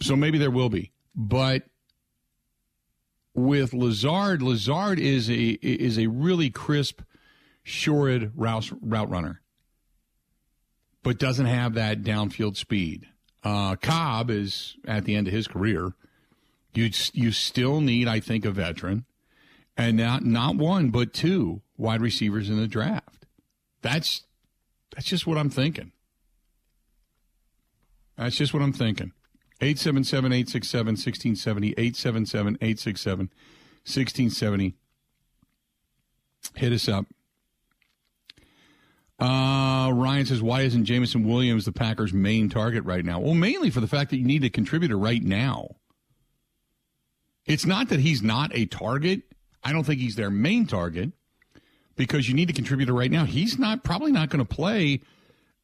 So 0.00 0.16
maybe 0.16 0.38
there 0.38 0.50
will 0.50 0.68
be, 0.68 0.90
but 1.14 1.62
with 3.34 3.72
Lazard, 3.72 4.42
Lazard 4.42 4.98
is 4.98 5.30
a 5.30 5.58
is 5.62 5.98
a 5.98 6.08
really 6.08 6.50
crisp, 6.50 7.00
route 7.86 8.32
route 8.34 9.10
runner, 9.10 9.41
but 11.02 11.18
doesn't 11.18 11.46
have 11.46 11.74
that 11.74 12.02
downfield 12.02 12.56
speed. 12.56 13.06
Uh, 13.44 13.76
Cobb 13.76 14.30
is 14.30 14.76
at 14.86 15.04
the 15.04 15.14
end 15.14 15.26
of 15.26 15.32
his 15.32 15.48
career. 15.48 15.92
You 16.74 16.90
you 17.12 17.32
still 17.32 17.80
need, 17.80 18.08
I 18.08 18.20
think, 18.20 18.44
a 18.44 18.50
veteran, 18.50 19.04
and 19.76 19.96
not 19.96 20.24
not 20.24 20.56
one 20.56 20.90
but 20.90 21.12
two 21.12 21.60
wide 21.76 22.00
receivers 22.00 22.48
in 22.48 22.56
the 22.56 22.68
draft. 22.68 23.26
That's 23.82 24.22
that's 24.94 25.06
just 25.06 25.26
what 25.26 25.36
I'm 25.36 25.50
thinking. 25.50 25.92
That's 28.16 28.36
just 28.36 28.54
what 28.54 28.62
I'm 28.62 28.72
thinking. 28.72 29.12
877 29.60 30.32
867 30.32 30.86
1670. 30.86 31.68
877 31.70 32.54
867 32.60 33.26
1670. 33.84 34.74
Hit 36.56 36.72
us 36.72 36.88
up. 36.88 37.06
Uh, 39.22 39.92
Ryan 39.92 40.26
says, 40.26 40.42
why 40.42 40.62
isn't 40.62 40.84
Jameson 40.84 41.22
Williams 41.22 41.64
the 41.64 41.70
Packers' 41.70 42.12
main 42.12 42.48
target 42.48 42.82
right 42.82 43.04
now? 43.04 43.20
Well, 43.20 43.34
mainly 43.34 43.70
for 43.70 43.80
the 43.80 43.86
fact 43.86 44.10
that 44.10 44.16
you 44.16 44.24
need 44.24 44.42
a 44.42 44.50
contributor 44.50 44.98
right 44.98 45.22
now. 45.22 45.76
It's 47.46 47.64
not 47.64 47.88
that 47.90 48.00
he's 48.00 48.20
not 48.20 48.50
a 48.52 48.66
target. 48.66 49.22
I 49.62 49.72
don't 49.72 49.84
think 49.84 50.00
he's 50.00 50.16
their 50.16 50.30
main 50.30 50.66
target 50.66 51.12
because 51.94 52.28
you 52.28 52.34
need 52.34 52.50
a 52.50 52.52
contributor 52.52 52.92
right 52.94 53.12
now. 53.12 53.24
He's 53.24 53.60
not 53.60 53.84
probably 53.84 54.10
not 54.10 54.28
going 54.28 54.44
to 54.44 54.54
play 54.54 55.02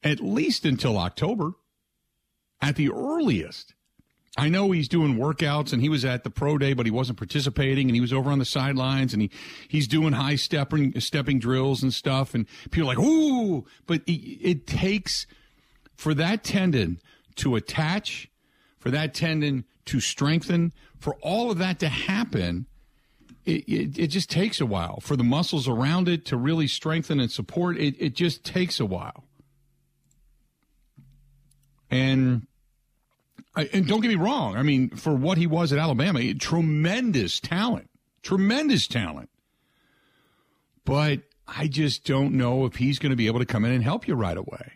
at 0.03 0.21
least 0.21 0.63
until 0.63 0.97
October 0.97 1.51
at 2.61 2.77
the 2.77 2.89
earliest. 2.89 3.73
I 4.37 4.47
know 4.49 4.71
he's 4.71 4.87
doing 4.87 5.15
workouts 5.17 5.73
and 5.73 5.81
he 5.81 5.89
was 5.89 6.05
at 6.05 6.23
the 6.23 6.29
pro 6.29 6.57
day, 6.57 6.73
but 6.73 6.85
he 6.85 6.91
wasn't 6.91 7.17
participating 7.17 7.87
and 7.87 7.95
he 7.95 8.01
was 8.01 8.13
over 8.13 8.29
on 8.29 8.39
the 8.39 8.45
sidelines 8.45 9.13
and 9.13 9.23
he, 9.23 9.31
he's 9.67 9.87
doing 9.87 10.13
high 10.13 10.35
stepping, 10.35 10.97
stepping 10.99 11.39
drills 11.39 11.81
and 11.81 11.93
stuff. 11.93 12.33
And 12.33 12.45
people 12.71 12.89
are 12.89 12.95
like, 12.95 12.99
ooh, 12.99 13.65
but 13.87 14.01
it, 14.05 14.11
it 14.11 14.67
takes 14.67 15.25
for 15.95 16.13
that 16.13 16.43
tendon 16.43 16.99
to 17.35 17.55
attach, 17.55 18.29
for 18.77 18.91
that 18.91 19.13
tendon 19.13 19.65
to 19.85 19.99
strengthen, 19.99 20.73
for 20.99 21.15
all 21.21 21.49
of 21.49 21.57
that 21.57 21.79
to 21.79 21.89
happen. 21.89 22.67
It, 23.45 23.67
it, 23.67 23.99
it, 23.99 24.07
just 24.07 24.29
takes 24.29 24.61
a 24.61 24.65
while 24.65 24.99
for 24.99 25.15
the 25.15 25.23
muscles 25.23 25.67
around 25.67 26.07
it 26.07 26.25
to 26.25 26.37
really 26.37 26.67
strengthen 26.67 27.19
and 27.19 27.31
support. 27.31 27.77
It, 27.77 27.95
it 27.97 28.13
just 28.13 28.43
takes 28.43 28.79
a 28.79 28.85
while. 28.85 29.23
And 31.89 32.45
and 33.73 33.87
don't 33.87 34.01
get 34.01 34.09
me 34.09 34.15
wrong. 34.15 34.55
I 34.55 34.63
mean, 34.63 34.89
for 34.89 35.13
what 35.13 35.37
he 35.37 35.47
was 35.47 35.71
at 35.73 35.79
Alabama, 35.79 36.33
tremendous 36.35 37.39
talent, 37.39 37.89
tremendous 38.21 38.87
talent. 38.87 39.29
But 40.85 41.21
I 41.47 41.67
just 41.67 42.05
don't 42.05 42.33
know 42.33 42.65
if 42.65 42.75
he's 42.75 42.99
going 42.99 43.11
to 43.11 43.15
be 43.15 43.27
able 43.27 43.39
to 43.39 43.45
come 43.45 43.65
in 43.65 43.71
and 43.71 43.83
help 43.83 44.07
you 44.07 44.15
right 44.15 44.37
away. 44.37 44.73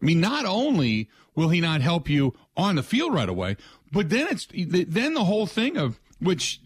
I 0.00 0.04
mean, 0.04 0.20
not 0.20 0.44
only 0.44 1.08
will 1.34 1.48
he 1.48 1.60
not 1.60 1.80
help 1.80 2.08
you 2.08 2.34
on 2.56 2.76
the 2.76 2.82
field 2.82 3.14
right 3.14 3.28
away, 3.28 3.56
but 3.90 4.10
then 4.10 4.28
it's 4.30 4.46
then 4.52 5.14
the 5.14 5.24
whole 5.24 5.46
thing 5.46 5.76
of 5.76 5.98
which 6.20 6.60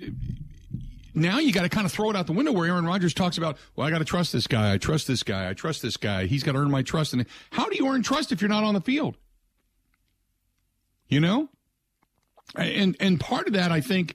now 1.14 1.38
you 1.38 1.52
got 1.52 1.62
to 1.62 1.68
kind 1.68 1.86
of 1.86 1.92
throw 1.92 2.10
it 2.10 2.16
out 2.16 2.26
the 2.26 2.32
window 2.32 2.52
where 2.52 2.66
Aaron 2.66 2.86
Rodgers 2.86 3.14
talks 3.14 3.38
about, 3.38 3.58
well, 3.76 3.86
I 3.86 3.90
got 3.90 3.98
to 3.98 4.04
trust 4.04 4.32
this 4.32 4.46
guy. 4.46 4.72
I 4.72 4.78
trust 4.78 5.06
this 5.06 5.22
guy. 5.22 5.48
I 5.48 5.54
trust 5.54 5.82
this 5.82 5.96
guy. 5.96 6.26
He's 6.26 6.42
got 6.42 6.52
to 6.52 6.58
earn 6.58 6.70
my 6.70 6.82
trust. 6.82 7.12
And 7.12 7.26
how 7.50 7.68
do 7.68 7.76
you 7.76 7.86
earn 7.88 8.02
trust 8.02 8.32
if 8.32 8.40
you're 8.40 8.48
not 8.48 8.64
on 8.64 8.74
the 8.74 8.80
field? 8.80 9.16
You 11.12 11.20
know? 11.20 11.50
And 12.56 12.96
and 12.98 13.20
part 13.20 13.46
of 13.46 13.52
that 13.52 13.70
I 13.70 13.82
think 13.82 14.14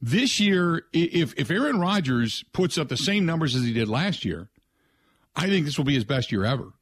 this 0.00 0.38
year 0.38 0.84
if 0.92 1.34
if 1.36 1.50
Aaron 1.50 1.80
Rodgers 1.80 2.44
puts 2.52 2.78
up 2.78 2.88
the 2.88 2.96
same 2.96 3.26
numbers 3.26 3.56
as 3.56 3.64
he 3.64 3.72
did 3.72 3.88
last 3.88 4.24
year, 4.24 4.48
I 5.34 5.48
think 5.48 5.66
this 5.66 5.76
will 5.76 5.84
be 5.84 5.94
his 5.94 6.04
best 6.04 6.30
year 6.30 6.44
ever. 6.44 6.72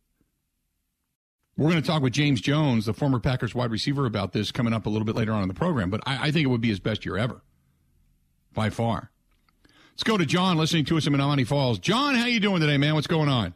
We're 1.56 1.70
going 1.70 1.80
to 1.80 1.86
talk 1.86 2.02
with 2.02 2.12
James 2.12 2.42
Jones, 2.42 2.84
the 2.84 2.92
former 2.92 3.20
Packers 3.20 3.54
wide 3.54 3.70
receiver, 3.70 4.04
about 4.04 4.32
this 4.32 4.52
coming 4.52 4.74
up 4.74 4.84
a 4.84 4.90
little 4.90 5.06
bit 5.06 5.14
later 5.14 5.32
on 5.32 5.40
in 5.40 5.48
the 5.48 5.54
program. 5.54 5.88
But 5.88 6.02
I, 6.04 6.28
I 6.28 6.30
think 6.30 6.44
it 6.44 6.48
would 6.48 6.60
be 6.60 6.68
his 6.68 6.80
best 6.80 7.06
year 7.06 7.16
ever, 7.16 7.40
by 8.52 8.68
far. 8.70 9.12
Let's 9.92 10.02
go 10.02 10.18
to 10.18 10.26
John, 10.26 10.58
listening 10.58 10.84
to 10.86 10.98
us 10.98 11.06
in 11.06 11.12
Menomonee 11.12 11.46
Falls. 11.46 11.78
John, 11.78 12.16
how 12.16 12.26
you 12.26 12.40
doing 12.40 12.60
today, 12.60 12.76
man? 12.76 12.96
What's 12.96 13.06
going 13.06 13.28
on? 13.28 13.54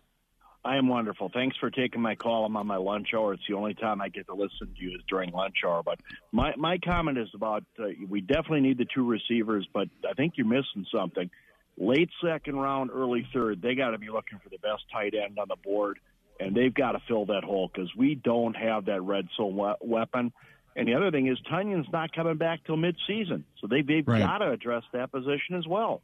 I 0.68 0.76
am 0.76 0.86
wonderful. 0.86 1.30
Thanks 1.32 1.56
for 1.56 1.70
taking 1.70 2.02
my 2.02 2.14
call. 2.14 2.44
I'm 2.44 2.54
on 2.54 2.66
my 2.66 2.76
lunch 2.76 3.08
hour. 3.16 3.32
It's 3.32 3.42
the 3.48 3.54
only 3.54 3.72
time 3.72 4.02
I 4.02 4.10
get 4.10 4.26
to 4.26 4.34
listen 4.34 4.74
to 4.76 4.82
you 4.82 4.90
is 4.90 5.02
during 5.08 5.32
lunch 5.32 5.56
hour. 5.66 5.82
But 5.82 5.98
my 6.30 6.54
my 6.56 6.76
comment 6.76 7.16
is 7.16 7.28
about 7.34 7.64
uh, 7.80 7.86
we 8.06 8.20
definitely 8.20 8.60
need 8.60 8.76
the 8.76 8.86
two 8.94 9.08
receivers, 9.08 9.66
but 9.72 9.88
I 10.06 10.12
think 10.12 10.34
you're 10.36 10.46
missing 10.46 10.84
something. 10.94 11.30
Late 11.78 12.10
second 12.22 12.56
round, 12.56 12.90
early 12.92 13.26
third, 13.32 13.62
they 13.62 13.76
got 13.76 13.92
to 13.92 13.98
be 13.98 14.10
looking 14.10 14.40
for 14.40 14.50
the 14.50 14.58
best 14.58 14.82
tight 14.92 15.14
end 15.14 15.38
on 15.38 15.48
the 15.48 15.56
board, 15.56 16.00
and 16.38 16.54
they've 16.54 16.74
got 16.74 16.92
to 16.92 16.98
fill 17.08 17.24
that 17.26 17.44
hole 17.44 17.70
because 17.72 17.90
we 17.96 18.14
don't 18.14 18.54
have 18.54 18.84
that 18.86 19.00
red 19.00 19.26
zone 19.38 19.56
we- 19.56 19.88
weapon. 19.88 20.34
And 20.76 20.86
the 20.86 20.94
other 20.96 21.10
thing 21.10 21.28
is 21.28 21.38
Tonyan's 21.48 21.90
not 21.90 22.12
coming 22.12 22.36
back 22.36 22.64
till 22.66 22.76
midseason, 22.76 23.44
so 23.58 23.68
they, 23.68 23.80
they've 23.80 24.06
right. 24.06 24.20
got 24.20 24.38
to 24.38 24.50
address 24.50 24.82
that 24.92 25.12
position 25.12 25.54
as 25.56 25.66
well. 25.66 26.02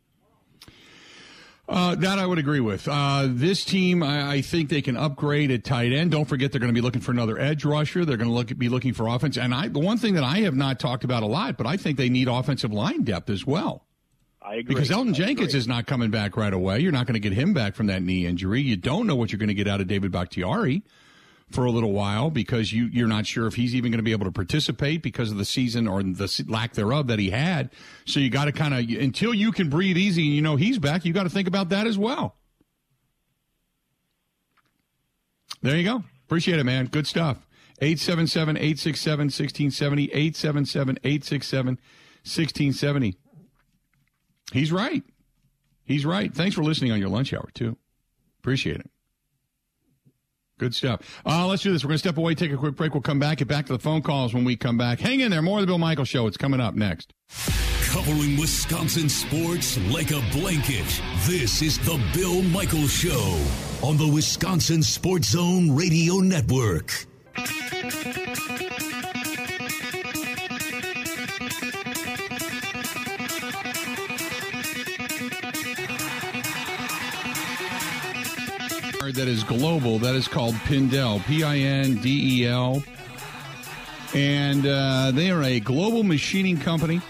Uh, 1.66 1.94
that 1.94 2.18
I 2.18 2.26
would 2.26 2.38
agree 2.38 2.60
with. 2.60 2.86
Uh, 2.86 3.26
this 3.30 3.64
team, 3.64 4.02
I, 4.02 4.32
I, 4.32 4.40
think 4.42 4.68
they 4.68 4.82
can 4.82 4.98
upgrade 4.98 5.50
at 5.50 5.64
tight 5.64 5.92
end. 5.92 6.10
Don't 6.10 6.26
forget 6.26 6.52
they're 6.52 6.60
going 6.60 6.72
to 6.72 6.78
be 6.78 6.82
looking 6.82 7.00
for 7.00 7.10
another 7.10 7.38
edge 7.38 7.64
rusher. 7.64 8.04
They're 8.04 8.18
going 8.18 8.28
to 8.28 8.34
look, 8.34 8.56
be 8.58 8.68
looking 8.68 8.92
for 8.92 9.08
offense. 9.08 9.38
And 9.38 9.54
I, 9.54 9.68
the 9.68 9.78
one 9.78 9.96
thing 9.96 10.12
that 10.14 10.24
I 10.24 10.40
have 10.40 10.54
not 10.54 10.78
talked 10.78 11.04
about 11.04 11.22
a 11.22 11.26
lot, 11.26 11.56
but 11.56 11.66
I 11.66 11.78
think 11.78 11.96
they 11.96 12.10
need 12.10 12.28
offensive 12.28 12.70
line 12.70 13.02
depth 13.02 13.30
as 13.30 13.46
well. 13.46 13.86
I 14.42 14.56
agree. 14.56 14.74
Because 14.74 14.90
Elton 14.90 15.14
I 15.14 15.16
Jenkins 15.16 15.48
agree. 15.48 15.58
is 15.60 15.66
not 15.66 15.86
coming 15.86 16.10
back 16.10 16.36
right 16.36 16.52
away. 16.52 16.80
You're 16.80 16.92
not 16.92 17.06
going 17.06 17.14
to 17.14 17.20
get 17.20 17.32
him 17.32 17.54
back 17.54 17.74
from 17.74 17.86
that 17.86 18.02
knee 18.02 18.26
injury. 18.26 18.60
You 18.60 18.76
don't 18.76 19.06
know 19.06 19.16
what 19.16 19.32
you're 19.32 19.38
going 19.38 19.48
to 19.48 19.54
get 19.54 19.66
out 19.66 19.80
of 19.80 19.86
David 19.86 20.12
Bakhtiari 20.12 20.82
for 21.50 21.64
a 21.64 21.70
little 21.70 21.92
while 21.92 22.30
because 22.30 22.72
you 22.72 22.86
you're 22.86 23.08
not 23.08 23.26
sure 23.26 23.46
if 23.46 23.54
he's 23.54 23.74
even 23.74 23.90
going 23.90 23.98
to 23.98 24.04
be 24.04 24.12
able 24.12 24.24
to 24.24 24.32
participate 24.32 25.02
because 25.02 25.30
of 25.30 25.36
the 25.36 25.44
season 25.44 25.86
or 25.86 26.02
the 26.02 26.44
lack 26.48 26.72
thereof 26.72 27.06
that 27.06 27.18
he 27.18 27.30
had. 27.30 27.70
So 28.06 28.20
you 28.20 28.30
got 28.30 28.46
to 28.46 28.52
kind 28.52 28.74
of 28.74 29.00
until 29.00 29.34
you 29.34 29.52
can 29.52 29.68
breathe 29.70 29.96
easy 29.96 30.22
and 30.22 30.34
you 30.34 30.42
know 30.42 30.56
he's 30.56 30.78
back, 30.78 31.04
you 31.04 31.12
got 31.12 31.24
to 31.24 31.30
think 31.30 31.48
about 31.48 31.68
that 31.68 31.86
as 31.86 31.98
well. 31.98 32.36
There 35.62 35.76
you 35.76 35.84
go. 35.84 36.04
Appreciate 36.26 36.58
it, 36.58 36.64
man. 36.64 36.86
Good 36.86 37.06
stuff. 37.06 37.38
877 37.80 38.56
867 38.56 39.24
1670. 39.26 40.04
877 40.04 40.98
867 41.02 41.66
1670. 42.24 43.16
He's 44.52 44.72
right. 44.72 45.02
He's 45.84 46.06
right. 46.06 46.32
Thanks 46.34 46.54
for 46.54 46.62
listening 46.62 46.92
on 46.92 47.00
your 47.00 47.08
lunch 47.08 47.32
hour, 47.32 47.48
too. 47.54 47.76
Appreciate 48.40 48.80
it. 48.80 48.90
Good 50.58 50.74
stuff. 50.74 51.20
Uh, 51.26 51.46
let's 51.46 51.62
do 51.62 51.72
this. 51.72 51.82
We're 51.84 51.88
going 51.88 51.94
to 51.96 51.98
step 51.98 52.16
away, 52.16 52.34
take 52.34 52.52
a 52.52 52.56
quick 52.56 52.76
break. 52.76 52.94
We'll 52.94 53.02
come 53.02 53.18
back, 53.18 53.38
get 53.38 53.48
back 53.48 53.66
to 53.66 53.72
the 53.72 53.78
phone 53.78 54.02
calls 54.02 54.32
when 54.32 54.44
we 54.44 54.56
come 54.56 54.78
back. 54.78 55.00
Hang 55.00 55.20
in 55.20 55.30
there. 55.30 55.42
More 55.42 55.58
of 55.58 55.62
the 55.62 55.66
Bill 55.66 55.78
Michaels 55.78 56.08
Show. 56.08 56.26
It's 56.26 56.36
coming 56.36 56.60
up 56.60 56.74
next. 56.74 57.12
Covering 57.86 58.36
Wisconsin 58.38 59.08
sports 59.08 59.78
like 59.92 60.10
a 60.10 60.20
blanket. 60.32 61.00
This 61.26 61.62
is 61.62 61.78
the 61.78 62.00
Bill 62.12 62.42
Michaels 62.42 62.92
Show 62.92 63.40
on 63.82 63.96
the 63.96 64.08
Wisconsin 64.08 64.82
Sports 64.82 65.30
Zone 65.30 65.74
Radio 65.74 66.16
Network. 66.18 67.06
That 79.14 79.28
is 79.28 79.44
global. 79.44 79.98
That 79.98 80.14
is 80.14 80.26
called 80.26 80.54
Pindel, 80.54 81.24
P 81.24 81.42
I 81.42 81.58
N 81.58 81.96
D 82.00 82.42
E 82.42 82.46
L. 82.46 82.82
And 84.12 84.66
uh, 84.66 85.12
they 85.12 85.30
are 85.30 85.42
a 85.42 85.60
global 85.60 86.02
machining 86.02 86.58
company, 86.58 87.00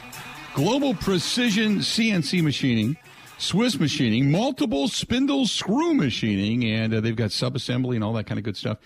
global 0.54 0.94
precision 0.94 1.78
CNC 1.78 2.42
machining, 2.42 2.96
Swiss 3.38 3.78
machining, 3.78 4.30
multiple 4.30 4.88
spindle 4.88 5.46
screw 5.46 5.94
machining, 5.94 6.64
and 6.64 6.94
uh, 6.94 7.00
they've 7.00 7.16
got 7.16 7.30
subassembly 7.30 7.94
and 7.94 8.04
all 8.04 8.12
that 8.14 8.24
kind 8.24 8.38
of 8.38 8.44
good 8.44 8.56
stuff. 8.56 8.78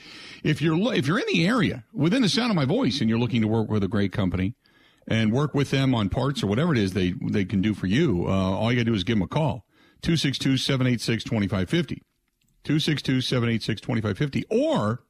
If 0.42 0.62
you're 0.62 0.94
if 0.94 1.06
you're 1.06 1.18
in 1.18 1.26
the 1.32 1.46
area 1.46 1.84
within 1.92 2.22
the 2.22 2.28
sound 2.28 2.50
of 2.50 2.56
my 2.56 2.64
voice 2.64 3.00
and 3.00 3.10
you're 3.10 3.18
looking 3.18 3.42
to 3.42 3.48
work 3.48 3.68
with 3.68 3.82
a 3.82 3.88
great 3.88 4.12
company 4.12 4.54
and 5.06 5.32
work 5.32 5.54
with 5.54 5.70
them 5.70 5.94
on 5.94 6.08
parts 6.08 6.42
or 6.42 6.46
whatever 6.46 6.72
it 6.72 6.78
is 6.78 6.92
they 6.92 7.14
they 7.28 7.44
can 7.44 7.60
do 7.60 7.74
for 7.74 7.86
you, 7.86 8.26
uh, 8.26 8.30
all 8.30 8.70
you 8.70 8.78
got 8.78 8.84
to 8.84 8.90
do 8.90 8.94
is 8.94 9.04
give 9.04 9.16
them 9.16 9.22
a 9.22 9.28
call 9.28 9.64
262 10.02 10.56
786 10.56 11.24
2550. 11.24 12.02
262 12.64 13.20
786 13.20 13.80
2550. 13.80 14.44
Or 14.50 15.02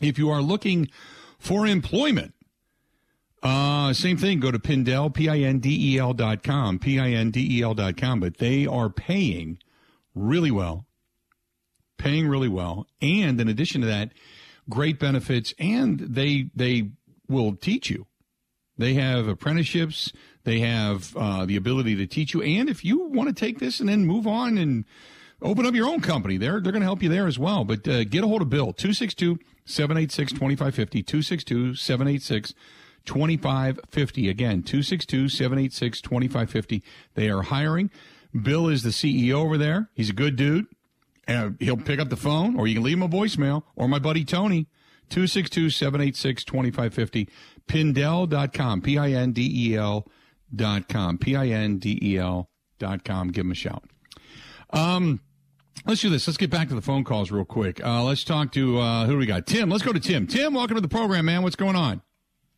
if 0.00 0.18
you 0.18 0.30
are 0.30 0.42
looking 0.42 0.88
for 1.38 1.66
employment, 1.66 2.34
uh, 3.42 3.92
same 3.92 4.16
thing. 4.16 4.40
Go 4.40 4.50
to 4.50 4.58
Pindel, 4.58 5.12
P 5.12 5.28
I 5.28 5.38
N 5.38 5.58
D 5.58 5.94
E 5.94 5.98
L 5.98 6.12
dot 6.12 6.42
com, 6.42 6.78
P 6.78 6.98
I 6.98 7.10
N 7.10 7.30
D 7.30 7.58
E 7.58 7.62
L 7.62 7.74
dot 7.74 7.96
com. 7.96 8.20
But 8.20 8.38
they 8.38 8.66
are 8.66 8.90
paying 8.90 9.58
really 10.14 10.50
well, 10.50 10.86
paying 11.98 12.28
really 12.28 12.48
well. 12.48 12.86
And 13.00 13.40
in 13.40 13.48
addition 13.48 13.80
to 13.82 13.86
that, 13.86 14.12
great 14.68 14.98
benefits 14.98 15.54
and 15.58 16.00
they, 16.00 16.50
they 16.54 16.90
will 17.28 17.54
teach 17.54 17.90
you. 17.90 18.06
They 18.76 18.94
have 18.94 19.26
apprenticeships. 19.26 20.12
They 20.44 20.60
have 20.60 21.16
uh, 21.16 21.46
the 21.46 21.56
ability 21.56 21.96
to 21.96 22.06
teach 22.06 22.32
you. 22.32 22.42
And 22.42 22.68
if 22.68 22.84
you 22.84 23.08
want 23.08 23.28
to 23.28 23.34
take 23.34 23.58
this 23.58 23.80
and 23.80 23.88
then 23.88 24.06
move 24.06 24.26
on 24.26 24.56
and 24.56 24.84
open 25.42 25.66
up 25.66 25.74
your 25.74 25.88
own 25.88 26.00
company, 26.00 26.36
they're, 26.36 26.60
they're 26.60 26.72
going 26.72 26.82
to 26.82 26.86
help 26.86 27.02
you 27.02 27.08
there 27.08 27.26
as 27.26 27.38
well. 27.38 27.64
But 27.64 27.86
uh, 27.86 28.04
get 28.04 28.24
a 28.24 28.28
hold 28.28 28.42
of 28.42 28.50
Bill, 28.50 28.72
262 28.72 29.38
786 29.64 30.32
2550, 30.32 31.02
262 31.02 31.74
786 31.74 32.54
2550. 33.04 34.28
Again, 34.28 34.62
262 34.62 35.28
786 35.28 36.00
2550. 36.00 36.82
They 37.14 37.28
are 37.28 37.42
hiring. 37.42 37.90
Bill 38.42 38.68
is 38.68 38.82
the 38.82 38.90
CEO 38.90 39.34
over 39.34 39.56
there. 39.56 39.90
He's 39.94 40.10
a 40.10 40.14
good 40.14 40.36
dude. 40.36 40.66
Uh, 41.26 41.50
he'll 41.58 41.76
pick 41.76 42.00
up 42.00 42.08
the 42.08 42.16
phone, 42.16 42.58
or 42.58 42.66
you 42.66 42.74
can 42.74 42.82
leave 42.82 42.96
him 42.96 43.02
a 43.02 43.08
voicemail, 43.08 43.62
or 43.76 43.86
my 43.86 43.98
buddy 43.98 44.24
Tony, 44.24 44.66
262 45.10 45.70
786 45.70 46.44
2550. 46.44 47.28
Pindel.com, 47.66 48.80
P 48.80 48.98
I 48.98 49.10
N 49.10 49.32
D 49.32 49.70
E 49.70 49.76
L 49.76 50.06
dot 50.54 50.88
com, 50.88 51.18
P 51.18 51.36
I 51.36 51.48
N 51.48 51.78
D 51.78 51.98
E 52.02 52.16
L 52.16 52.48
dot 52.78 53.04
com. 53.04 53.28
Give 53.28 53.44
him 53.44 53.52
a 53.52 53.54
shout. 53.54 53.84
Um, 54.70 55.20
let's 55.86 56.00
do 56.00 56.10
this. 56.10 56.26
Let's 56.26 56.36
get 56.36 56.50
back 56.50 56.68
to 56.68 56.74
the 56.74 56.82
phone 56.82 57.04
calls 57.04 57.30
real 57.30 57.44
quick. 57.44 57.84
Uh, 57.84 58.02
let's 58.04 58.24
talk 58.24 58.52
to 58.52 58.78
uh, 58.78 59.06
who 59.06 59.16
we 59.16 59.26
got? 59.26 59.46
Tim. 59.46 59.70
Let's 59.70 59.82
go 59.82 59.92
to 59.92 60.00
Tim. 60.00 60.26
Tim, 60.26 60.54
welcome 60.54 60.76
to 60.76 60.80
the 60.80 60.88
program, 60.88 61.26
man. 61.26 61.42
What's 61.42 61.56
going 61.56 61.76
on? 61.76 62.02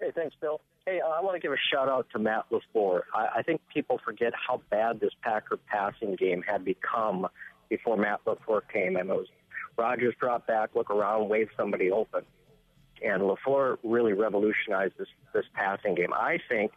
Hey, 0.00 0.10
thanks, 0.14 0.34
Bill. 0.40 0.60
Hey, 0.86 1.00
uh, 1.00 1.08
I 1.08 1.20
want 1.20 1.34
to 1.36 1.40
give 1.40 1.52
a 1.52 1.56
shout 1.72 1.88
out 1.88 2.06
to 2.12 2.18
Matt 2.18 2.46
LaFleur. 2.50 3.02
I, 3.14 3.28
I 3.36 3.42
think 3.42 3.60
people 3.72 4.00
forget 4.04 4.32
how 4.34 4.62
bad 4.70 5.00
this 5.00 5.12
Packer 5.22 5.58
passing 5.66 6.16
game 6.16 6.42
had 6.42 6.64
become 6.64 7.26
before 7.68 7.96
Matt 7.96 8.24
LaFleur 8.24 8.62
came. 8.72 8.96
And 8.96 9.10
it 9.10 9.14
was 9.14 9.26
Rodgers 9.76 10.14
drop 10.18 10.46
back, 10.46 10.70
look 10.74 10.90
around, 10.90 11.28
wave 11.28 11.48
somebody 11.56 11.90
open. 11.90 12.22
And 13.02 13.22
LaFleur 13.22 13.78
really 13.82 14.12
revolutionized 14.12 14.94
this, 14.98 15.08
this 15.32 15.44
passing 15.54 15.94
game. 15.94 16.12
I 16.12 16.38
think 16.48 16.72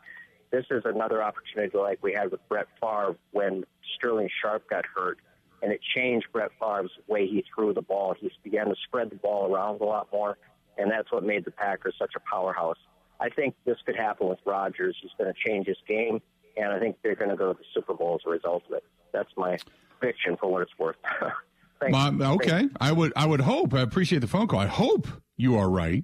this 0.51 0.65
is 0.69 0.83
another 0.85 1.23
opportunity 1.23 1.77
like 1.77 1.99
we 2.03 2.13
had 2.13 2.31
with 2.31 2.47
Brett 2.47 2.67
Favre 2.79 3.15
when 3.31 3.63
Sterling 3.95 4.29
Sharpe 4.41 4.69
got 4.69 4.85
hurt. 4.85 5.17
And 5.63 5.71
it 5.71 5.79
changed 5.95 6.27
Brett 6.33 6.51
Favre's 6.59 6.91
way 7.07 7.25
he 7.25 7.43
threw 7.55 7.73
the 7.73 7.81
ball. 7.81 8.13
He 8.19 8.29
began 8.43 8.67
to 8.67 8.75
spread 8.83 9.09
the 9.09 9.15
ball 9.15 9.51
around 9.51 9.79
a 9.79 9.85
lot 9.85 10.09
more. 10.11 10.37
And 10.77 10.91
that's 10.91 11.09
what 11.11 11.23
made 11.23 11.45
the 11.45 11.51
Packers 11.51 11.95
such 11.97 12.11
a 12.15 12.19
powerhouse. 12.19 12.77
I 13.19 13.29
think 13.29 13.55
this 13.63 13.77
could 13.85 13.95
happen 13.95 14.27
with 14.27 14.39
Rodgers. 14.45 14.97
He's 15.01 15.11
going 15.17 15.33
to 15.33 15.49
change 15.49 15.67
his 15.67 15.77
game, 15.87 16.21
and 16.57 16.73
I 16.73 16.79
think 16.79 16.97
they're 17.01 17.15
going 17.15 17.29
to 17.29 17.37
go 17.37 17.53
to 17.53 17.57
the 17.57 17.65
Super 17.73 17.93
Bowl 17.93 18.15
as 18.15 18.21
a 18.27 18.29
result 18.29 18.63
of 18.67 18.73
it. 18.73 18.83
That's 19.13 19.29
my 19.37 19.57
prediction 19.99 20.35
for 20.35 20.51
what 20.51 20.63
it's 20.63 20.77
worth. 20.77 20.97
Thanks. 21.79 22.21
okay, 22.21 22.49
Thanks. 22.49 22.75
I 22.81 22.91
would 22.91 23.13
I 23.15 23.25
would 23.25 23.41
hope. 23.41 23.73
I 23.73 23.81
appreciate 23.81 24.19
the 24.19 24.27
phone 24.27 24.47
call. 24.47 24.59
I 24.59 24.67
hope 24.67 25.07
you 25.37 25.57
are 25.57 25.69
right. 25.69 26.03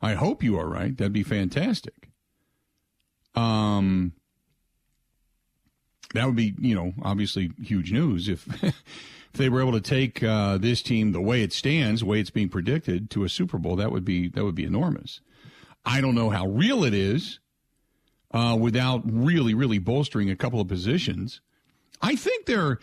I 0.00 0.14
hope 0.14 0.42
you 0.42 0.58
are 0.58 0.68
right. 0.68 0.96
That'd 0.96 1.12
be 1.12 1.22
fantastic. 1.22 2.10
Um, 3.34 4.12
that 6.16 6.26
would 6.26 6.36
be 6.36 6.54
you 6.58 6.74
know 6.74 6.92
obviously 7.02 7.52
huge 7.62 7.92
news 7.92 8.28
if. 8.28 8.46
if 9.36 9.40
they 9.40 9.50
were 9.50 9.60
able 9.60 9.72
to 9.72 9.82
take 9.82 10.22
uh, 10.22 10.56
this 10.56 10.80
team 10.80 11.12
the 11.12 11.20
way 11.20 11.42
it 11.42 11.52
stands, 11.52 12.00
the 12.00 12.06
way 12.06 12.20
it's 12.20 12.30
being 12.30 12.48
predicted, 12.48 13.10
to 13.10 13.22
a 13.22 13.28
Super 13.28 13.58
Bowl, 13.58 13.76
that 13.76 13.92
would 13.92 14.04
be 14.04 14.28
that 14.30 14.44
would 14.44 14.54
be 14.54 14.64
enormous. 14.64 15.20
I 15.84 16.00
don't 16.00 16.14
know 16.14 16.30
how 16.30 16.46
real 16.46 16.84
it 16.84 16.94
is 16.94 17.38
uh, 18.32 18.56
without 18.58 19.02
really, 19.04 19.52
really 19.52 19.78
bolstering 19.78 20.30
a 20.30 20.36
couple 20.36 20.60
of 20.60 20.68
positions. 20.68 21.42
I 22.02 22.16
think 22.16 22.46
they're. 22.46 22.78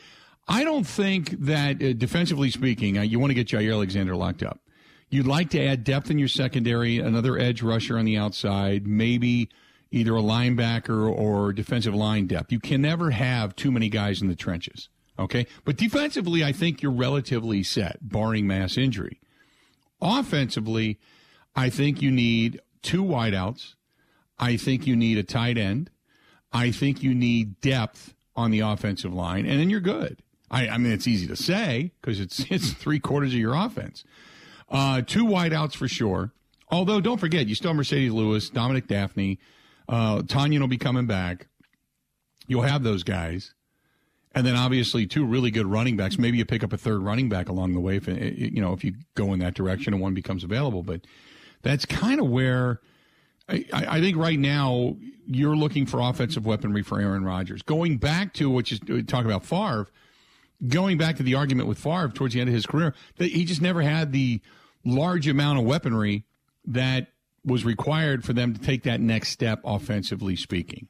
I 0.47 0.63
don't 0.63 0.85
think 0.85 1.39
that 1.39 1.81
uh, 1.81 1.93
defensively 1.93 2.51
speaking, 2.51 2.97
uh, 2.97 3.01
you 3.01 3.17
want 3.17 3.31
to 3.31 3.35
get 3.35 3.47
Jaire 3.47 3.73
Alexander 3.73 4.15
locked 4.15 4.43
up. 4.43 4.59
You'd 5.09 5.27
like 5.27 5.49
to 5.51 5.63
add 5.63 5.83
depth 5.83 6.11
in 6.11 6.19
your 6.19 6.27
secondary, 6.27 6.99
another 6.99 7.37
edge 7.37 7.61
rusher 7.61 7.97
on 7.97 8.05
the 8.05 8.17
outside, 8.17 8.85
maybe 8.85 9.49
either 9.93 10.15
a 10.15 10.21
linebacker 10.21 11.07
or 11.07 11.53
defensive 11.53 11.93
line 11.93 12.25
depth. 12.25 12.51
You 12.51 12.59
can 12.59 12.81
never 12.81 13.11
have 13.11 13.55
too 13.55 13.71
many 13.71 13.89
guys 13.89 14.21
in 14.21 14.27
the 14.27 14.35
trenches. 14.35 14.89
Okay. 15.19 15.45
But 15.63 15.77
defensively, 15.77 16.43
I 16.43 16.51
think 16.51 16.81
you're 16.81 16.91
relatively 16.91 17.61
set, 17.61 17.97
barring 18.01 18.47
mass 18.47 18.75
injury. 18.75 19.21
Offensively, 20.01 20.99
I 21.55 21.69
think 21.69 22.01
you 22.01 22.09
need 22.09 22.59
two 22.81 23.03
wideouts. 23.03 23.75
I 24.39 24.57
think 24.57 24.87
you 24.87 24.95
need 24.95 25.19
a 25.19 25.23
tight 25.23 25.59
end. 25.59 25.91
I 26.51 26.71
think 26.71 27.03
you 27.03 27.13
need 27.13 27.61
depth 27.61 28.15
on 28.35 28.49
the 28.49 28.61
offensive 28.61 29.13
line, 29.13 29.45
and 29.45 29.59
then 29.59 29.69
you're 29.69 29.79
good. 29.79 30.17
I, 30.49 30.67
I 30.69 30.77
mean, 30.79 30.91
it's 30.91 31.07
easy 31.07 31.27
to 31.27 31.35
say 31.35 31.91
because 32.01 32.19
it's 32.19 32.39
it's 32.49 32.73
three 32.73 32.99
quarters 32.99 33.33
of 33.33 33.39
your 33.39 33.53
offense. 33.53 34.03
Uh, 34.69 35.03
two 35.03 35.25
wideouts 35.25 35.75
for 35.75 35.87
sure. 35.87 36.31
Although, 36.71 36.99
don't 36.99 37.19
forget, 37.19 37.45
you 37.45 37.53
still 37.53 37.71
have 37.71 37.79
Marcedes 37.79 38.11
Lewis, 38.11 38.49
Dominique 38.49 38.87
Dafney, 38.87 39.37
uh, 39.89 40.21
Tonyan 40.21 40.59
will 40.59 40.67
be 40.67 40.77
coming 40.77 41.07
back. 41.07 41.47
You'll 42.47 42.63
have 42.63 42.83
those 42.83 43.03
guys. 43.03 43.53
And 44.35 44.45
then 44.47 44.55
obviously 44.55 45.05
two 45.05 45.25
really 45.25 45.51
good 45.51 45.67
running 45.67 45.95
backs. 45.95 46.17
Maybe 46.17 46.39
you 46.39 46.45
pick 46.45 46.63
up 46.63 46.73
a 46.73 46.77
third 46.77 47.01
running 47.03 47.29
back 47.29 47.49
along 47.49 47.73
the 47.73 47.79
way 47.79 47.97
if 47.97 48.07
eh, 48.07 48.13
eh, 48.13 48.31
you 48.35 48.61
know 48.61 48.73
if 48.73 48.83
you 48.83 48.95
go 49.15 49.31
in 49.33 49.39
that 49.39 49.53
direction 49.53 49.93
and 49.93 50.01
one 50.01 50.15
becomes 50.15 50.43
available. 50.43 50.81
But 50.81 51.01
that's 51.61 51.85
kind 51.85 52.19
of 52.19 52.29
where 52.29 52.81
I, 53.47 53.65
I, 53.71 53.99
think 54.01 54.17
right 54.17 54.39
now 54.39 54.95
you're 55.27 55.55
looking 55.55 55.85
for 55.85 55.99
offensive 55.99 56.45
weaponry 56.45 56.81
for 56.81 56.99
Aaron 56.99 57.23
Rodgers. 57.23 57.61
Going 57.61 57.97
back 57.97 58.33
to 58.35 58.49
what 58.49 58.71
you 58.71 58.79
uh, 58.89 59.01
talk 59.05 59.25
about 59.25 59.45
Favre, 59.45 59.87
going 60.67 60.97
back 60.97 61.17
to 61.17 61.23
the 61.23 61.35
argument 61.35 61.67
with 61.67 61.77
Favre 61.77 62.09
towards 62.09 62.33
the 62.33 62.39
end 62.39 62.49
of 62.49 62.55
his 62.55 62.65
career, 62.65 62.95
that 63.17 63.31
he 63.31 63.45
just 63.45 63.61
never 63.61 63.81
had 63.81 64.11
the 64.11 64.41
large 64.83 65.27
amount 65.27 65.59
of 65.59 65.65
weaponry 65.65 66.25
that 66.65 67.12
was 67.45 67.65
required 67.65 68.23
for 68.23 68.33
them 68.33 68.53
to 68.53 68.59
take 68.59 68.83
that 68.83 69.01
next 69.01 69.29
step 69.29 69.61
offensively 69.65 70.35
speaking. 70.35 70.87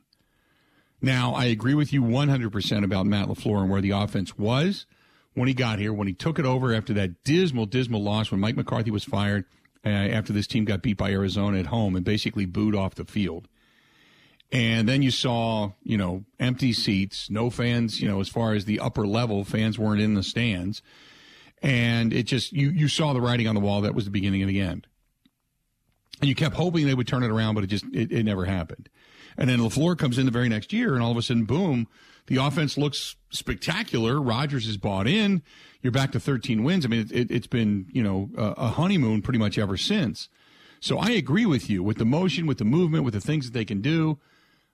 Now, 1.02 1.34
I 1.34 1.46
agree 1.46 1.74
with 1.74 1.92
you 1.92 2.02
100% 2.02 2.84
about 2.84 3.06
Matt 3.06 3.28
LaFleur 3.28 3.62
and 3.62 3.70
where 3.70 3.82
the 3.82 3.92
offense 3.92 4.38
was 4.38 4.86
when 5.34 5.48
he 5.48 5.54
got 5.54 5.80
here, 5.80 5.92
when 5.92 6.08
he 6.08 6.14
took 6.14 6.40
it 6.40 6.46
over 6.46 6.74
after 6.74 6.94
that 6.94 7.24
dismal, 7.24 7.66
dismal 7.66 8.02
loss 8.02 8.32
when 8.32 8.40
Mike 8.40 8.56
McCarthy 8.56 8.92
was 8.92 9.04
fired 9.04 9.46
uh, 9.86 9.90
after 9.90 10.32
this 10.32 10.48
team 10.48 10.64
got 10.64 10.82
beat 10.82 10.98
by 10.98 11.12
Arizona 11.12 11.60
at 11.60 11.68
home 11.68 11.96
and 11.96 12.06
basically 12.06 12.46
booed 12.46 12.76
off 12.76 12.96
the 12.96 13.06
field. 13.06 13.48
And 14.52 14.88
then 14.88 15.02
you 15.02 15.10
saw, 15.10 15.72
you 15.82 15.98
know, 15.98 16.26
empty 16.40 16.74
seats, 16.74 17.30
no 17.30 17.50
fans, 17.50 18.00
you 18.00 18.08
know, 18.08 18.22
as 18.22 18.30
far 18.30 18.54
as 18.54 18.66
the 18.66 18.80
upper 18.80 19.08
level, 19.08 19.44
fans 19.44 19.80
weren't 19.80 20.00
in 20.00 20.14
the 20.14 20.24
stands. 20.24 20.84
And 21.62 22.14
it 22.14 22.24
just, 22.24 22.54
you, 22.54 22.70
you 22.70 22.88
saw 22.88 23.14
the 23.14 23.22
writing 23.22 23.48
on 23.48 23.56
the 23.56 23.62
wall. 23.62 23.82
That 23.82 23.96
was 23.96 24.06
the 24.06 24.12
beginning 24.12 24.44
of 24.44 24.48
the 24.48 24.62
end. 24.62 24.86
And 26.24 26.30
you 26.30 26.36
kept 26.36 26.56
hoping 26.56 26.86
they 26.86 26.94
would 26.94 27.06
turn 27.06 27.22
it 27.22 27.30
around, 27.30 27.56
but 27.56 27.66
it 27.66 27.68
just, 27.68 27.84
it, 27.92 28.10
it 28.10 28.24
never 28.24 28.46
happened. 28.46 28.88
And 29.36 29.50
then 29.50 29.60
LaFleur 29.60 29.98
comes 29.98 30.18
in 30.18 30.26
the 30.26 30.32
very 30.32 30.48
next 30.48 30.72
year, 30.72 30.94
and 30.94 31.04
all 31.04 31.12
of 31.12 31.18
a 31.18 31.22
sudden, 31.22 31.44
boom, 31.44 31.86
the 32.28 32.38
offense 32.38 32.78
looks 32.78 33.18
spectacular. 33.30 34.22
Rodgers 34.22 34.66
is 34.66 34.78
bought 34.78 35.06
in. 35.06 35.44
You're 35.82 35.92
back 35.92 36.14
to 36.14 36.22
13 36.22 36.64
wins. 36.64 36.86
I 36.86 36.88
mean, 36.88 37.02
it, 37.12 37.30
has 37.30 37.42
it, 37.44 37.50
been, 37.50 37.88
you 37.92 38.02
know, 38.02 38.30
a, 38.38 38.70
honeymoon 38.70 39.22
pretty 39.22 39.38
much 39.38 39.58
ever 39.58 39.76
since. 39.76 40.30
So 40.80 40.98
I 40.98 41.10
agree 41.10 41.46
with 41.46 41.70
you 41.70 41.84
with 41.84 41.98
the 41.98 42.06
motion, 42.06 42.48
with 42.48 42.58
the 42.58 42.64
movement, 42.64 43.04
with 43.04 43.16
the 43.16 43.20
things 43.20 43.48
that 43.48 43.54
they 43.54 43.66
can 43.66 43.82
do, 43.82 44.18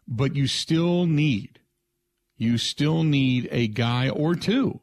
but 0.07 0.35
you 0.35 0.45
still 0.45 1.07
need, 1.07 1.61
you 2.37 2.59
still 2.59 3.01
need 3.01 3.47
a 3.49 3.67
guy 3.67 4.07
or 4.07 4.35
two 4.35 4.81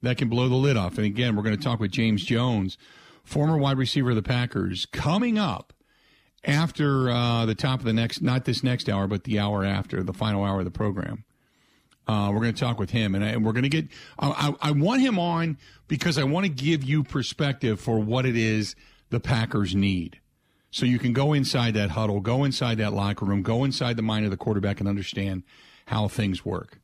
that 0.00 0.16
can 0.16 0.30
blow 0.30 0.48
the 0.48 0.54
lid 0.54 0.78
off. 0.78 0.96
And 0.96 1.04
again, 1.04 1.36
we're 1.36 1.42
going 1.42 1.58
to 1.58 1.62
talk 1.62 1.78
with 1.78 1.90
James 1.90 2.24
Jones, 2.24 2.78
former 3.22 3.58
wide 3.58 3.76
receiver 3.76 4.08
of 4.08 4.16
the 4.16 4.22
Packers, 4.22 4.86
coming 4.86 5.38
up 5.38 5.73
after 6.44 7.10
uh, 7.10 7.46
the 7.46 7.54
top 7.54 7.80
of 7.80 7.86
the 7.86 7.92
next, 7.92 8.22
not 8.22 8.44
this 8.44 8.62
next 8.62 8.88
hour, 8.88 9.06
but 9.06 9.24
the 9.24 9.38
hour 9.38 9.64
after, 9.64 10.02
the 10.02 10.12
final 10.12 10.44
hour 10.44 10.60
of 10.60 10.64
the 10.64 10.70
program. 10.70 11.24
Uh, 12.06 12.30
we're 12.32 12.40
going 12.40 12.54
to 12.54 12.60
talk 12.60 12.78
with 12.78 12.90
him, 12.90 13.14
and, 13.14 13.24
I, 13.24 13.28
and 13.28 13.44
we're 13.44 13.52
going 13.52 13.62
to 13.62 13.68
get. 13.68 13.88
I, 14.18 14.54
I, 14.60 14.68
I 14.68 14.70
want 14.72 15.00
him 15.00 15.18
on 15.18 15.56
because 15.88 16.18
I 16.18 16.24
want 16.24 16.44
to 16.44 16.52
give 16.52 16.84
you 16.84 17.02
perspective 17.02 17.80
for 17.80 17.98
what 17.98 18.26
it 18.26 18.36
is 18.36 18.76
the 19.10 19.20
Packers 19.20 19.74
need. 19.74 20.20
So 20.70 20.86
you 20.86 20.98
can 20.98 21.12
go 21.12 21.32
inside 21.32 21.74
that 21.74 21.90
huddle, 21.90 22.20
go 22.20 22.44
inside 22.44 22.78
that 22.78 22.92
locker 22.92 23.24
room, 23.24 23.42
go 23.42 23.64
inside 23.64 23.96
the 23.96 24.02
mind 24.02 24.24
of 24.24 24.30
the 24.30 24.36
quarterback, 24.36 24.80
and 24.80 24.88
understand 24.88 25.44
how 25.86 26.08
things 26.08 26.44
work. 26.44 26.80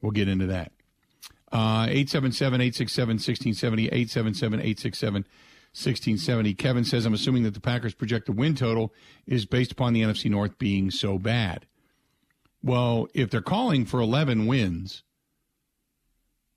We'll 0.00 0.12
get 0.12 0.28
into 0.28 0.46
that. 0.46 0.70
Uh, 1.52 1.86
877 1.88 2.60
867 2.60 3.14
1670, 3.14 3.86
877 3.86 4.60
867 4.60 5.26
1670. 5.74 6.54
Kevin 6.54 6.84
says, 6.84 7.04
I'm 7.04 7.14
assuming 7.14 7.42
that 7.42 7.54
the 7.54 7.60
Packers' 7.60 7.94
projected 7.94 8.36
win 8.36 8.54
total 8.54 8.94
is 9.26 9.44
based 9.44 9.72
upon 9.72 9.92
the 9.92 10.02
NFC 10.02 10.30
North 10.30 10.56
being 10.56 10.90
so 10.90 11.18
bad. 11.18 11.66
Well, 12.62 13.08
if 13.12 13.28
they're 13.28 13.42
calling 13.42 13.84
for 13.84 14.00
11 14.00 14.46
wins, 14.46 15.02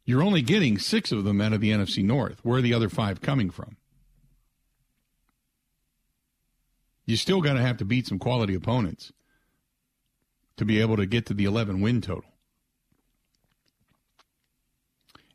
you're 0.05 0.21
only 0.21 0.43
getting 0.43 0.77
six 0.77 1.11
of 1.11 1.23
them 1.23 1.41
out 1.41 1.51
of 1.51 1.61
the 1.61 1.71
NFC 1.71 2.03
North. 2.03 2.39
Where 2.43 2.59
are 2.59 2.61
the 2.61 2.75
other 2.75 2.89
five 2.89 3.19
coming 3.19 3.49
from? 3.49 3.75
You 7.05 7.17
still 7.17 7.41
got 7.41 7.53
to 7.53 7.61
have 7.61 7.77
to 7.77 7.85
beat 7.85 8.05
some 8.05 8.19
quality 8.19 8.53
opponents 8.53 9.11
to 10.57 10.65
be 10.65 10.79
able 10.79 10.97
to 10.97 11.07
get 11.07 11.25
to 11.25 11.33
the 11.33 11.45
11 11.45 11.81
win 11.81 12.01
total. 12.01 12.29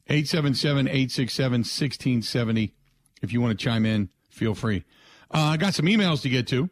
877 0.06 0.86
867 0.86 1.52
1670. 1.60 2.74
If 3.22 3.32
you 3.32 3.40
want 3.40 3.58
to 3.58 3.64
chime 3.64 3.86
in, 3.86 4.10
feel 4.30 4.54
free. 4.54 4.84
Uh, 5.32 5.38
I 5.38 5.56
got 5.56 5.74
some 5.74 5.86
emails 5.86 6.22
to 6.22 6.28
get 6.28 6.46
to. 6.48 6.68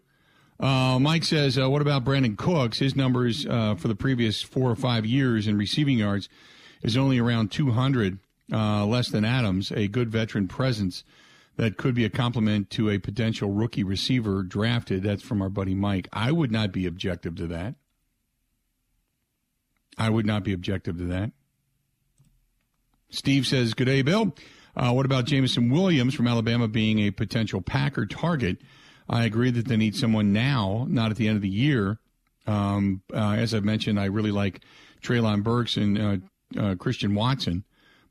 Uh, 0.59 0.99
Mike 0.99 1.25
says, 1.25 1.59
uh, 1.59 1.71
What 1.71 1.81
about 1.81 2.05
Brandin 2.05 2.37
Cooks? 2.37 2.79
His 2.79 2.95
numbers 2.95 3.47
uh, 3.47 3.77
for 3.77 3.89
the 3.89 3.95
previous 3.95 4.43
four 4.43 4.71
or 4.71 4.77
five 4.77 5.07
years 5.07 5.47
in 5.47 5.57
receiving 5.57 5.99
yards 5.99 6.29
is 6.83 6.97
only 6.97 7.19
around 7.19 7.51
200, 7.51 8.19
uh, 8.53 8.85
less 8.85 9.09
than 9.09 9.25
Adams, 9.25 9.73
a 9.73 9.89
good 9.89 10.11
veteran 10.11 10.49
presence 10.49 11.03
that 11.57 11.77
could 11.77 11.95
be 11.95 12.05
a 12.05 12.11
compliment 12.11 12.71
to 12.71 12.91
a 12.91 12.99
potential 12.99 13.51
rookie 13.51 13.85
receiver 13.85 14.43
drafted. 14.43 15.03
That's 15.03 15.23
from 15.23 15.41
our 15.41 15.49
buddy 15.49 15.75
Mike. 15.75 16.09
I 16.13 16.33
would 16.33 16.51
not 16.51 16.73
be 16.73 16.87
objective 16.87 17.37
to 17.37 17.47
that. 17.49 17.75
I 19.97 20.11
would 20.11 20.27
not 20.27 20.45
be 20.45 20.53
objective 20.53 20.99
to 20.99 21.05
that. 21.05 21.33
Steve 23.11 23.47
says, 23.47 23.75
Good 23.75 23.87
day, 23.87 24.03
Bill. 24.03 24.35
Uh, 24.77 24.93
what 24.93 25.07
about 25.07 25.25
Jameson 25.25 25.71
Williams 25.71 26.15
from 26.15 26.27
Alabama 26.27 26.69
being 26.69 27.01
a 27.01 27.11
potential 27.11 27.61
Packer 27.61 28.07
target? 28.07 28.59
I 29.09 29.25
agree 29.25 29.51
that 29.51 29.67
they 29.67 29.77
need 29.77 29.97
someone 29.97 30.33
now, 30.33 30.87
not 30.89 31.11
at 31.11 31.17
the 31.17 31.27
end 31.27 31.37
of 31.37 31.43
the 31.43 31.49
year. 31.49 31.99
Um, 32.47 33.03
uh, 33.13 33.33
as 33.33 33.55
I've 33.55 33.65
mentioned, 33.65 33.99
I 33.99 34.07
really 34.07 34.31
like 34.31 34.61
Treylon 35.03 35.43
Burks 35.43 35.77
and 35.77 35.99
uh, 35.99 36.17
uh 36.59 36.75
Christian 36.77 37.15
Watson, 37.15 37.65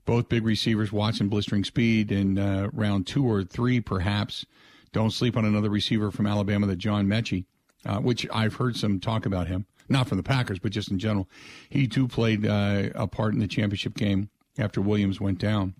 both 0.05 0.29
big 0.29 0.45
receivers. 0.45 0.91
Watson 0.91 1.29
blistering 1.29 1.63
speed 1.63 2.11
in 2.11 2.37
uh, 2.37 2.69
round 2.73 3.07
two 3.07 3.25
or 3.25 3.43
three, 3.43 3.79
perhaps. 3.79 4.45
Don't 4.91 5.11
sleep 5.11 5.37
on 5.37 5.45
another 5.45 5.69
receiver 5.69 6.11
from 6.11 6.27
Alabama, 6.27 6.67
that 6.67 6.77
John 6.77 7.07
Metchie, 7.07 7.45
uh, 7.85 7.99
which 7.99 8.27
I've 8.33 8.55
heard 8.55 8.75
some 8.75 8.99
talk 8.99 9.25
about 9.25 9.47
him, 9.47 9.65
not 9.87 10.07
from 10.07 10.17
the 10.17 10.23
Packers, 10.23 10.59
but 10.59 10.71
just 10.71 10.91
in 10.91 10.99
general. 10.99 11.29
He 11.69 11.87
too 11.87 12.07
played 12.07 12.43
a 12.45 13.07
part 13.07 13.33
in 13.33 13.39
the 13.39 13.47
championship 13.47 13.93
game 13.93 14.29
after 14.57 14.81
Williams 14.81 15.21
went 15.21 15.37
down. 15.37 15.75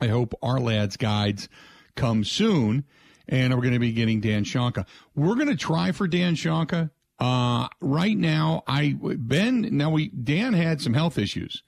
I 0.00 0.08
hope 0.08 0.34
our 0.42 0.60
lads 0.60 0.96
guides 0.96 1.48
come 1.94 2.24
soon, 2.24 2.84
and 3.28 3.54
we're 3.54 3.62
going 3.62 3.72
to 3.72 3.78
be 3.78 3.92
getting 3.92 4.20
Dan 4.20 4.44
Shonka. 4.44 4.86
We're 5.14 5.34
going 5.34 5.48
to 5.48 5.56
try 5.56 5.92
for 5.92 6.06
Dan 6.06 6.34
Shonka. 6.34 6.90
Uh, 7.18 7.68
right 7.80 8.16
now, 8.16 8.62
I 8.66 8.94
Ben. 9.00 9.68
Now 9.72 9.90
we 9.90 10.08
Dan 10.08 10.52
had 10.52 10.82
some 10.82 10.92
health 10.92 11.16
issues, 11.16 11.62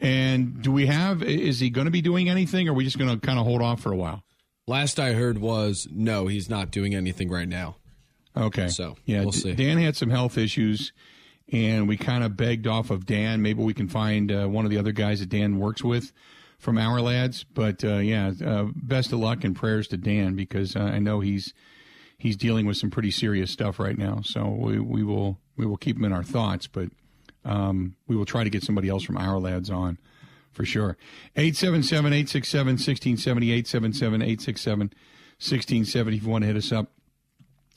and 0.00 0.60
do 0.60 0.70
we 0.70 0.86
have? 0.86 1.22
Is 1.22 1.60
he 1.60 1.70
going 1.70 1.86
to 1.86 1.90
be 1.90 2.02
doing 2.02 2.28
anything, 2.28 2.68
or 2.68 2.72
are 2.72 2.74
we 2.74 2.84
just 2.84 2.98
going 2.98 3.10
to 3.10 3.26
kind 3.26 3.38
of 3.38 3.46
hold 3.46 3.62
off 3.62 3.80
for 3.80 3.90
a 3.90 3.96
while? 3.96 4.22
Last 4.66 5.00
I 5.00 5.14
heard 5.14 5.38
was 5.38 5.88
no, 5.90 6.26
he's 6.26 6.50
not 6.50 6.70
doing 6.70 6.94
anything 6.94 7.30
right 7.30 7.48
now. 7.48 7.76
Okay, 8.36 8.68
so 8.68 8.96
yeah, 9.06 9.22
we'll 9.22 9.32
see. 9.32 9.54
Dan 9.54 9.78
had 9.78 9.96
some 9.96 10.10
health 10.10 10.36
issues, 10.36 10.92
and 11.50 11.88
we 11.88 11.96
kind 11.96 12.22
of 12.22 12.36
begged 12.36 12.66
off 12.66 12.90
of 12.90 13.06
Dan. 13.06 13.40
Maybe 13.40 13.62
we 13.62 13.72
can 13.74 13.88
find 13.88 14.30
uh, 14.30 14.46
one 14.46 14.66
of 14.66 14.70
the 14.70 14.78
other 14.78 14.92
guys 14.92 15.20
that 15.20 15.30
Dan 15.30 15.58
works 15.58 15.82
with 15.82 16.12
from 16.62 16.78
our 16.78 17.00
lads. 17.00 17.44
But 17.44 17.84
uh, 17.84 17.96
yeah, 17.96 18.32
uh, 18.44 18.68
best 18.74 19.12
of 19.12 19.18
luck 19.18 19.42
and 19.42 19.54
prayers 19.54 19.88
to 19.88 19.96
Dan 19.96 20.36
because 20.36 20.76
uh, 20.76 20.80
I 20.80 21.00
know 21.00 21.18
he's 21.18 21.52
he's 22.16 22.36
dealing 22.36 22.66
with 22.66 22.76
some 22.76 22.88
pretty 22.88 23.10
serious 23.10 23.50
stuff 23.50 23.80
right 23.80 23.98
now. 23.98 24.20
So 24.24 24.48
we, 24.48 24.78
we 24.78 25.02
will 25.02 25.38
we 25.56 25.66
will 25.66 25.76
keep 25.76 25.96
him 25.96 26.04
in 26.04 26.12
our 26.12 26.22
thoughts, 26.22 26.68
but 26.68 26.88
um, 27.44 27.96
we 28.06 28.14
will 28.14 28.24
try 28.24 28.44
to 28.44 28.50
get 28.50 28.62
somebody 28.62 28.88
else 28.88 29.02
from 29.02 29.18
our 29.18 29.40
lads 29.40 29.70
on 29.70 29.98
for 30.52 30.64
sure. 30.64 30.96
877 31.34 32.12
867 32.12 32.66
1670, 32.74 33.50
877 33.50 34.22
867 34.22 34.80
1670 34.86 36.16
if 36.16 36.22
you 36.22 36.28
want 36.28 36.42
to 36.42 36.46
hit 36.46 36.56
us 36.56 36.70
up. 36.70 36.92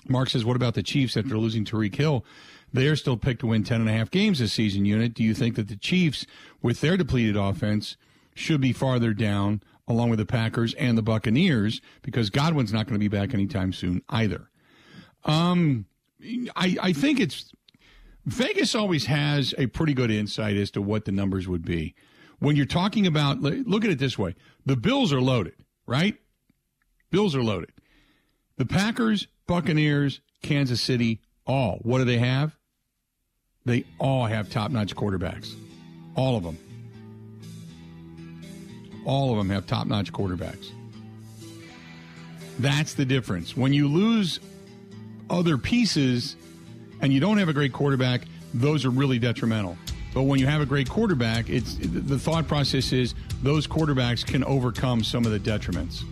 Mark 0.08 0.30
says, 0.30 0.46
What 0.46 0.56
about 0.56 0.76
the 0.76 0.84
Chiefs 0.84 1.18
after 1.18 1.40
losing 1.40 1.66
Tyreek 1.66 1.96
Hill? 1.96 2.24
They're 2.72 2.96
still 2.96 3.18
picked 3.18 3.40
to 3.40 3.48
win 3.48 3.64
10.5 3.64 4.12
games 4.12 4.38
this 4.38 4.54
season, 4.54 4.86
unit. 4.86 5.16
Do 5.16 5.24
you 5.24 5.34
think 5.34 5.56
that 5.56 5.70
the 5.70 5.76
Chiefs, 5.76 6.28
with 6.62 6.82
their 6.82 6.98
depleted 6.98 7.36
offense, 7.36 7.98
should 8.36 8.62
be 8.62 8.74
farther 8.74 9.14
down 9.14 9.62
along 9.88 10.10
with 10.10 10.20
the 10.20 10.26
Packers 10.26 10.74
and 10.76 10.98
the 10.98 11.02
Buccaneers 11.02 11.82
because 12.02 12.30
Godwin's 12.30 12.74
not 12.74 12.86
going 12.88 12.96
to 12.96 13.00
be 13.00 13.08
back 13.08 13.34
anytime 13.34 13.74
soon 13.74 14.02
either. 14.10 14.50
Um, 15.24 15.86
I, 16.56 16.78
I 16.82 16.94
think 16.94 17.20
it's 17.20 17.52
Vegas 18.26 18.76
always 18.76 19.06
has 19.06 19.54
a 19.58 19.68
pretty 19.68 19.94
good 19.94 20.12
insight 20.12 20.56
as 20.58 20.72
to 20.72 20.82
what 20.82 21.06
the 21.06 21.12
numbers 21.12 21.48
would 21.48 21.64
be. 21.64 21.96
When 22.40 22.56
you're 22.56 22.66
talking 22.66 23.08
about, 23.08 23.42
look 23.42 23.86
at 23.86 23.92
it 23.92 24.00
this 24.00 24.18
way 24.18 24.36
the 24.66 24.76
Bills 24.76 25.14
are 25.14 25.22
loaded, 25.22 25.56
right? 25.88 26.18
Bills 27.12 27.36
are 27.36 27.44
loaded. 27.44 27.72
The 28.58 28.66
Packers, 28.66 29.28
Buccaneers, 29.48 30.22
Kansas 30.42 30.82
City, 30.82 31.22
all. 31.46 31.80
What 31.84 32.00
do 32.00 32.06
they 32.06 32.18
have? 32.18 32.58
They 33.66 33.86
all 34.00 34.26
have 34.26 34.50
top 34.50 34.72
notch 34.72 34.96
quarterbacks. 34.96 35.54
All 36.16 36.38
of 36.38 36.44
them. 36.44 36.58
All 39.06 39.32
of 39.32 39.38
them 39.38 39.50
have 39.50 39.66
top 39.66 39.88
notch 39.88 40.12
quarterbacks. 40.12 40.72
That's 42.60 42.94
the 42.94 43.06
difference. 43.06 43.56
When 43.56 43.74
you 43.74 43.88
lose 43.88 44.40
other 45.30 45.58
pieces 45.58 46.36
and 47.02 47.14
you 47.14 47.20
don't 47.20 47.38
have 47.38 47.50
a 47.50 47.54
great 47.54 47.74
quarterback, 47.74 48.22
those 48.54 48.86
are 48.86 48.90
really 48.90 49.20
detrimental. 49.20 49.78
But 50.14 50.24
when 50.24 50.40
you 50.40 50.48
have 50.48 50.62
a 50.62 50.66
great 50.66 50.90
quarterback, 50.90 51.50
it's 51.50 51.76
the 51.76 52.18
thought 52.18 52.48
process 52.48 52.94
is 52.94 53.16
those 53.44 53.68
quarterbacks 53.68 54.26
can 54.26 54.44
overcome 54.46 55.04
some 55.04 55.26
of 55.26 55.32
the 55.32 55.40
detriments. 55.40 56.04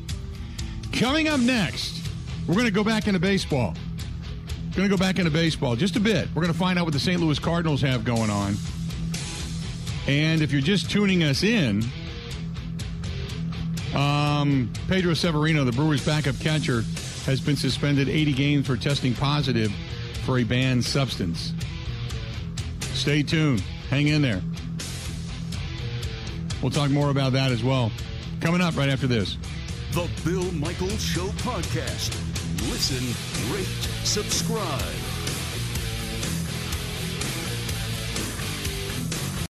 Coming 0.91 1.29
up 1.29 1.39
next, 1.39 2.05
we're 2.45 2.55
going 2.55 2.65
to 2.65 2.71
go 2.71 2.83
back 2.83 3.07
into 3.07 3.19
baseball. 3.19 3.73
We're 4.71 4.77
going 4.77 4.89
to 4.89 4.97
go 4.97 4.99
back 4.99 5.19
into 5.19 5.31
baseball 5.31 5.77
just 5.77 5.95
a 5.95 5.99
bit. 6.01 6.27
We're 6.35 6.41
going 6.41 6.51
to 6.51 6.59
find 6.59 6.77
out 6.77 6.83
what 6.83 6.93
the 6.93 6.99
St. 6.99 7.21
Louis 7.21 7.39
Cardinals 7.39 7.81
have 7.81 8.03
going 8.03 8.29
on. 8.29 8.55
And 10.07 10.41
if 10.41 10.51
you're 10.51 10.61
just 10.61 10.91
tuning 10.91 11.23
us 11.23 11.43
in, 11.43 11.83
um, 13.95 14.71
Pedro 14.87 15.13
Severino, 15.13 15.63
the 15.63 15.71
Brewers' 15.71 16.05
backup 16.05 16.39
catcher, 16.39 16.83
has 17.25 17.39
been 17.39 17.55
suspended 17.55 18.09
80 18.09 18.33
games 18.33 18.67
for 18.67 18.75
testing 18.77 19.13
positive 19.13 19.71
for 20.25 20.39
a 20.39 20.43
banned 20.43 20.83
substance. 20.83 21.53
Stay 22.93 23.23
tuned. 23.23 23.61
Hang 23.89 24.07
in 24.07 24.21
there. 24.21 24.41
We'll 26.61 26.71
talk 26.71 26.89
more 26.89 27.09
about 27.09 27.33
that 27.33 27.51
as 27.51 27.63
well. 27.63 27.91
Coming 28.39 28.61
up 28.61 28.75
right 28.77 28.89
after 28.89 29.07
this. 29.07 29.37
The 29.91 30.09
Bill 30.23 30.51
Michaels 30.53 31.03
Show 31.03 31.27
Podcast. 31.43 32.13
Listen, 32.71 33.05
rate, 33.53 33.65
subscribe. 34.05 35.03